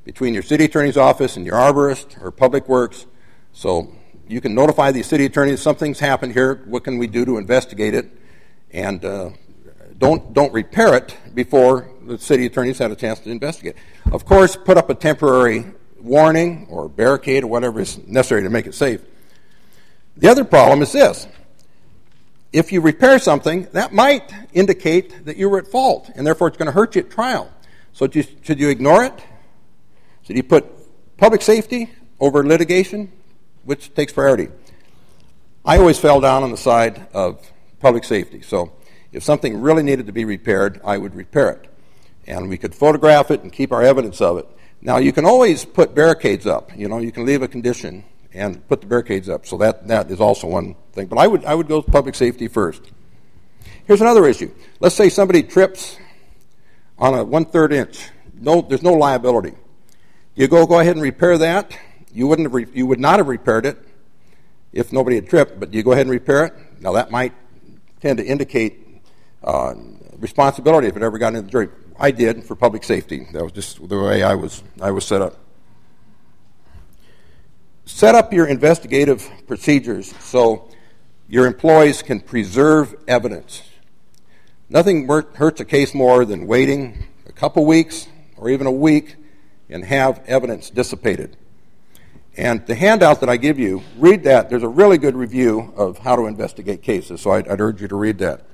between 0.04 0.34
your 0.34 0.42
city 0.42 0.64
attorney's 0.64 0.98
office 0.98 1.38
and 1.38 1.46
your 1.46 1.54
arborist 1.54 2.22
or 2.22 2.30
public 2.30 2.68
works. 2.68 3.06
So 3.54 3.90
you 4.28 4.42
can 4.42 4.54
notify 4.54 4.92
the 4.92 5.02
city 5.02 5.24
attorney 5.24 5.56
something's 5.56 5.98
happened 5.98 6.34
here. 6.34 6.62
What 6.66 6.84
can 6.84 6.98
we 6.98 7.06
do 7.06 7.24
to 7.24 7.38
investigate 7.38 7.94
it? 7.94 8.10
And 8.70 9.02
uh, 9.02 9.30
don't 9.96 10.34
don't 10.34 10.52
repair 10.52 10.94
it 10.94 11.16
before 11.32 11.88
the 12.02 12.18
city 12.18 12.44
attorney's 12.44 12.76
had 12.76 12.90
a 12.90 12.96
chance 12.96 13.18
to 13.20 13.30
investigate. 13.30 13.76
Of 14.10 14.26
course, 14.26 14.56
put 14.56 14.76
up 14.76 14.90
a 14.90 14.94
temporary 14.94 15.72
warning 16.02 16.66
or 16.70 16.88
barricade 16.88 17.44
or 17.44 17.46
whatever 17.46 17.80
is 17.80 17.98
necessary 18.06 18.42
to 18.42 18.50
make 18.50 18.66
it 18.66 18.74
safe. 18.74 19.00
The 20.16 20.28
other 20.28 20.44
problem 20.44 20.82
is 20.82 20.92
this 20.92 21.26
if 22.52 22.70
you 22.70 22.80
repair 22.80 23.18
something, 23.18 23.66
that 23.72 23.94
might 23.94 24.30
indicate 24.52 25.24
that 25.24 25.36
you 25.36 25.48
were 25.48 25.58
at 25.58 25.66
fault, 25.66 26.10
and 26.14 26.26
therefore 26.26 26.48
it's 26.48 26.58
going 26.58 26.66
to 26.66 26.72
hurt 26.72 26.94
you 26.94 27.02
at 27.02 27.10
trial. 27.10 27.50
So 27.92 28.08
should 28.10 28.60
you 28.60 28.68
ignore 28.68 29.04
it? 29.04 29.14
Should 30.22 30.36
you 30.36 30.42
put 30.42 30.66
public 31.16 31.42
safety 31.42 31.90
over 32.20 32.46
litigation? 32.46 33.10
Which 33.64 33.94
takes 33.94 34.12
priority? 34.12 34.48
I 35.64 35.78
always 35.78 35.98
fell 35.98 36.20
down 36.20 36.42
on 36.42 36.50
the 36.50 36.56
side 36.56 37.06
of 37.14 37.40
public 37.80 38.04
safety. 38.04 38.42
So 38.42 38.72
if 39.12 39.22
something 39.22 39.60
really 39.60 39.82
needed 39.82 40.06
to 40.06 40.12
be 40.12 40.24
repaired, 40.24 40.80
I 40.84 40.98
would 40.98 41.14
repair 41.14 41.50
it. 41.50 41.68
And 42.26 42.48
we 42.48 42.58
could 42.58 42.74
photograph 42.74 43.30
it 43.30 43.42
and 43.42 43.52
keep 43.52 43.72
our 43.72 43.82
evidence 43.82 44.20
of 44.20 44.38
it. 44.38 44.46
Now, 44.84 44.98
you 44.98 45.12
can 45.12 45.24
always 45.24 45.64
put 45.64 45.94
barricades 45.94 46.44
up. 46.44 46.76
You 46.76 46.88
know, 46.88 46.98
you 46.98 47.12
can 47.12 47.24
leave 47.24 47.40
a 47.42 47.48
condition 47.48 48.04
and 48.34 48.66
put 48.68 48.80
the 48.80 48.88
barricades 48.88 49.28
up. 49.28 49.46
So 49.46 49.56
that, 49.58 49.86
that 49.86 50.10
is 50.10 50.20
also 50.20 50.48
one 50.48 50.74
thing. 50.92 51.06
But 51.06 51.18
I 51.18 51.28
would, 51.28 51.44
I 51.44 51.54
would 51.54 51.68
go 51.68 51.82
public 51.82 52.16
safety 52.16 52.48
first. 52.48 52.82
Here's 53.84 54.00
another 54.00 54.26
issue. 54.26 54.50
Let's 54.80 54.96
say 54.96 55.08
somebody 55.08 55.44
trips 55.44 55.98
on 56.98 57.14
a 57.14 57.24
one 57.24 57.44
third 57.44 57.72
inch. 57.72 58.08
No, 58.34 58.60
there's 58.60 58.82
no 58.82 58.92
liability. 58.92 59.54
You 60.34 60.48
go 60.48 60.66
go 60.66 60.80
ahead 60.80 60.96
and 60.96 61.02
repair 61.02 61.38
that. 61.38 61.76
You 62.12 62.26
wouldn't 62.26 62.46
have 62.46 62.54
re- 62.54 62.66
you 62.72 62.86
would 62.86 63.00
not 63.00 63.18
have 63.18 63.28
repaired 63.28 63.66
it 63.66 63.78
if 64.72 64.92
nobody 64.92 65.16
had 65.16 65.28
tripped, 65.28 65.60
but 65.60 65.74
you 65.74 65.82
go 65.82 65.92
ahead 65.92 66.06
and 66.06 66.10
repair 66.10 66.46
it. 66.46 66.54
Now 66.80 66.92
that 66.92 67.10
might 67.10 67.34
tend 68.00 68.18
to 68.18 68.24
indicate 68.24 68.80
uh, 69.44 69.74
responsibility 70.18 70.88
if 70.88 70.96
it 70.96 71.02
ever 71.02 71.18
got 71.18 71.28
into 71.28 71.42
the 71.42 71.50
jury. 71.50 71.68
I 71.98 72.10
did 72.10 72.44
for 72.44 72.54
public 72.54 72.84
safety. 72.84 73.26
That 73.32 73.42
was 73.42 73.52
just 73.52 73.88
the 73.88 73.98
way 73.98 74.22
I 74.22 74.34
was 74.34 74.62
I 74.80 74.90
was 74.90 75.04
set 75.04 75.22
up. 75.22 75.36
Set 77.84 78.14
up 78.14 78.32
your 78.32 78.46
investigative 78.46 79.28
procedures 79.46 80.14
so 80.20 80.68
your 81.28 81.46
employees 81.46 82.02
can 82.02 82.20
preserve 82.20 82.94
evidence. 83.08 83.62
Nothing 84.68 85.06
hurts 85.06 85.60
a 85.60 85.64
case 85.64 85.94
more 85.94 86.24
than 86.24 86.46
waiting 86.46 87.04
a 87.26 87.32
couple 87.32 87.66
weeks 87.66 88.08
or 88.36 88.48
even 88.48 88.66
a 88.66 88.72
week 88.72 89.16
and 89.68 89.84
have 89.84 90.22
evidence 90.26 90.70
dissipated. 90.70 91.36
And 92.36 92.66
the 92.66 92.74
handout 92.74 93.20
that 93.20 93.28
I 93.28 93.36
give 93.36 93.58
you, 93.58 93.82
read 93.98 94.24
that. 94.24 94.48
There's 94.48 94.62
a 94.62 94.68
really 94.68 94.96
good 94.96 95.14
review 95.14 95.72
of 95.76 95.98
how 95.98 96.16
to 96.16 96.26
investigate 96.26 96.82
cases, 96.82 97.20
so 97.20 97.32
I'd, 97.32 97.46
I'd 97.46 97.60
urge 97.60 97.82
you 97.82 97.88
to 97.88 97.96
read 97.96 98.18
that. 98.18 98.46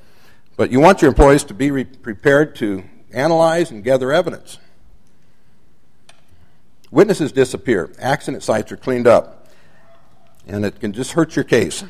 But 0.56 0.72
you 0.72 0.80
want 0.80 1.00
your 1.00 1.10
employees 1.10 1.44
to 1.44 1.54
be 1.54 1.70
re- 1.70 1.84
prepared 1.84 2.56
to 2.56 2.82
analyze 3.12 3.70
and 3.70 3.82
gather 3.82 4.12
evidence. 4.12 4.58
Witnesses 6.90 7.32
disappear, 7.32 7.90
accident 7.98 8.42
sites 8.42 8.72
are 8.72 8.76
cleaned 8.76 9.06
up, 9.06 9.46
and 10.46 10.64
it 10.64 10.80
can 10.80 10.92
just 10.92 11.12
hurt 11.12 11.36
your 11.36 11.44
case. 11.44 11.84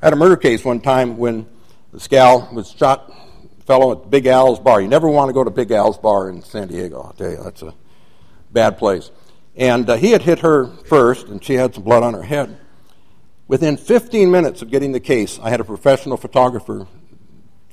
I 0.00 0.06
had 0.06 0.12
a 0.12 0.16
murder 0.16 0.36
case 0.36 0.64
one 0.64 0.80
time 0.80 1.18
when 1.18 1.46
this 1.92 2.08
gal 2.08 2.48
was 2.52 2.70
shot, 2.70 3.12
fellow 3.66 3.92
at 3.92 4.10
Big 4.10 4.26
Al's 4.26 4.58
bar. 4.58 4.80
You 4.80 4.88
never 4.88 5.08
want 5.08 5.28
to 5.28 5.34
go 5.34 5.44
to 5.44 5.50
Big 5.50 5.70
Al's 5.70 5.98
bar 5.98 6.30
in 6.30 6.42
San 6.42 6.68
Diego, 6.68 7.02
I'll 7.02 7.12
tell 7.12 7.30
you, 7.30 7.42
that's 7.42 7.62
a 7.62 7.74
bad 8.50 8.78
place. 8.78 9.10
And 9.54 9.90
uh, 9.90 9.96
he 9.96 10.12
had 10.12 10.22
hit 10.22 10.38
her 10.38 10.66
first, 10.66 11.26
and 11.26 11.44
she 11.44 11.54
had 11.54 11.74
some 11.74 11.82
blood 11.82 12.02
on 12.02 12.14
her 12.14 12.22
head. 12.22 12.58
Within 13.48 13.76
15 13.76 14.30
minutes 14.30 14.62
of 14.62 14.70
getting 14.70 14.92
the 14.92 15.00
case, 15.00 15.38
I 15.42 15.50
had 15.50 15.60
a 15.60 15.64
professional 15.64 16.16
photographer 16.16 16.86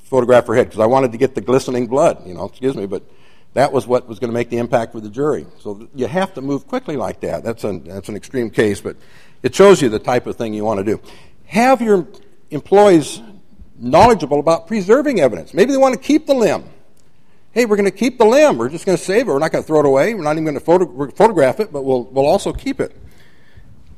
photograph 0.05 0.47
her 0.47 0.55
head 0.55 0.67
because 0.67 0.79
I 0.79 0.85
wanted 0.85 1.11
to 1.11 1.17
get 1.17 1.35
the 1.35 1.41
glistening 1.41 1.87
blood, 1.87 2.25
you 2.25 2.33
know, 2.33 2.45
excuse 2.45 2.75
me, 2.75 2.85
but 2.85 3.03
that 3.53 3.71
was 3.71 3.87
what 3.87 4.07
was 4.07 4.19
going 4.19 4.29
to 4.29 4.33
make 4.33 4.49
the 4.49 4.57
impact 4.57 4.93
with 4.93 5.03
the 5.03 5.09
jury. 5.09 5.45
So 5.59 5.87
you 5.93 6.07
have 6.07 6.33
to 6.35 6.41
move 6.41 6.67
quickly 6.67 6.97
like 6.97 7.21
that. 7.21 7.43
That's 7.43 7.63
an, 7.63 7.83
that's 7.83 8.09
an 8.09 8.15
extreme 8.15 8.49
case, 8.49 8.81
but 8.81 8.95
it 9.43 9.53
shows 9.53 9.81
you 9.81 9.89
the 9.89 9.99
type 9.99 10.27
of 10.27 10.35
thing 10.35 10.53
you 10.53 10.63
want 10.63 10.79
to 10.79 10.83
do. 10.83 11.01
Have 11.45 11.81
your 11.81 12.07
employees 12.51 13.21
knowledgeable 13.77 14.39
about 14.39 14.67
preserving 14.67 15.19
evidence. 15.19 15.53
Maybe 15.53 15.71
they 15.71 15.77
want 15.77 15.93
to 15.93 15.99
keep 15.99 16.27
the 16.27 16.33
limb 16.33 16.69
hey, 17.55 17.65
we're 17.65 17.77
going 17.77 17.89
to 17.89 17.97
keep 17.97 18.17
the 18.17 18.25
limb. 18.25 18.57
We're 18.57 18.69
just 18.69 18.85
going 18.85 18.97
to 18.97 19.03
save 19.03 19.29
it. 19.29 19.31
We're 19.31 19.39
not 19.39 19.53
going 19.53 19.63
to 19.63 19.67
throw 19.67 19.79
it 19.79 19.85
away. 19.85 20.13
We're 20.13 20.23
not 20.23 20.33
even 20.33 20.43
going 20.43 20.55
to 20.55 20.59
photo- 20.59 21.09
photograph 21.11 21.61
it, 21.61 21.71
but 21.71 21.83
we'll, 21.83 22.03
we'll 22.03 22.25
also 22.25 22.51
keep 22.51 22.81
it. 22.81 22.95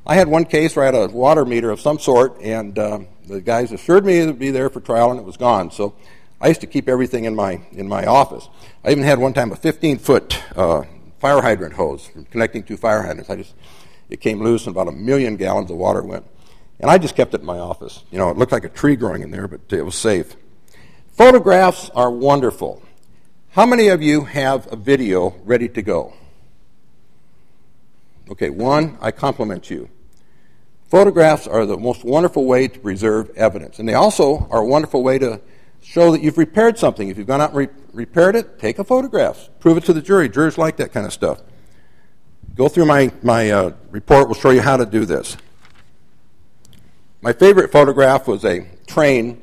I 0.10 0.16
had 0.16 0.30
one 0.30 0.46
case 0.46 0.74
where 0.74 0.84
I 0.84 0.86
had 0.86 0.96
a 0.96 1.14
water 1.14 1.44
meter 1.44 1.70
of 1.70 1.82
some 1.82 2.00
sort, 2.00 2.40
and 2.40 2.80
uh, 2.80 3.00
the 3.28 3.42
guys 3.42 3.74
assured 3.74 4.06
me 4.06 4.20
it 4.20 4.26
would 4.26 4.40
be 4.40 4.52
there 4.52 4.70
for 4.70 4.80
trial, 4.80 5.12
and 5.12 5.20
it 5.20 5.26
was 5.26 5.36
gone. 5.36 5.70
So 5.70 5.96
I 6.40 6.48
used 6.48 6.62
to 6.62 6.68
keep 6.68 6.88
everything 6.88 7.26
in 7.26 7.36
my 7.36 7.62
in 7.74 7.90
my 7.90 8.06
office. 8.06 8.48
I 8.86 8.92
even 8.92 9.04
had 9.04 9.20
one 9.20 9.34
time 9.34 9.52
a 9.52 9.58
15 9.58 9.98
foot 9.98 10.42
uh, 10.56 10.84
fire 11.20 11.42
hydrant 11.42 11.74
hose 11.74 12.10
connecting 12.32 12.64
two 12.64 12.78
fire 12.78 13.02
hydrants. 13.02 13.30
I 13.30 13.36
just 13.36 13.54
it 14.10 14.22
came 14.22 14.42
loose, 14.42 14.66
and 14.66 14.74
about 14.74 14.88
a 14.88 14.94
million 14.94 15.36
gallons 15.36 15.70
of 15.70 15.76
water 15.76 16.02
went. 16.02 16.26
And 16.80 16.90
I 16.90 16.98
just 17.00 17.18
kept 17.18 17.34
it 17.34 17.42
in 17.42 17.46
my 17.46 17.60
office. 17.60 18.06
You 18.10 18.18
know, 18.18 18.30
it 18.30 18.38
looked 18.38 18.54
like 18.54 18.64
a 18.64 18.70
tree 18.70 18.96
growing 18.96 19.24
in 19.24 19.32
there, 19.32 19.50
but 19.50 19.60
it 19.74 19.84
was 19.84 19.96
safe. 19.96 20.38
Photographs 21.12 21.90
are 21.90 22.10
wonderful. 22.10 22.82
How 23.50 23.66
many 23.66 23.90
of 23.90 24.02
you 24.02 24.24
have 24.24 24.72
a 24.72 24.78
video 24.78 25.36
ready 25.44 25.68
to 25.68 25.82
go? 25.82 26.14
Okay, 28.30 28.50
one, 28.50 28.98
I 29.02 29.12
compliment 29.12 29.70
you. 29.70 29.90
Photographs 30.88 31.48
are 31.48 31.66
the 31.66 31.78
most 31.78 32.04
wonderful 32.04 32.46
way 32.46 32.68
to 32.68 32.80
preserve 32.80 33.30
evidence. 33.36 33.80
And 33.80 33.88
they 33.88 33.94
also 33.94 34.48
are 34.50 34.62
a 34.62 34.66
wonderful 34.66 35.04
way 35.04 35.20
to 35.20 35.42
show 35.82 36.12
that 36.12 36.22
you've 36.22 36.38
repaired 36.38 36.80
something. 36.80 37.10
If 37.10 37.18
you've 37.18 37.28
gone 37.28 37.42
out 37.42 37.50
and 37.50 37.58
re- 37.58 37.68
repaired 37.94 38.36
it, 38.36 38.58
take 38.60 38.80
a 38.80 38.84
photograph. 38.84 39.50
Prove 39.60 39.78
it 39.78 39.84
to 39.86 39.94
the 39.94 40.02
jury. 40.02 40.30
Jurors 40.30 40.58
like 40.58 40.78
that 40.78 40.94
kind 40.94 41.06
of 41.06 41.12
stuff. 41.12 41.42
Go 42.56 42.70
through 42.70 42.86
my, 42.86 43.12
my 43.22 43.52
uh, 43.52 43.72
report, 43.92 44.28
we'll 44.28 44.36
show 44.36 44.50
you 44.50 44.62
how 44.62 44.78
to 44.78 44.86
do 44.86 45.06
this. 45.06 45.38
My 47.22 47.34
favorite 47.34 47.72
photograph 47.72 48.28
was 48.28 48.46
a 48.46 48.68
train. 48.88 49.42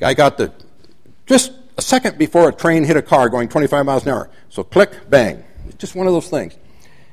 I 0.00 0.14
got 0.14 0.36
the 0.36 0.52
just 1.26 1.52
a 1.78 1.82
second 1.82 2.18
before 2.18 2.48
a 2.48 2.52
train 2.52 2.84
hit 2.84 2.96
a 2.96 3.02
car 3.02 3.28
going 3.28 3.48
25 3.48 3.86
miles 3.86 4.04
an 4.04 4.12
hour. 4.12 4.30
So 4.48 4.64
click, 4.64 5.08
bang. 5.08 5.44
It's 5.66 5.76
just 5.76 5.94
one 5.94 6.06
of 6.06 6.12
those 6.12 6.28
things. 6.28 6.56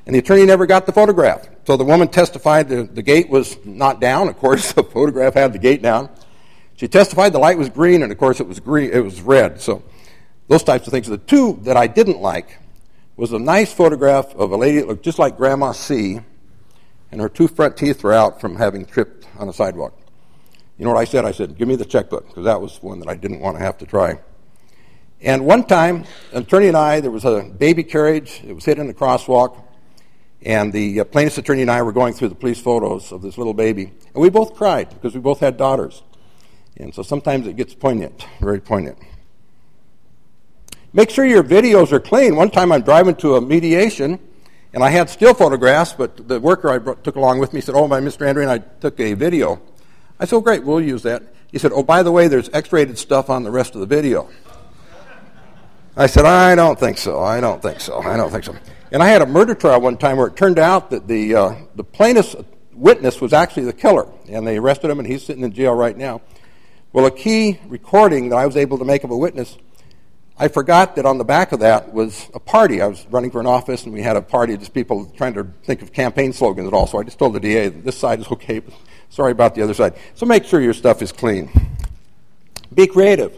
And 0.05 0.15
the 0.15 0.19
attorney 0.19 0.45
never 0.45 0.65
got 0.65 0.85
the 0.85 0.91
photograph. 0.91 1.47
So 1.69 1.77
the 1.77 1.85
woman 1.85 2.07
testified 2.07 2.67
the, 2.67 2.81
the 2.81 3.03
gate 3.03 3.29
was 3.29 3.63
not 3.63 4.01
down. 4.01 4.27
Of 4.27 4.37
course, 4.39 4.71
the 4.73 4.81
photograph 4.81 5.35
had 5.35 5.53
the 5.53 5.59
gate 5.59 5.83
down. 5.83 6.09
She 6.77 6.87
testified 6.87 7.31
the 7.31 7.37
light 7.37 7.59
was 7.59 7.69
green, 7.69 8.01
and 8.01 8.11
of 8.11 8.17
course 8.17 8.39
it 8.39 8.47
was 8.47 8.59
green. 8.59 8.89
It 8.91 9.01
was 9.01 9.21
red. 9.21 9.61
So 9.61 9.83
those 10.47 10.63
types 10.63 10.87
of 10.87 10.93
things. 10.93 11.05
The 11.05 11.19
two 11.19 11.59
that 11.65 11.77
I 11.77 11.85
didn't 11.85 12.21
like 12.21 12.57
was 13.17 13.33
a 13.33 13.37
nice 13.37 13.71
photograph 13.71 14.33
of 14.33 14.51
a 14.51 14.57
lady 14.57 14.79
that 14.79 14.87
looked 14.87 15.03
just 15.03 15.19
like 15.19 15.37
Grandma 15.37 15.73
C, 15.73 16.19
and 17.11 17.21
her 17.21 17.29
two 17.29 17.47
front 17.47 17.77
teeth 17.77 18.03
were 18.03 18.13
out 18.13 18.41
from 18.41 18.55
having 18.55 18.83
tripped 18.83 19.27
on 19.37 19.45
the 19.45 19.53
sidewalk. 19.53 19.93
You 20.79 20.85
know 20.85 20.91
what 20.91 20.99
I 20.99 21.05
said? 21.05 21.23
I 21.23 21.31
said, 21.31 21.55
"Give 21.55 21.67
me 21.67 21.75
the 21.75 21.85
checkbook," 21.85 22.29
because 22.29 22.45
that 22.45 22.59
was 22.59 22.81
one 22.81 22.97
that 23.01 23.09
I 23.09 23.15
didn't 23.15 23.41
want 23.41 23.57
to 23.57 23.63
have 23.63 23.77
to 23.77 23.85
try. 23.85 24.17
And 25.21 25.45
one 25.45 25.65
time, 25.65 26.05
an 26.33 26.41
attorney 26.41 26.69
and 26.69 26.77
I, 26.77 26.99
there 26.99 27.11
was 27.11 27.25
a 27.25 27.43
baby 27.43 27.83
carriage. 27.83 28.41
It 28.43 28.53
was 28.53 28.65
hit 28.65 28.79
in 28.79 28.87
the 28.87 28.93
crosswalk. 28.95 29.65
And 30.41 30.71
the 30.71 31.01
uh, 31.01 31.03
plaintiff's 31.03 31.37
attorney 31.37 31.61
and 31.61 31.71
I 31.71 31.81
were 31.81 31.91
going 31.91 32.13
through 32.13 32.29
the 32.29 32.35
police 32.35 32.61
photos 32.61 33.11
of 33.11 33.21
this 33.21 33.37
little 33.37 33.53
baby. 33.53 33.91
And 34.13 34.21
we 34.21 34.29
both 34.29 34.55
cried 34.55 34.89
because 34.89 35.13
we 35.13 35.19
both 35.19 35.39
had 35.39 35.57
daughters. 35.57 36.01
And 36.77 36.93
so 36.93 37.03
sometimes 37.03 37.45
it 37.45 37.57
gets 37.57 37.73
poignant, 37.73 38.25
very 38.39 38.61
poignant. 38.61 38.97
Make 40.93 41.09
sure 41.09 41.25
your 41.25 41.43
videos 41.43 41.91
are 41.91 41.99
clean. 41.99 42.35
One 42.35 42.49
time 42.49 42.71
I'm 42.71 42.81
driving 42.81 43.15
to 43.17 43.35
a 43.35 43.41
mediation, 43.41 44.19
and 44.73 44.83
I 44.83 44.89
had 44.89 45.09
still 45.09 45.33
photographs, 45.33 45.93
but 45.93 46.27
the 46.27 46.39
worker 46.39 46.69
I 46.69 46.79
took 47.03 47.15
along 47.15 47.39
with 47.39 47.53
me 47.53 47.61
said, 47.61 47.75
Oh, 47.75 47.87
my 47.87 47.99
Mr. 47.99 48.25
Andreen 48.27 48.43
and 48.43 48.51
I 48.51 48.57
took 48.59 48.99
a 48.99 49.13
video. 49.13 49.61
I 50.19 50.25
said, 50.25 50.37
Oh, 50.37 50.41
great, 50.41 50.63
we'll 50.63 50.81
use 50.81 51.03
that. 51.03 51.23
He 51.51 51.57
said, 51.57 51.71
Oh, 51.73 51.83
by 51.83 52.01
the 52.01 52.11
way, 52.11 52.27
there's 52.27 52.49
X 52.49 52.71
rated 52.71 52.97
stuff 52.97 53.29
on 53.29 53.43
the 53.43 53.51
rest 53.51 53.75
of 53.75 53.81
the 53.81 53.87
video. 53.87 54.29
I 55.95 56.07
said, 56.07 56.25
I 56.25 56.55
don't 56.55 56.79
think 56.79 56.97
so. 56.97 57.21
I 57.21 57.39
don't 57.39 57.61
think 57.61 57.81
so. 57.81 57.99
I 57.99 58.15
don't 58.15 58.31
think 58.31 58.45
so. 58.45 58.55
And 58.91 59.03
I 59.03 59.07
had 59.07 59.21
a 59.21 59.25
murder 59.27 59.53
trial 59.53 59.81
one 59.81 59.97
time 59.97 60.17
where 60.17 60.27
it 60.27 60.35
turned 60.35 60.57
out 60.57 60.89
that 60.89 61.07
the, 61.07 61.35
uh, 61.35 61.55
the 61.75 61.83
plaintiff's 61.83 62.35
witness 62.73 63.21
was 63.21 63.33
actually 63.33 63.65
the 63.65 63.73
killer, 63.73 64.07
and 64.27 64.47
they 64.47 64.57
arrested 64.57 64.89
him, 64.89 64.97
and 64.97 65.07
he's 65.07 65.23
sitting 65.23 65.43
in 65.43 65.53
jail 65.53 65.73
right 65.73 65.95
now. 65.95 66.21
Well, 66.91 67.05
a 67.05 67.11
key 67.11 67.59
recording 67.67 68.29
that 68.29 68.37
I 68.37 68.47
was 68.47 68.57
able 68.57 68.79
to 68.79 68.85
make 68.85 69.03
of 69.03 69.11
a 69.11 69.17
witness, 69.17 69.57
I 70.39 70.47
forgot 70.47 70.95
that 70.95 71.05
on 71.05 71.19
the 71.19 71.23
back 71.23 71.51
of 71.51 71.59
that 71.59 71.93
was 71.93 72.29
a 72.33 72.39
party. 72.39 72.81
I 72.81 72.87
was 72.87 73.05
running 73.11 73.29
for 73.29 73.39
an 73.39 73.45
office, 73.45 73.83
and 73.83 73.93
we 73.93 74.01
had 74.01 74.15
a 74.15 74.23
party, 74.23 74.53
of 74.53 74.59
just 74.61 74.73
people 74.73 75.05
trying 75.15 75.35
to 75.35 75.43
think 75.63 75.83
of 75.83 75.93
campaign 75.93 76.33
slogans 76.33 76.65
and 76.65 76.73
all. 76.73 76.87
So 76.87 76.97
I 76.97 77.03
just 77.03 77.19
told 77.19 77.33
the 77.33 77.39
DA, 77.39 77.67
this 77.67 77.97
side 77.97 78.19
is 78.19 78.27
okay, 78.31 78.57
but 78.57 78.73
sorry 79.09 79.33
about 79.33 79.53
the 79.53 79.61
other 79.61 79.75
side. 79.75 79.95
So 80.15 80.25
make 80.25 80.45
sure 80.45 80.61
your 80.61 80.73
stuff 80.73 81.03
is 81.03 81.11
clean. 81.11 81.51
Be 82.73 82.87
creative. 82.87 83.37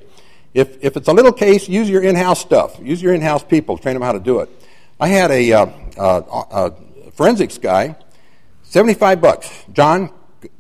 If, 0.53 0.81
if 0.81 0.95
it's 0.95 1.07
a 1.09 1.13
little 1.13 1.33
case, 1.33 1.67
use 1.67 1.89
your 1.89 2.03
in 2.03 2.15
house 2.15 2.39
stuff. 2.39 2.79
Use 2.81 3.01
your 3.01 3.13
in 3.13 3.21
house 3.21 3.43
people. 3.43 3.77
Train 3.77 3.95
them 3.95 4.03
how 4.03 4.13
to 4.13 4.19
do 4.19 4.39
it. 4.39 4.49
I 5.01 5.07
had 5.07 5.31
a 5.31 5.51
uh, 5.51 5.65
uh, 5.97 6.17
uh, 6.27 6.69
forensics 7.13 7.57
guy, 7.57 7.95
75 8.61 9.19
bucks. 9.19 9.51
John, 9.73 10.13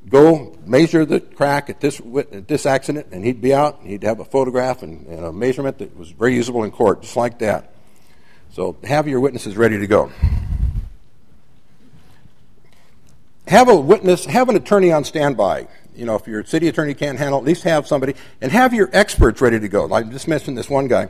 go 0.09 0.57
measure 0.65 1.05
the 1.05 1.19
crack 1.19 1.69
at 1.69 1.79
this, 1.79 2.01
at 2.31 2.47
this 2.47 2.65
accident, 2.65 3.09
and 3.11 3.23
he'd 3.23 3.39
be 3.39 3.53
out, 3.53 3.81
and 3.81 3.89
he'd 3.91 4.01
have 4.01 4.19
a 4.19 4.25
photograph 4.25 4.81
and, 4.81 5.05
and 5.05 5.25
a 5.25 5.31
measurement 5.31 5.77
that 5.77 5.95
was 5.95 6.09
very 6.09 6.33
usable 6.33 6.63
in 6.63 6.71
court, 6.71 7.03
just 7.03 7.15
like 7.15 7.37
that. 7.37 7.71
So 8.53 8.77
have 8.83 9.07
your 9.07 9.19
witnesses 9.19 9.55
ready 9.55 9.77
to 9.77 9.85
go. 9.85 10.11
have 13.47 13.69
a 13.69 13.75
witness, 13.75 14.25
have 14.25 14.49
an 14.49 14.55
attorney 14.55 14.91
on 14.91 15.03
standby. 15.03 15.67
You 15.95 16.05
know, 16.05 16.15
if 16.15 16.25
your 16.25 16.43
city 16.45 16.67
attorney 16.67 16.95
can't 16.95 17.19
handle 17.19 17.37
at 17.37 17.45
least 17.45 17.61
have 17.63 17.85
somebody, 17.85 18.15
and 18.41 18.51
have 18.51 18.73
your 18.73 18.89
experts 18.91 19.39
ready 19.39 19.59
to 19.59 19.67
go. 19.67 19.93
I 19.93 20.01
just 20.01 20.27
mentioned 20.27 20.57
this 20.57 20.69
one 20.69 20.87
guy. 20.87 21.09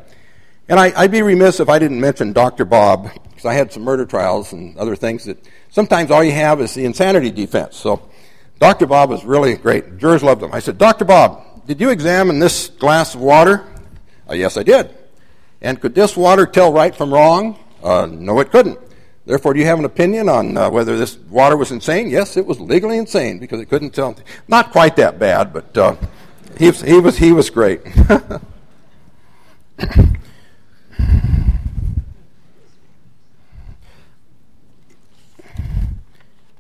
And 0.70 0.80
I, 0.80 1.02
would 1.02 1.12
be 1.12 1.22
remiss 1.22 1.60
if 1.60 1.70
I 1.70 1.80
didn't 1.80 2.00
mention 2.00 2.34
Dr. 2.34 2.66
Bob, 2.66 3.12
because 3.30 3.46
I 3.46 3.54
had 3.54 3.74
some 3.74 3.84
murder 3.84 4.06
trials 4.06 4.54
and 4.54 4.78
other 4.78 4.96
things 4.96 5.26
that 5.26 5.38
sometimes 5.70 6.12
all 6.12 6.24
you 6.24 6.32
have 6.32 6.62
is 6.62 6.74
the 6.74 6.86
insanity 6.86 7.32
defense. 7.32 7.76
So 7.76 8.10
Dr. 8.60 8.86
Bob 8.86 9.10
was 9.10 9.26
really 9.26 9.56
great. 9.56 9.98
Jurors 9.98 10.24
loved 10.24 10.44
him. 10.44 10.54
I 10.54 10.60
said, 10.60 10.78
Dr. 10.78 11.04
Bob, 11.04 11.68
did 11.68 11.82
you 11.82 11.90
examine 11.90 12.40
this 12.40 12.70
glass 12.70 13.16
of 13.16 13.22
water? 13.22 13.66
Uh, 14.30 14.34
yes, 14.34 14.56
I 14.56 14.64
did. 14.64 14.96
And 15.62 15.82
could 15.82 15.94
this 15.94 16.16
water 16.16 16.46
tell 16.46 16.72
right 16.72 16.96
from 16.96 17.14
wrong? 17.14 17.60
Uh, 17.84 18.08
no, 18.10 18.40
it 18.40 18.52
couldn't. 18.52 18.80
Therefore, 19.26 19.54
do 19.54 19.60
you 19.60 19.66
have 19.66 19.80
an 19.80 19.86
opinion 19.86 20.30
on 20.30 20.58
uh, 20.58 20.70
whether 20.70 20.98
this 20.98 21.18
water 21.18 21.56
was 21.56 21.72
insane? 21.72 22.10
Yes, 22.10 22.38
it 22.38 22.46
was 22.46 22.60
legally 22.60 22.98
insane 22.98 23.40
because 23.40 23.60
it 23.60 23.70
couldn't 23.70 23.92
tell. 23.92 24.16
Not 24.48 24.72
quite 24.72 24.96
that 24.96 25.20
bad, 25.20 25.54
but 25.54 25.78
uh, 25.78 25.96
he, 26.58 26.68
was, 26.68 26.82
he, 26.82 27.00
was, 27.00 27.18
he 27.18 27.32
was 27.32 27.50
great. 27.50 27.82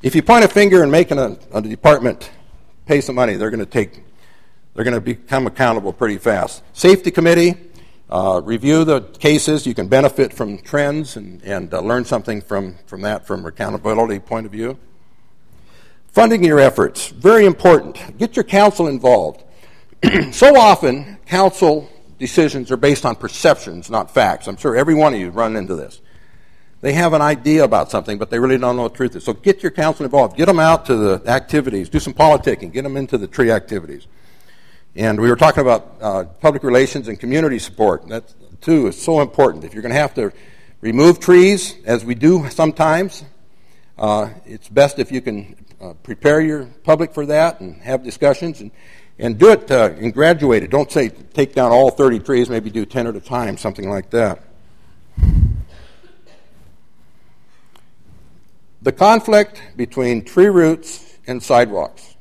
if 0.04 0.16
you 0.16 0.22
point 0.22 0.44
a 0.44 0.48
finger 0.48 0.82
and 0.84 0.92
make 0.92 1.12
a, 1.12 1.38
a 1.54 1.62
department 1.62 2.32
pay 2.86 3.02
some 3.02 3.16
money, 3.16 3.36
they're 3.36 3.52
going 3.52 3.60
to 3.60 3.66
take, 3.66 4.04
they're 4.74 4.84
going 4.84 4.96
to 4.96 5.02
become 5.02 5.48
accountable 5.48 5.94
pretty 5.94 6.18
fast. 6.18 6.64
Safety 6.74 7.12
committee, 7.12 7.56
uh, 8.10 8.42
review 8.44 8.84
the 8.84 9.02
cases. 9.02 9.66
You 9.66 9.74
can 9.74 9.88
benefit 9.88 10.34
from 10.34 10.58
trends 10.58 11.16
and, 11.16 11.42
and 11.44 11.74
uh, 11.74 11.82
learn 11.82 12.04
something 12.04 12.42
from, 12.42 12.76
from 12.86 13.02
that 13.02 13.26
from 13.26 13.46
accountability 13.46 14.20
point 14.20 14.46
of 14.46 14.52
view. 14.52 14.78
Funding 16.08 16.44
your 16.44 16.60
efforts, 16.60 17.08
very 17.08 17.46
important. 17.46 18.18
Get 18.18 18.36
your 18.36 18.44
council 18.44 18.88
involved. 18.88 19.44
so 20.32 20.58
often, 20.58 21.20
council 21.26 21.89
decisions 22.22 22.72
are 22.72 22.78
based 22.78 23.03
on 23.03 23.15
perceptions, 23.15 23.89
not 23.89 24.11
facts. 24.11 24.47
I'm 24.47 24.55
sure 24.55 24.78
every 24.78 24.93
one 24.93 25.13
of 25.13 25.19
you 25.19 25.32
run 25.32 25.57
into 25.57 25.76
this. 25.76 25.99
They 26.80 26.93
have 26.93 27.13
an 27.13 27.22
idea 27.22 27.63
about 27.63 27.91
something, 27.91 28.17
but 28.19 28.30
they 28.30 28.39
really 28.39 28.57
don't 28.57 28.76
know 28.76 28.84
what 28.84 28.93
the 28.93 28.97
truth 28.97 29.15
is. 29.15 29.24
So 29.24 29.34
get 29.34 29.61
your 29.63 29.72
council 29.72 30.05
involved. 30.05 30.38
Get 30.38 30.45
them 30.45 30.59
out 30.59 30.86
to 30.86 30.95
the 30.95 31.30
activities. 31.30 31.89
Do 31.89 31.99
some 31.99 32.13
politicking. 32.13 32.72
Get 32.72 32.84
them 32.84 32.95
into 32.95 33.17
the 33.17 33.28
tree 33.28 33.51
activities. 33.51 34.07
And 34.95 35.19
we 35.19 35.30
were 35.30 35.36
talking 35.36 35.61
about 35.61 35.95
uh, 35.99 36.24
public 36.39 36.63
relations 36.63 37.07
and 37.07 37.19
community 37.19 37.59
support. 37.59 38.07
That, 38.07 38.34
too, 38.61 38.88
is 38.88 39.01
so 39.01 39.22
important. 39.22 39.63
If 39.63 39.74
you're 39.74 39.84
going 39.84 39.93
to 39.93 39.99
have 39.99 40.13
to 40.15 40.32
remove 40.80 41.19
trees, 41.19 41.76
as 41.86 42.05
we 42.05 42.13
do 42.13 42.47
sometimes, 42.49 43.24
uh, 43.97 44.30
it's 44.45 44.69
best 44.69 44.99
if 44.99 45.11
you 45.11 45.22
can 45.22 45.55
uh, 45.82 45.93
prepare 46.03 46.39
your 46.41 46.65
public 46.84 47.13
for 47.13 47.26
that 47.26 47.61
and 47.61 47.82
have 47.82 48.03
discussions 48.03 48.61
and, 48.61 48.72
and 49.22 49.38
do 49.38 49.51
it 49.51 49.69
uh, 49.69 49.93
and 49.99 50.13
graduate 50.13 50.63
it. 50.63 50.72
Don't 50.72 50.91
say 50.91 51.09
take 51.09 51.53
down 51.53 51.72
all 51.72 51.91
30 51.91 52.19
trees, 52.19 52.49
maybe 52.49 52.72
do 52.72 52.86
10 52.86 53.07
at 53.07 53.15
a 53.15 53.22
time, 53.22 53.55
something 53.55 53.88
like 53.88 54.09
that. 54.09 54.41
The 58.82 58.91
conflict 58.91 59.61
between 59.78 60.26
tree 60.26 60.47
roots 60.47 61.17
and 61.28 61.41
sidewalks. 61.41 62.15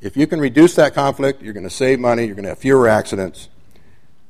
If 0.00 0.16
you 0.16 0.26
can 0.26 0.40
reduce 0.40 0.74
that 0.76 0.94
conflict, 0.94 1.42
you're 1.42 1.52
going 1.52 1.64
to 1.64 1.70
save 1.70 2.00
money, 2.00 2.24
you're 2.24 2.34
going 2.34 2.44
to 2.44 2.50
have 2.50 2.58
fewer 2.58 2.88
accidents. 2.88 3.50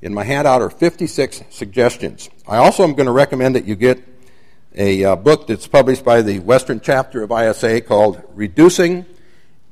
In 0.03 0.13
my 0.13 0.25
handout 0.25 0.63
are 0.63 0.71
56 0.71 1.45
suggestions. 1.51 2.29
I 2.47 2.57
also 2.57 2.83
am 2.83 2.95
going 2.95 3.07
to 3.07 3.13
recommend 3.13 3.55
that 3.55 3.67
you 3.67 3.77
get 3.77 4.03
a 4.75 5.05
uh, 5.05 5.17
book 5.17 5.47
that's 5.47 5.69
published 5.69 6.05
by 6.05 6.23
the 6.23 6.41
Western 6.41 6.81
chapter 6.81 7.23
of 7.23 7.31
ISA 7.31 7.83
called 7.83 8.21
Reducing 8.35 9.07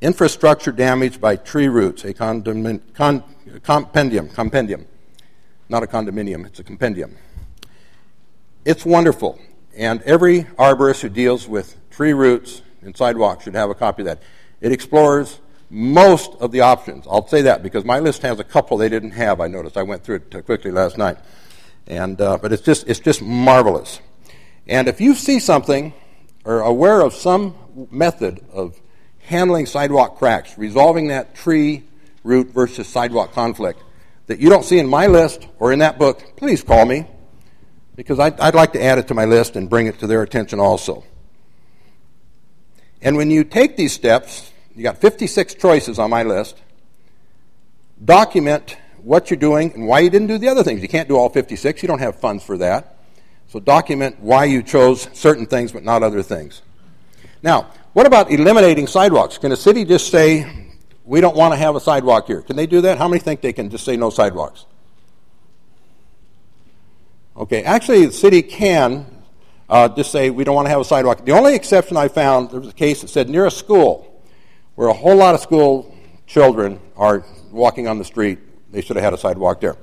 Infrastructure 0.05 0.71
Damage 0.71 1.19
by 1.19 1.35
Tree 1.35 1.67
Roots, 1.67 2.05
a 2.05 2.13
condom- 2.13 2.83
con- 2.93 3.25
compendium, 3.63 4.29
compendium. 4.29 4.85
Not 5.71 5.83
a 5.83 5.87
condominium, 5.87 6.45
it's 6.45 6.59
a 6.59 6.63
compendium. 6.63 7.17
It's 8.67 8.85
wonderful, 8.85 9.39
and 9.75 10.03
every 10.03 10.43
arborist 10.59 11.01
who 11.01 11.09
deals 11.09 11.49
with 11.49 11.77
tree 11.89 12.13
roots 12.13 12.61
and 12.83 12.95
sidewalks 12.95 13.45
should 13.45 13.55
have 13.55 13.71
a 13.71 13.75
copy 13.75 14.03
of 14.03 14.07
that. 14.07 14.23
It 14.61 14.73
explores 14.73 15.41
most 15.71 16.33
of 16.39 16.53
the 16.53 16.61
options. 16.61 17.07
I'll 17.11 17.27
say 17.27 17.41
that 17.41 17.63
because 17.63 17.87
my 17.87 17.99
list 17.99 18.21
has 18.21 18.39
a 18.39 18.45
couple 18.45 18.77
they 18.77 18.91
didn't 18.91 19.13
have. 19.13 19.41
I 19.41 19.47
noticed. 19.47 19.79
I 19.79 19.85
went 19.85 20.05
through 20.05 20.17
it 20.17 20.45
quickly 20.45 20.71
last 20.71 20.99
night, 20.99 21.17
and 21.87 22.21
uh, 22.21 22.37
but 22.37 22.53
it's 22.53 22.63
just 22.63 22.87
it's 22.87 23.01
just 23.01 23.23
marvelous. 23.23 24.01
And 24.67 24.87
if 24.87 25.01
you 25.01 25.15
see 25.15 25.39
something 25.39 25.95
or 26.45 26.61
aware 26.61 27.01
of 27.01 27.15
some 27.15 27.55
method 27.91 28.45
of 28.53 28.79
handling 29.25 29.67
sidewalk 29.67 30.19
cracks, 30.19 30.57
resolving 30.57 31.09
that 31.09 31.35
tree 31.35 31.85
root 32.23 32.51
versus 32.51 32.89
sidewalk 32.89 33.33
conflict 33.33 33.83
that 34.27 34.39
you 34.39 34.49
don't 34.49 34.65
see 34.65 34.79
in 34.79 34.87
my 34.87 35.07
list 35.07 35.47
or 35.59 35.73
in 35.73 35.81
that 35.81 35.99
book, 35.99 36.37
please 36.37 36.63
call 36.63 36.87
me 36.87 37.07
because 37.97 38.19
I'd, 38.19 38.39
I'd 38.41 38.55
like 38.55 38.73
to 38.73 38.83
add 38.83 38.99
it 38.99 39.09
to 39.09 39.15
my 39.15 39.25
list 39.25 39.57
and 39.57 39.69
bring 39.69 39.87
it 39.87 39.99
to 40.01 40.07
their 40.07 40.23
attention 40.23 40.61
also. 40.61 41.05
And 43.03 43.17
when 43.17 43.31
you 43.31 43.45
take 43.45 43.77
these 43.77 43.93
steps, 43.93 44.51
you 44.75 44.83
got 44.83 44.99
56 44.99 45.55
choices 45.55 45.99
on 45.99 46.11
my 46.11 46.23
list. 46.23 46.61
Document 48.03 48.77
what 49.03 49.31
you're 49.31 49.39
doing 49.39 49.73
and 49.75 49.87
why 49.87 50.01
you 50.01 50.09
didn't 50.09 50.29
do 50.29 50.39
the 50.39 50.49
other 50.49 50.63
things. 50.63 50.81
You 50.81 50.89
can't 50.89 51.09
do 51.09 51.17
all 51.17 51.29
56, 51.29 51.83
you 51.83 51.87
don't 51.87 51.99
have 51.99 52.19
funds 52.19 52.43
for 52.43 52.57
that. 52.59 52.97
So 53.49 53.61
document 53.61 54.21
why 54.21 54.47
you 54.47 54.63
chose 54.63 55.09
certain 55.13 55.47
things 55.47 55.71
but 55.71 55.85
not 55.85 56.03
other 56.03 56.23
things. 56.23 56.63
Now, 57.45 57.71
what 57.93 58.07
about 58.07 58.31
eliminating 58.31 58.87
sidewalks? 58.87 59.37
Can 59.37 59.53
a 59.53 59.57
city 59.57 59.85
just 59.85 60.11
say, 60.11 60.71
we 61.05 61.21
don't 61.21 61.37
want 61.37 61.53
to 61.53 61.59
have 61.59 61.77
a 61.77 61.81
sidewalk 61.81 62.27
here? 62.27 62.41
Can 62.41 62.57
they 62.57 62.67
do 62.67 62.81
that? 62.81 62.97
How 62.97 63.07
many 63.07 63.21
think 63.21 63.43
they 63.43 63.53
can 63.53 63.69
just 63.69 63.85
say 63.85 63.99
no 63.99 64.09
sidewalks? 64.09 64.65
Okay, 67.37 67.63
actually, 67.63 68.07
the 68.07 68.13
city 68.13 68.41
can 68.41 69.05
uh, 69.69 69.91
just 69.91 70.11
say 70.11 70.31
we 70.31 70.43
don't 70.43 70.55
want 70.55 70.65
to 70.65 70.71
have 70.71 70.81
a 70.81 70.87
sidewalk. 70.87 71.27
The 71.27 71.33
only 71.33 71.55
exception 71.55 71.99
I 71.99 72.09
found, 72.09 72.51
there 72.51 72.61
was 72.61 72.71
a 72.71 72.73
case 72.73 73.03
that 73.03 73.09
said 73.09 73.29
near 73.29 73.45
a 73.45 73.51
school, 73.51 74.23
where 74.75 74.89
a 74.89 74.95
whole 74.95 75.17
lot 75.17 75.35
of 75.35 75.43
school 75.43 75.95
children 76.27 76.81
are 76.97 77.27
walking 77.53 77.89
on 77.89 77.99
the 77.99 78.07
street. 78.07 78.39
They 78.73 78.81
should 78.81 78.97
have 78.97 79.05
had 79.05 79.13
a 79.13 79.19
sidewalk 79.19 79.61
there. 79.61 79.77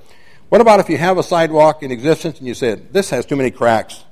What 0.49 0.61
about 0.61 0.79
if 0.79 0.89
you 0.89 0.97
have 0.97 1.19
a 1.19 1.23
sidewalk 1.23 1.83
in 1.83 1.91
existence 1.91 2.39
and 2.39 2.47
you 2.47 2.55
said, 2.55 2.91
this 2.91 3.11
has 3.11 3.27
too 3.27 3.35
many 3.35 3.51
cracks? 3.51 4.03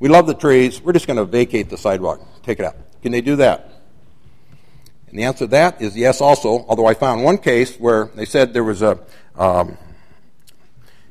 We 0.00 0.08
love 0.08 0.26
the 0.26 0.34
trees. 0.34 0.80
We're 0.80 0.94
just 0.94 1.06
going 1.06 1.18
to 1.18 1.24
vacate 1.24 1.68
the 1.68 1.76
sidewalk, 1.76 2.20
take 2.42 2.58
it 2.58 2.64
out. 2.64 2.74
Can 3.02 3.12
they 3.12 3.20
do 3.20 3.36
that? 3.36 3.70
And 5.08 5.18
the 5.18 5.24
answer 5.24 5.44
to 5.44 5.46
that 5.48 5.82
is 5.82 5.96
yes, 5.96 6.20
also, 6.20 6.64
although 6.68 6.86
I 6.86 6.94
found 6.94 7.22
one 7.22 7.36
case 7.38 7.76
where 7.76 8.06
they 8.14 8.24
said 8.24 8.54
there 8.54 8.64
was 8.64 8.80
a, 8.80 8.98
um, 9.36 9.76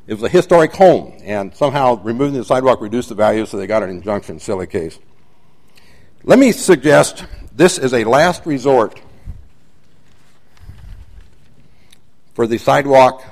it 0.07 0.13
was 0.13 0.23
a 0.23 0.29
historic 0.29 0.73
home, 0.73 1.19
and 1.23 1.55
somehow 1.55 2.01
removing 2.01 2.33
the 2.33 2.43
sidewalk 2.43 2.81
reduced 2.81 3.09
the 3.09 3.15
value, 3.15 3.45
so 3.45 3.57
they 3.57 3.67
got 3.67 3.83
an 3.83 3.89
injunction. 3.89 4.39
Silly 4.39 4.67
case. 4.67 4.97
Let 6.23 6.39
me 6.39 6.51
suggest 6.51 7.25
this 7.53 7.77
is 7.77 7.93
a 7.93 8.05
last 8.05 8.45
resort 8.45 9.01
for 12.33 12.47
the 12.47 12.57
sidewalk 12.57 13.23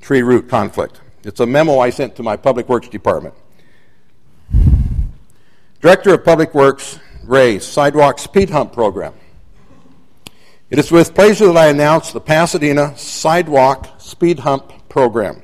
tree 0.00 0.22
root 0.22 0.48
conflict. 0.48 1.00
It's 1.22 1.40
a 1.40 1.46
memo 1.46 1.78
I 1.78 1.90
sent 1.90 2.16
to 2.16 2.22
my 2.22 2.36
Public 2.36 2.68
Works 2.68 2.88
Department. 2.88 3.34
Director 5.84 6.14
of 6.14 6.24
Public 6.24 6.54
Works, 6.54 6.98
Ray, 7.24 7.58
Sidewalk 7.58 8.18
Speed 8.18 8.48
Hump 8.48 8.72
Program. 8.72 9.12
It 10.70 10.78
is 10.78 10.90
with 10.90 11.14
pleasure 11.14 11.48
that 11.48 11.58
I 11.58 11.66
announce 11.66 12.10
the 12.10 12.22
Pasadena 12.22 12.96
Sidewalk 12.96 14.00
Speed 14.00 14.38
Hump 14.38 14.88
Program. 14.88 15.42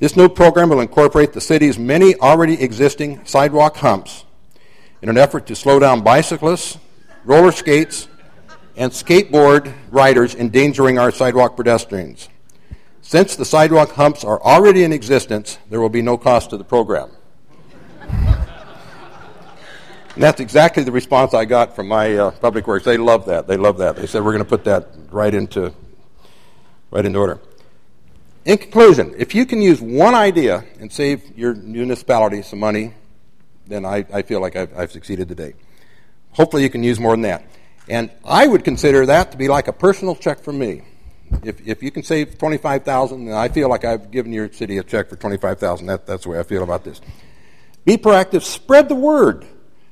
This 0.00 0.16
new 0.16 0.28
program 0.28 0.70
will 0.70 0.80
incorporate 0.80 1.32
the 1.32 1.40
city's 1.40 1.78
many 1.78 2.16
already 2.16 2.60
existing 2.60 3.24
sidewalk 3.24 3.76
humps 3.76 4.24
in 5.00 5.08
an 5.08 5.16
effort 5.16 5.46
to 5.46 5.54
slow 5.54 5.78
down 5.78 6.02
bicyclists, 6.02 6.78
roller 7.24 7.52
skates, 7.52 8.08
and 8.74 8.90
skateboard 8.90 9.72
riders 9.92 10.34
endangering 10.34 10.98
our 10.98 11.12
sidewalk 11.12 11.56
pedestrians. 11.56 12.28
Since 13.00 13.36
the 13.36 13.44
sidewalk 13.44 13.92
humps 13.92 14.24
are 14.24 14.42
already 14.42 14.82
in 14.82 14.92
existence, 14.92 15.58
there 15.70 15.80
will 15.80 15.88
be 15.88 16.02
no 16.02 16.18
cost 16.18 16.50
to 16.50 16.56
the 16.56 16.64
program. 16.64 17.10
And 20.16 20.22
that's 20.22 20.40
exactly 20.40 20.82
the 20.82 20.92
response 20.92 21.34
I 21.34 21.44
got 21.44 21.76
from 21.76 21.88
my 21.88 22.16
uh, 22.16 22.30
public 22.30 22.66
works. 22.66 22.86
They 22.86 22.96
love 22.96 23.26
that. 23.26 23.46
They 23.46 23.58
love 23.58 23.76
that. 23.78 23.96
They 23.96 24.06
said 24.06 24.24
we're 24.24 24.32
going 24.32 24.44
to 24.44 24.48
put 24.48 24.64
that 24.64 24.88
right 25.10 25.34
into 25.34 25.74
right 26.90 27.04
into 27.04 27.18
order. 27.18 27.38
In 28.46 28.56
conclusion, 28.56 29.14
if 29.18 29.34
you 29.34 29.44
can 29.44 29.60
use 29.60 29.78
one 29.78 30.14
idea 30.14 30.64
and 30.80 30.90
save 30.90 31.36
your 31.36 31.54
municipality 31.54 32.40
some 32.40 32.60
money, 32.60 32.94
then 33.66 33.84
I, 33.84 34.06
I 34.10 34.22
feel 34.22 34.40
like 34.40 34.56
I've, 34.56 34.74
I've 34.78 34.90
succeeded 34.90 35.28
today. 35.28 35.52
Hopefully, 36.30 36.62
you 36.62 36.70
can 36.70 36.82
use 36.82 36.98
more 36.98 37.12
than 37.12 37.20
that. 37.22 37.44
And 37.86 38.10
I 38.24 38.46
would 38.46 38.64
consider 38.64 39.04
that 39.04 39.32
to 39.32 39.36
be 39.36 39.48
like 39.48 39.68
a 39.68 39.72
personal 39.74 40.16
check 40.16 40.40
for 40.40 40.52
me. 40.52 40.80
If, 41.44 41.66
if 41.66 41.82
you 41.82 41.90
can 41.90 42.02
save 42.02 42.38
25000 42.38 43.26
then 43.26 43.34
I 43.34 43.48
feel 43.48 43.68
like 43.68 43.84
I've 43.84 44.10
given 44.10 44.32
your 44.32 44.50
city 44.50 44.78
a 44.78 44.82
check 44.82 45.10
for 45.10 45.16
25000 45.16 45.86
that, 45.88 46.06
That's 46.06 46.22
the 46.22 46.30
way 46.30 46.38
I 46.38 46.42
feel 46.42 46.62
about 46.62 46.84
this. 46.84 47.02
Be 47.84 47.98
proactive. 47.98 48.40
Spread 48.40 48.88
the 48.88 48.94
word. 48.94 49.46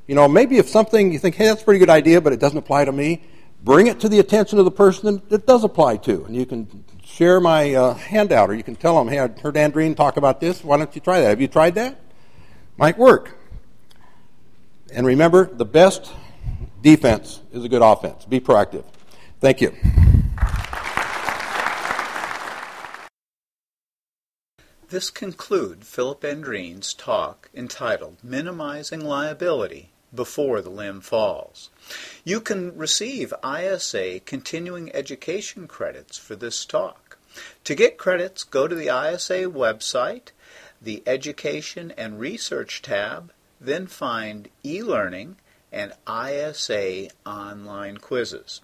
You 0.07 0.15
know, 0.15 0.29
maybe 0.29 0.59
if 0.59 0.69
something 0.69 1.13
you 1.13 1.19
think, 1.19 1.35
hey, 1.35 1.47
that's 1.47 1.63
a 1.63 1.65
pretty 1.65 1.79
good 1.79 1.91
idea, 1.91 2.21
but 2.21 2.33
it 2.33 2.41
doesn't 2.41 2.59
apply 2.59 2.85
to 2.85 2.93
me, 2.93 3.25
bring 3.63 3.87
it 3.87 4.01
to 4.01 4.09
the 4.09 4.19
attention 4.19 4.59
of 4.59 4.67
the 4.67 4.71
person 4.71 5.23
that 5.29 5.35
it 5.35 5.47
does 5.47 5.65
apply 5.65 5.97
to. 5.99 6.25
And 6.25 6.37
you 6.37 6.45
can 6.45 6.85
share 7.03 7.41
my 7.41 7.75
uh, 7.75 7.95
handout, 7.95 8.51
or 8.51 8.55
you 8.55 8.63
can 8.63 8.77
tell 8.77 8.99
them, 8.99 9.09
hey, 9.09 9.21
I 9.21 9.29
heard 9.29 9.55
Andreen 9.55 9.97
talk 9.97 10.19
about 10.19 10.41
this. 10.41 10.63
Why 10.63 10.77
don't 10.77 10.95
you 10.95 11.01
try 11.01 11.21
that? 11.21 11.29
Have 11.29 11.41
you 11.41 11.49
tried 11.49 11.75
that? 11.77 11.99
Might 12.77 12.99
work. 12.99 13.39
And 14.93 15.07
remember, 15.07 15.47
the 15.47 15.65
best 15.65 16.13
defense 16.83 17.41
is 17.53 17.65
a 17.65 17.69
good 17.69 17.83
offense. 17.83 18.27
Be 18.27 18.41
proactive. 18.41 18.85
Thank 19.41 19.63
you. 19.63 19.75
This 24.91 25.09
concludes 25.11 25.89
Philip 25.89 26.21
Andreen's 26.21 26.93
talk 26.93 27.51
entitled 27.55 28.19
Minimizing 28.23 29.01
Liability 29.01 29.91
Before 30.15 30.61
the 30.61 30.71
Limb 30.71 31.01
Falls. 31.01 31.71
You 32.25 32.41
can 32.41 32.77
receive 32.77 33.35
ISA 33.45 34.21
continuing 34.21 34.95
education 34.95 35.67
credits 35.67 36.19
for 36.19 36.37
this 36.37 36.65
talk. 36.65 37.19
To 37.65 37.75
get 37.75 37.99
credits, 37.99 38.45
go 38.45 38.69
to 38.69 38.75
the 38.75 38.89
ISA 38.89 39.45
website, 39.45 40.31
the 40.81 41.03
Education 41.07 41.93
and 41.97 42.21
Research 42.21 42.83
tab, 42.83 43.33
then 43.61 43.87
find 43.87 44.49
e-learning 44.65 45.37
and 45.73 45.93
ISA 46.09 47.09
online 47.27 47.99
quizzes. 47.99 48.61